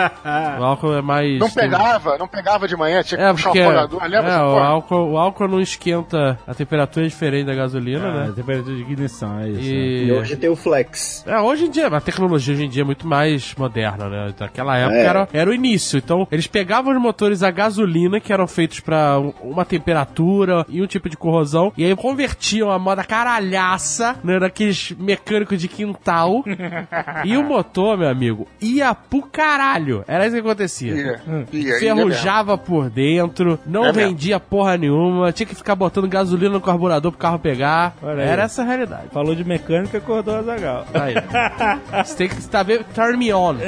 [0.60, 1.40] o álcool é mais...
[1.40, 3.70] Não pegava, não pegava de manhã, tinha que É, puxar porque o
[4.08, 4.32] lembra?
[4.32, 8.34] é, o, álcool, o álcool não esquenta a temperatura é diferente da gasolina, Ah, né?
[8.36, 9.62] temperatura de ignição, é isso.
[9.62, 10.12] E E...
[10.12, 11.24] hoje tem o Flex.
[11.28, 14.34] É, hoje em dia, a tecnologia hoje em dia é muito mais moderna, né?
[14.40, 15.06] Naquela época É.
[15.06, 15.98] era, era o início.
[15.98, 20.82] Então, eles pegavam os motores a gasolina, que eram feitos pra um- uma temperatura e
[20.82, 24.40] um tipo de corrosão, e aí convertiam a moda caralhaça, né?
[24.40, 26.44] Daqueles mecânicos de quintal.
[27.26, 30.04] e o motor, meu amigo, ia pro caralho.
[30.08, 30.94] Era isso que acontecia.
[30.94, 31.22] Ia,
[31.54, 34.10] ia, ia Ferrujava por dentro, não É mesmo.
[34.10, 37.96] vendia porra nenhuma, tinha que ficar botando gasolina no carburador pro carro pegar.
[38.02, 38.30] Olha aí.
[38.30, 39.10] Era essa a realidade.
[39.14, 40.86] Falou de mecânica, acordou a Zagal.
[40.94, 41.14] Aí.
[42.04, 42.84] Você tem que estar vendo.
[42.96, 43.56] Turn me on.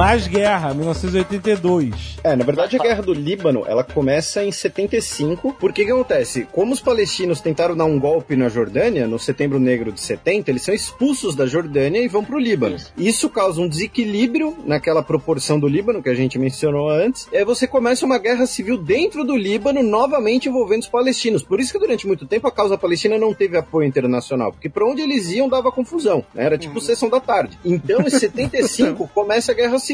[0.00, 2.20] Mais guerra, 1982.
[2.24, 6.48] É, na verdade a guerra do Líbano, ela começa em 75, porque o que acontece?
[6.52, 10.62] Como os palestinos tentaram dar um golpe na Jordânia, no Setembro Negro de 70, eles
[10.62, 12.78] são expulsos da Jordânia e vão pro Líbano.
[12.96, 17.44] Isso causa um desequilíbrio naquela proporção do Líbano que a gente mencionou antes, e aí
[17.44, 21.42] você começa uma guerra civil dentro do Líbano, novamente envolvendo os palestinos.
[21.42, 24.86] Por isso que durante muito tempo a causa palestina não teve apoio internacional, porque pra
[24.86, 26.46] onde eles iam dava confusão, né?
[26.46, 27.58] era tipo sessão da tarde.
[27.62, 29.89] Então, em 75, começa a guerra civil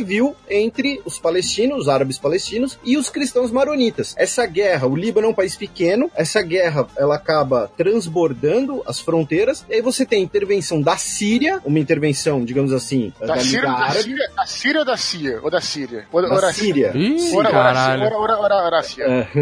[0.49, 4.15] entre os palestinos, os árabes palestinos e os cristãos maronitas.
[4.19, 9.65] Essa guerra, o Líbano é um país pequeno, essa guerra ela acaba transbordando as fronteiras,
[9.69, 13.45] e aí você tem a intervenção da Síria, uma intervenção, digamos assim, da, Da Liga
[13.47, 15.41] Síria, da Árabe, Síria, da Síria ou da Síria?
[15.43, 16.07] Ou da Síria?
[16.13, 16.93] Ou da ou da Síria.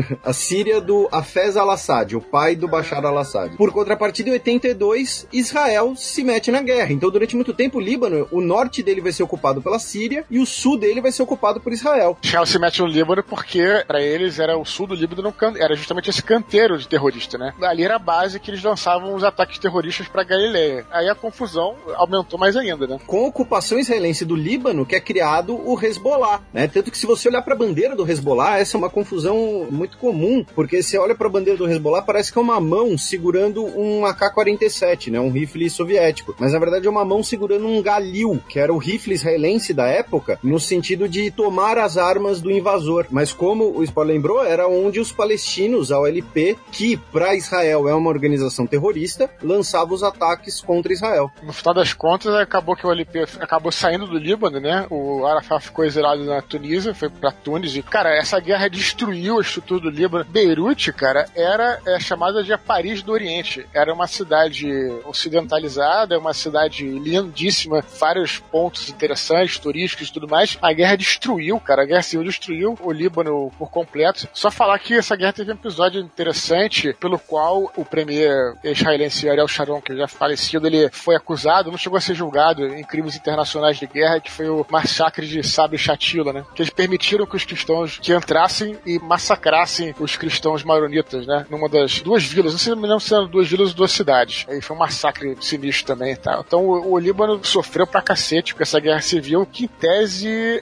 [0.24, 3.56] A Síria do Hafez al-Assad, o pai do Bashar al-Assad.
[3.56, 6.93] Por contrapartida, em 82, Israel se mete na guerra.
[6.93, 10.39] Então, durante muito tempo, o Líbano, o norte dele vai ser ocupado pela Síria e
[10.39, 12.16] o sul dele vai ser ocupado por Israel.
[12.23, 16.11] Israel se mete no Líbano porque, pra eles, era o sul do Líbano, era justamente
[16.11, 17.55] esse canteiro de terrorista, né?
[17.62, 20.87] Ali era a base que eles lançavam os ataques terroristas pra Galileia.
[20.91, 22.99] Aí a confusão aumentou mais ainda, né?
[23.07, 26.69] Com a ocupação israelense do Líbano, que é criado o Hezbollah, né?
[26.69, 29.99] Tanto que se você olhar para a bandeira do Hezbollah, essa é uma confusão muito
[29.99, 33.65] comum, porque você olha para a bandeira do Hezbollah, parece que é uma mão segurando
[33.65, 35.21] um AK-47, né?
[35.21, 36.35] Um rifle soviético.
[36.39, 39.87] Mas na verdade é uma mão segurando um Galil, que era o rifle israelense da
[39.87, 43.06] época, no sentido de tomar as armas do invasor.
[43.10, 47.94] Mas como o spoiler lembrou, era onde os palestinos, a OLP, que para Israel é
[47.94, 51.30] uma organização terrorista, lançava os ataques contra Israel.
[51.42, 54.86] No final das contas, acabou que o LP acabou saindo do Líbano, né?
[54.90, 57.76] O Arafat ficou exilado na Tunísia, foi pra Tunis.
[57.76, 60.24] E, cara, essa guerra destruiu a estrutura do Líbano.
[60.24, 63.66] Beirute, cara, era é, chamada de a Paris do Oriente.
[63.74, 64.68] Era uma cidade
[65.05, 70.57] ocidentalizada, uma cidade lindíssima, vários pontos interessantes, turísticos tudo mais.
[70.62, 71.82] A guerra destruiu, cara.
[71.82, 74.28] A guerra civil destruiu o Líbano por completo.
[74.32, 79.49] Só falar que essa guerra teve um episódio interessante pelo qual o premier israelense Ariel
[79.49, 83.77] Sharon, que já falecido, ele foi acusado, não chegou a ser julgado em crimes internacionais
[83.77, 86.45] de guerra, que foi o massacre de Sabra e Shatila, né?
[86.55, 91.47] Que eles permitiram que os cristãos que entrassem e massacrassem os cristãos maronitas, né?
[91.51, 94.47] Numa das duas vilas, não sei se não se eram duas vilas ou duas cidades.
[94.49, 96.43] Aí foi um massacre sinistro também, tá?
[96.47, 100.03] Então o, o Líbano sofreu pra cacete com essa guerra civil, que em tese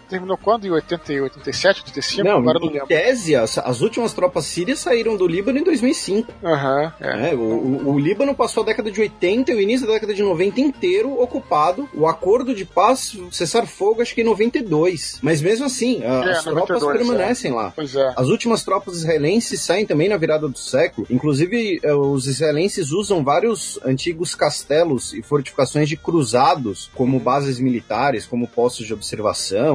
[0.09, 0.67] terminou quando?
[0.67, 1.33] Em 80, 87?
[1.43, 2.87] 87, 85, Não, agora não em lembro.
[2.89, 6.33] tese, as, as últimas tropas sírias saíram do Líbano em 2005.
[6.45, 7.31] Aham, é.
[7.31, 10.15] É, o, o- o Líbano passou a década de 80 e o início da década
[10.15, 11.89] de 90 inteiro ocupado.
[11.95, 15.19] O acordo de paz, cessar fogo, acho que em 92.
[15.23, 17.73] Mas mesmo assim, a- É, as tropas 92, permanecem lá.
[17.75, 18.13] Pois é.
[18.17, 21.07] As últimas tropas israelenses saem também na virada do século.
[21.11, 28.27] Inclusive, eh, os israelenses usam vários antigos castelos e fortificações de cruzados como bases militares,
[28.27, 29.32] como postos de observação,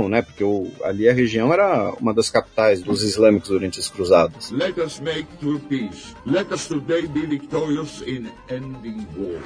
[0.10, 0.22] né?
[0.22, 4.52] Porque o- ali a região era uma das capitais dos islâmicos durante as cruzadas.
[4.52, 6.16] Let us make true peace.
[6.26, 9.42] Let us today be victorious in ending war.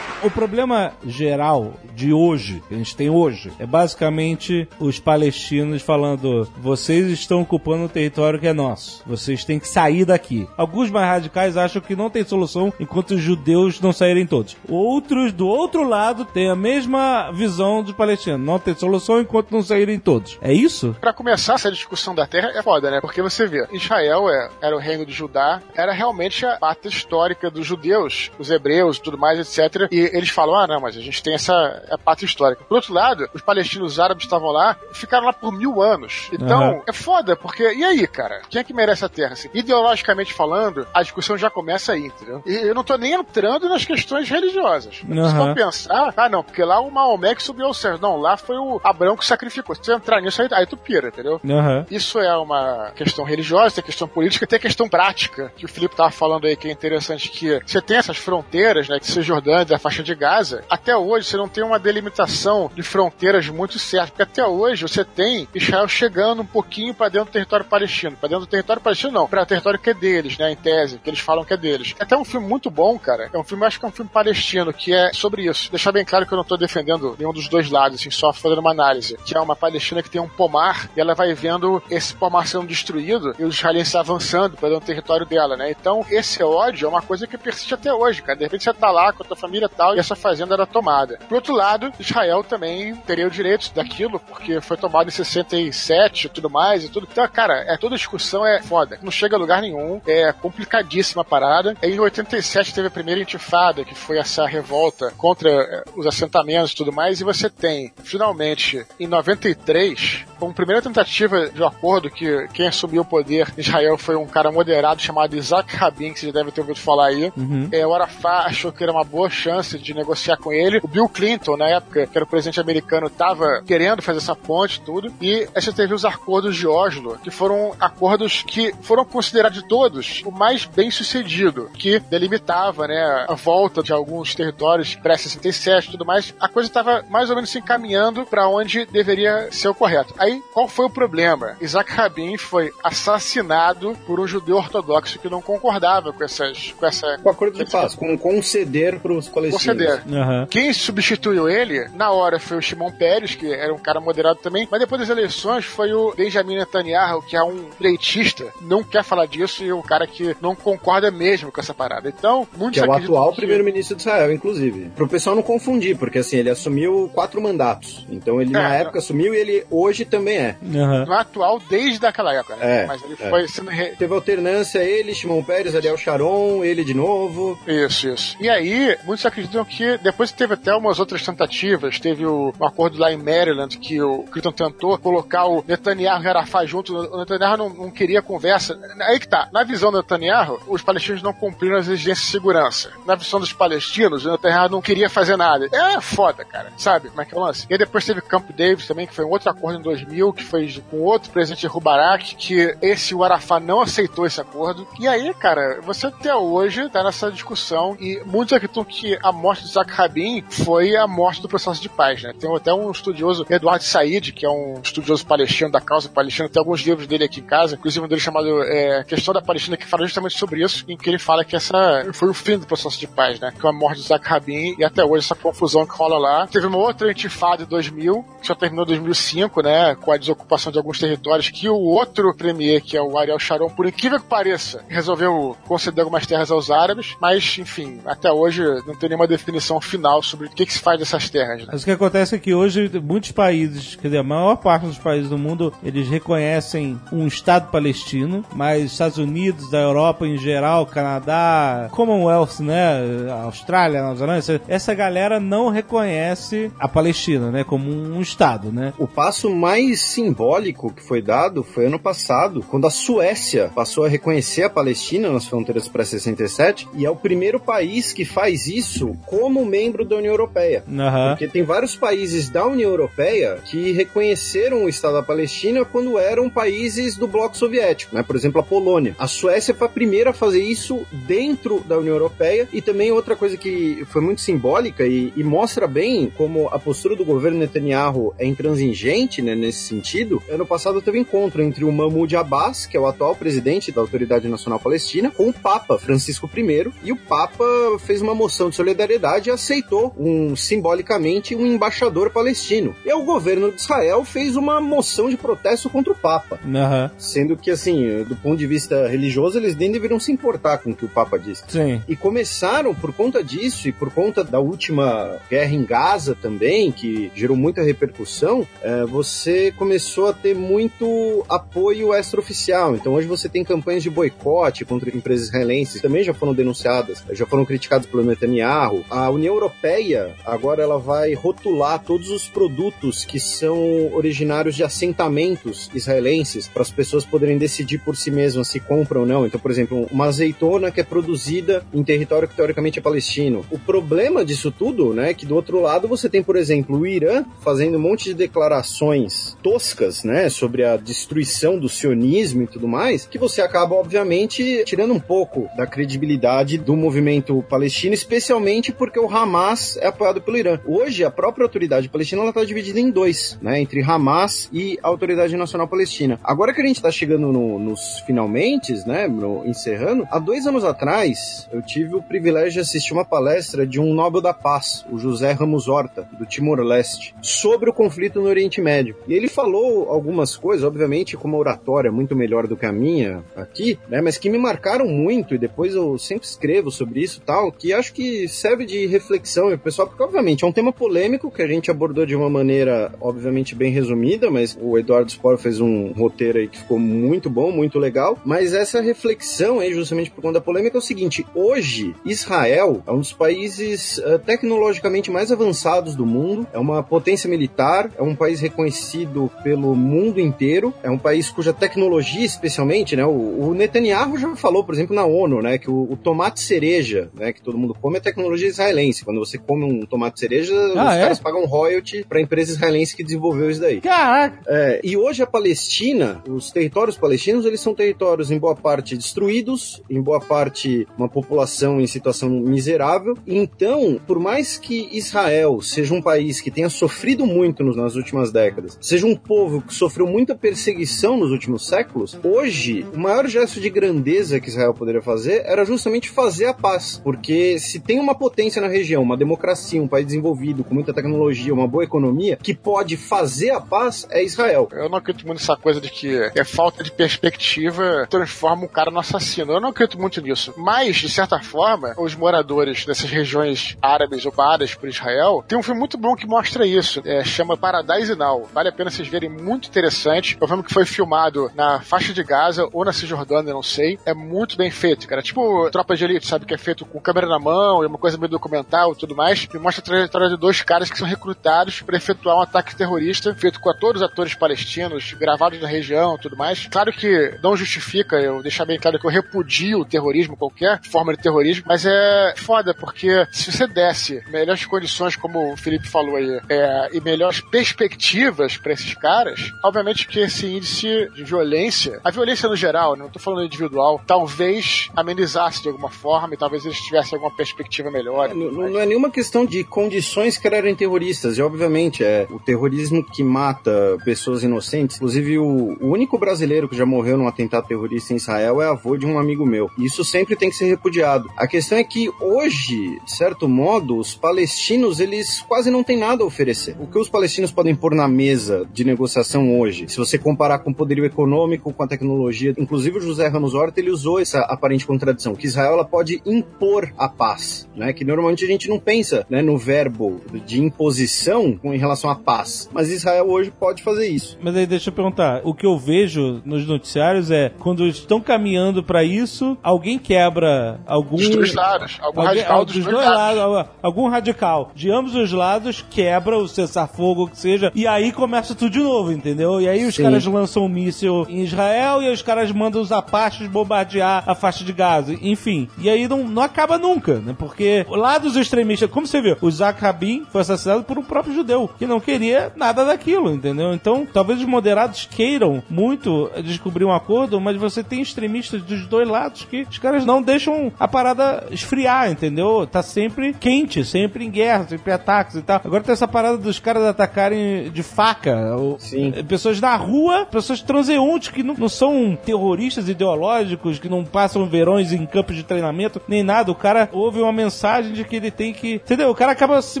[0.26, 6.48] O problema geral de hoje, que a gente tem hoje, é basicamente os palestinos falando:
[6.58, 10.48] vocês estão ocupando um território que é nosso, vocês têm que sair daqui.
[10.56, 14.56] Alguns mais radicais acham que não tem solução enquanto os judeus não saírem todos.
[14.68, 19.62] Outros, do outro lado, têm a mesma visão dos palestinos: não tem solução enquanto não
[19.62, 20.38] saírem todos.
[20.42, 20.96] É isso?
[21.00, 23.00] Pra começar essa discussão da terra é foda, né?
[23.00, 27.48] Porque você vê, Israel é- era o reino de Judá, era realmente a pátria histórica
[27.48, 29.86] dos judeus, dos hebreus tudo mais, etc.
[29.92, 32.64] E eles falam, ah, não, mas a gente tem essa a pátria histórica.
[32.68, 36.28] Por outro lado, os palestinos árabes estavam lá, ficaram lá por mil anos.
[36.32, 36.82] Então, Aham.
[36.86, 38.42] é foda, porque, e aí, cara?
[38.48, 39.32] Quem é que merece a terra?
[39.32, 42.42] Assim, ideologicamente falando, a discussão já começa aí, entendeu?
[42.46, 44.96] E eu não tô nem entrando nas questões religiosas.
[44.96, 45.46] Se Aham.
[45.46, 47.98] for pensar, ah, não, porque lá o Maomé que subiu ao céu.
[48.00, 49.74] Não, lá foi o Abraão que sacrificou.
[49.74, 51.40] Se tu entrar nisso, aí, aí tu pira, entendeu?
[51.44, 51.86] Aham.
[51.90, 56.10] Isso é uma questão religiosa, tem questão política, tem questão prática, que o Felipe tava
[56.10, 60.02] falando aí que é interessante, que você tem essas fronteiras, né, que Cisjordânia, da faixa
[60.02, 64.44] de Gaza, até hoje você não tem uma delimitação de fronteiras muito certa, porque até
[64.44, 68.50] hoje você tem Israel chegando um pouquinho para dentro do território palestino, para dentro do
[68.50, 71.44] território palestino não, para o território que é deles, né, em tese, que eles falam
[71.44, 71.94] que é deles.
[71.98, 74.10] É até um filme muito bom, cara, é um filme, acho que é um filme
[74.10, 75.70] palestino, que é sobre isso.
[75.70, 78.58] Deixar bem claro que eu não tô defendendo nenhum dos dois lados, assim, só fazendo
[78.58, 82.14] uma análise, que é uma palestina que tem um pomar, e ela vai vendo esse
[82.14, 86.42] pomar sendo destruído, e os israelenses avançando para dentro do território dela, né, então esse
[86.42, 89.22] ódio é uma coisa que persiste até hoje, cara, de repente você tá lá com
[89.22, 91.18] a tua família e tal, e essa fazenda era tomada.
[91.28, 96.30] Por outro lado, Israel também teria o direito daquilo, porque foi tomado em 67 e
[96.30, 97.06] tudo mais e tudo.
[97.10, 98.98] Então, cara, é toda discussão é foda.
[99.02, 101.76] Não chega a lugar nenhum, é complicadíssima a parada.
[101.82, 106.76] Em 87 teve a primeira intifada, que foi essa revolta contra eh, os assentamentos e
[106.76, 112.66] tudo mais, e você tem, finalmente, em 93, como primeira tentativa de acordo que quem
[112.66, 116.52] assumiu o poder em Israel foi um cara moderado chamado Isaac Rabin, que vocês devem
[116.52, 117.32] ter ouvido falar aí.
[117.72, 120.80] É, o Arafat achou que era uma boa chance de negociar com ele.
[120.82, 124.76] O Bill Clinton, na época, que era o presidente americano, estava querendo fazer essa ponte
[124.76, 125.12] e tudo.
[125.20, 129.68] E aí você teve os acordos de Oslo, que foram acordos que foram considerados de
[129.68, 135.90] todos o mais bem sucedido, que delimitava né, a volta de alguns territórios pré-67 e
[135.92, 136.34] tudo mais.
[136.40, 140.14] A coisa estava mais ou menos se encaminhando para onde deveria ser o correto.
[140.18, 141.56] Aí, qual foi o problema?
[141.60, 147.18] Isaac Rabin foi assassinado por um judeu ortodoxo que não concordava com essas com essa
[147.18, 149.62] Com acordo de paz, com conceder para os palestinos.
[149.66, 150.02] Conceder.
[150.12, 150.46] Aham.
[150.50, 154.66] Quem substituiu ele, na hora, foi o Shimon Peres, que era um cara moderado também,
[154.70, 159.26] mas depois das eleições foi o Benjamin Netanyahu, que é um direitista, não quer falar
[159.26, 162.08] disso e é um cara que não concorda mesmo com essa parada.
[162.08, 164.90] Então, muitos Que é o atual que- primeiro-ministro de Israel, inclusive.
[164.96, 168.04] Pro pessoal não confundir, porque assim, ele assumiu quatro mandatos.
[168.10, 168.80] Então ele na É.
[168.82, 170.56] época assumiu e ele hoje também é.
[170.74, 171.04] Aham.
[171.06, 172.82] Não é atual desde aquela época, né?
[172.82, 173.30] É, mas ele é.
[173.30, 177.58] foi sendo re- Teve alternância ele, Shimon Peres, Ariel Sharon, ele de novo.
[177.66, 178.36] Isso, isso.
[178.40, 181.98] E aí, muitos acreditam que depois teve até umas outras tentativas.
[181.98, 186.28] Teve o, um acordo lá em Maryland que o Clinton tentou colocar o Netanyahu e
[186.28, 186.94] Arafat junto.
[186.94, 188.78] O Netanyahu não, não queria conversa.
[189.00, 189.48] Aí que tá.
[189.52, 192.90] Na visão do Netanyahu, os palestinos não cumpriram as exigências de segurança.
[193.06, 195.68] Na visão dos palestinos, o Netanyahu não queria fazer nada.
[195.72, 196.72] É foda, cara.
[196.76, 197.66] Sabe como é que é o lance?
[197.68, 200.82] E depois teve Camp David também, que foi um outro acordo em 2000, que foi
[200.90, 204.86] com outro presidente Rubarak, que esse o Arafat não aceitou esse acordo.
[204.98, 209.62] E aí, cara, você até hoje tá nessa discussão e muitos acreditam que a morte
[209.62, 212.32] de Isaac Rabin foi a morte do processo de paz, né?
[212.36, 216.58] Tem até um estudioso, Eduardo Said, que é um estudioso palestino da causa palestina, tem
[216.60, 219.86] alguns livros dele aqui em casa, inclusive um dele chamado é, Questão da Palestina, que
[219.86, 221.76] fala justamente sobre isso, em que ele fala que essa
[222.12, 223.52] foi o fim do processo de paz, né?
[223.56, 226.48] É a morte de Isaac Rabin e até hoje essa confusão que rola lá.
[226.48, 229.94] Teve uma outra intifada em 2000, que só terminou em 2005, né?
[229.94, 233.70] Com a desocupação de alguns territórios, que o outro premier, que é o Ariel Sharon,
[233.70, 238.96] por incrível que pareça, resolveu conceder algumas terras aos árabes, mas, enfim, até hoje não
[238.96, 241.62] tem nenhuma definição final sobre o que, que se faz dessas terras.
[241.62, 241.68] Né?
[241.72, 244.98] Mas o que acontece é que hoje muitos países, quer dizer, a maior parte dos
[244.98, 250.86] países do mundo, eles reconhecem um Estado palestino, mas Estados Unidos, da Europa em geral,
[250.86, 258.20] Canadá, Commonwealth, né, Austrália, Nova Zelândia, essa galera não reconhece a Palestina, né, como um
[258.20, 258.92] Estado, né?
[258.98, 264.08] O passo mais simbólico que foi dado foi ano passado, quando a Suécia passou a
[264.08, 269.64] reconhecer a Palestina nas fronteiras pré-67 e é o primeiro país que faz isso como
[269.64, 270.84] membro da União Europeia.
[270.88, 271.30] Aham.
[271.30, 276.48] Porque tem vários países da União Europeia que reconheceram o Estado da Palestina quando eram
[276.48, 278.22] países do bloco soviético, né?
[278.22, 279.16] Por exemplo, a Polônia.
[279.18, 283.34] A Suécia foi a primeira a fazer isso dentro da União Europeia e também outra
[283.34, 288.34] coisa que foi muito simbólica e, e mostra bem como a postura do governo Netanyahu
[288.38, 290.42] é intransigente, né, nesse sentido.
[290.48, 294.48] Ano passado teve encontro entre o Mahmoud Abbas, que é o atual presidente da Autoridade
[294.48, 297.64] Nacional Palestina, com o Papa Francisco I, e o Papa
[297.98, 299.05] fez uma moção de solidariedade
[299.48, 302.94] e aceitou um simbolicamente um embaixador palestino.
[303.04, 306.58] E o governo de Israel fez uma moção de protesto contra o Papa.
[306.66, 307.10] Aham.
[307.18, 310.94] Sendo que, assim, do ponto de vista religioso, eles nem deveriam se importar com o
[310.94, 311.64] que o Papa disse.
[311.68, 312.02] Sim.
[312.08, 317.30] E começaram, por conta disso e por conta da última guerra em Gaza também, que
[317.34, 322.94] gerou muita repercussão, eh, você começou a ter muito apoio extraoficial.
[322.94, 327.46] Então hoje você tem campanhas de boicote contra empresas israelenses, também já foram denunciadas, já
[327.46, 328.95] foram criticadas pelo Netanyahu.
[329.10, 335.90] A União Europeia agora ela vai rotular todos os produtos que são originários de assentamentos
[335.94, 339.46] israelenses para as pessoas poderem decidir por si mesmas se compram ou não.
[339.46, 343.64] Então, por exemplo, uma azeitona que é produzida em território que teoricamente é palestino.
[343.70, 347.06] O problema disso tudo, né, é que do outro lado você tem, por exemplo, o
[347.06, 352.88] Irã fazendo um monte de declarações toscas, né, sobre a destruição do sionismo e tudo
[352.88, 359.18] mais, que você acaba, obviamente, tirando um pouco da credibilidade do movimento palestino, especialmente porque
[359.18, 360.78] o Hamas é apoiado pelo Irã.
[360.86, 365.56] Hoje, a própria autoridade palestina está dividida em dois, né, entre Hamas e a Autoridade
[365.56, 366.38] Nacional Palestina.
[366.44, 370.84] Agora que a gente está chegando no- nos finalmente, né, no- encerrando, há dois anos
[370.84, 375.18] atrás, eu tive o privilégio de assistir uma palestra de um Nobel da Paz, o
[375.18, 379.16] José Ramos Horta, do Timor-Leste, sobre o conflito no Oriente Médio.
[379.26, 383.42] E ele falou algumas coisas, obviamente com uma oratória muito melhor do que a minha
[383.56, 387.70] aqui, né, mas que me marcaram muito, e depois eu sempre escrevo sobre isso tal,
[387.72, 391.66] que acho que serve de reflexão pessoal, porque obviamente é um tema polêmico que a
[391.66, 396.58] gente abordou de uma maneira, obviamente, bem resumida, mas o Eduardo Spor fez um roteiro
[396.58, 398.38] aí que ficou muito bom, muito legal.
[398.44, 403.12] Mas essa reflexão aí, justamente por conta da polêmica, é o seguinte: hoje, Israel é
[403.12, 408.34] um dos países eh, tecnologicamente mais avançados do mundo, é uma potência militar, é um
[408.34, 413.24] país reconhecido pelo mundo inteiro, é um país cuja tecnologia, especialmente, né?
[413.24, 417.30] O, o Netanyahu já falou, por exemplo, na ONU, né, que o, o tomate cereja,
[417.34, 419.24] né, que todo mundo come, é tecnologia israelense.
[419.24, 421.20] Quando você come um tomate cereja, Ah, os é?
[421.22, 424.00] caras pagam royalty para a empresa israelense que desenvolveu isso daí.
[424.00, 424.58] Caraca!
[424.66, 430.02] É, e hoje a Palestina, os territórios palestinos, eles são territórios em boa parte destruídos,
[430.08, 433.36] em boa parte uma população em situação miserável.
[433.46, 438.50] Então, por mais que Israel seja um país que tenha sofrido muito nos- nas últimas
[438.52, 443.80] décadas, seja um povo que sofreu muita perseguição nos últimos séculos, hoje o maior gesto
[443.80, 447.20] de grandeza que Israel poderia fazer era justamente fazer a paz.
[447.22, 451.72] Porque se tem uma potência na região, uma democracia, um país desenvolvido, com muita tecnologia,
[451.72, 454.88] uma boa economia, que pode fazer a paz, é Israel.
[454.92, 459.10] Eu não acredito muito nessa coisa de que é falta de perspectiva transforma o cara
[459.10, 459.72] no assassino.
[459.72, 460.74] Eu não acredito muito nisso.
[460.76, 466.00] Mas, de certa forma, os moradores dessas regiões árabes ocupadas por Israel, tem um filme
[466.00, 467.20] muito bom que mostra isso.
[467.26, 468.66] É, chama Paradise Now.
[468.72, 470.56] Vale a pena vocês verem, muito interessante.
[470.58, 474.18] É um filme que foi filmado na faixa de Gaza ou na Cisjordânia, não sei.
[474.24, 475.42] É muito bem feito, cara.
[475.42, 476.64] Tipo Tropa de Elite, sabe?
[476.64, 479.68] Que é feito com câmera na mão e uma coisa meio documental e tudo mais.
[479.72, 483.54] E mostra a trajetória de dois caras que são recrutados para efetuar um ataque terrorista
[483.54, 486.86] feito com todos os atores palestinos, gravados na região e tudo mais.
[486.86, 491.34] Claro que não justifica eu deixar bem claro que eu repudio o terrorismo, qualquer forma
[491.34, 496.36] de terrorismo, mas é foda, porque se você desse melhores condições, como o Felipe falou
[496.36, 502.30] aí, é, e melhores perspectivas para esses caras, obviamente que esse índice de violência, a
[502.30, 506.98] violência no geral, não tô falando individual, talvez amenizasse de alguma forma e talvez eles
[506.98, 508.35] tivessem alguma perspectiva melhor.
[508.54, 513.24] Não, não- não é nenhuma questão de condições criarem terroristas, e obviamente é o terrorismo
[513.24, 515.16] que mata pessoas inocentes.
[515.16, 519.16] Inclusive, o, o único brasileiro que já morreu num atentado terrorista em Israel é avô
[519.16, 519.90] de um amigo meu.
[519.98, 521.48] E isso sempre tem que ser repudiado.
[521.56, 526.42] A questão é que hoje, de certo modo, os palestinos eles quase não têm nada
[526.42, 526.96] a oferecer.
[527.00, 530.90] O que os palestinos podem pôr na mesa de negociação hoje, se você comparar com
[530.90, 535.06] o poderio econômico, com a tecnologia, inclusive o José Ramos Horta ele usou essa aparente
[535.06, 538.12] contradição, que Israel ela pode impor a paz, né?
[538.12, 542.34] Que normalmente a gente não pensa né, no verbo de imposição com em relação à
[542.34, 542.88] paz.
[542.92, 544.58] Mas Israel hoje pode fazer isso.
[544.60, 549.02] Mas aí deixa eu perguntar, o que eu vejo nos noticiários é quando estão caminhando
[549.02, 552.18] pra isso, alguém quebra algum Dos dois lados.
[552.20, 553.58] Algum Alguém- radical ah, dos, dois lados.
[553.58, 558.32] lados, algum radical de ambos os lados quebra o cessar-fogo, o que seja, e aí
[558.32, 559.80] começa tudo de novo, entendeu?
[559.80, 560.22] E aí os Sim.
[560.24, 564.54] caras lançam um míssil em Israel e aí os caras mandam os apaches bombardear a
[564.54, 565.88] faixa de Gaza, enfim.
[566.00, 567.54] E aí não, não acaba nunca, né?
[567.58, 571.54] Porque lá dos extremistas, como você viu, o Isaac Rabin foi assassinado por um próprio
[571.54, 573.92] judeu, que não queria nada daquilo, entendeu?
[573.92, 579.28] Então, talvez os moderados queiram muito descobrir um acordo, mas você tem extremistas dos dois
[579.28, 582.86] lados que os caras não deixam a parada esfriar, entendeu?
[582.86, 585.80] Tá sempre quente, sempre em guerra, sempre ataques e tal.
[585.84, 589.32] Agora tem essa parada dos caras atacarem de faca, ou, Sim.
[589.48, 595.12] pessoas na rua, pessoas transeuntes que não, não são terroristas ideológicos, que não passam verões
[595.12, 596.70] em campos de treinamento, nem nada.
[596.70, 598.94] O cara ouve uma mensagem de que ele tem que.
[598.94, 599.30] Entendeu?
[599.30, 600.00] O cara acaba se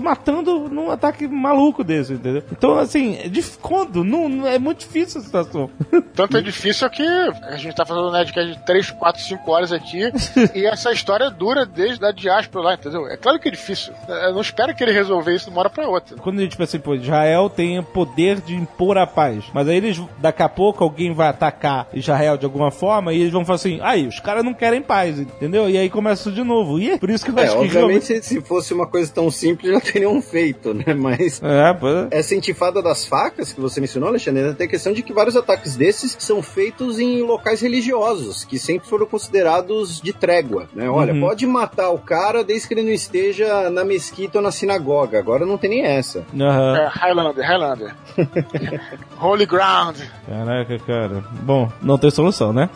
[0.00, 2.42] matando num ataque maluco desse, entendeu?
[2.52, 4.02] Então, assim, é de quando?
[4.04, 5.70] Não, não- é muito difícil a situação.
[6.14, 10.00] Tanto é difícil que a gente tá fazendo Nerdcast de 3, 4, 5 horas aqui
[10.54, 13.06] e essa história dura desde a diáspora lá, entendeu?
[13.08, 13.92] É claro que é difícil.
[14.08, 16.16] Eu não espero que ele resolver isso de uma hora pra outra.
[16.16, 19.76] Quando a gente pensa assim, pô, Israel tem poder de impor a paz, mas aí
[19.76, 23.56] eles, daqui a pouco, alguém vai atacar Israel de alguma forma e eles vão falar
[23.56, 25.68] assim, aí, os caras não querem paz, entendeu?
[25.68, 26.78] E aí começa tudo de novo.
[26.78, 29.10] E é por isso que eu É, acho que obviamente, se, se fosse uma coisa
[29.12, 30.94] tão simples, já teriam feito, né?
[30.94, 31.86] Mas É, pô.
[32.10, 35.76] essa intifada das facas que você mencionou, Alexandre, tem a questão de que vários ataques
[35.76, 40.88] desses são feitos em locais religiosos, que sempre foram considerados de trégua, né?
[40.90, 41.20] Olha, Uhum.
[41.20, 45.18] pode matar o cara desde que ele não esteja na mesquita ou na sinagoga.
[45.18, 46.24] Agora não tem nem essa.
[46.38, 46.76] Aham.
[46.76, 47.94] É, Highlander, Highlander.
[49.20, 49.96] Holy Ground.
[50.28, 51.24] Caraca, cara.
[51.42, 52.68] Bom, não tem solução, né?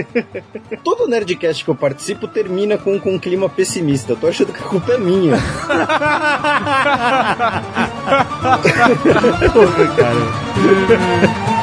[0.84, 4.12] Todo Nerdcast que eu participo termina com, com um clima pessimista.
[4.12, 5.36] Eu tô achando que a culpa é minha.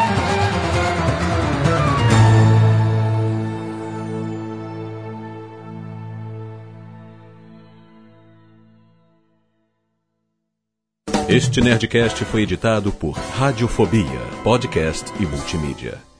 [11.29, 16.12] Este Nerdcast foi editado por Radiofobia, podcast e multimídia.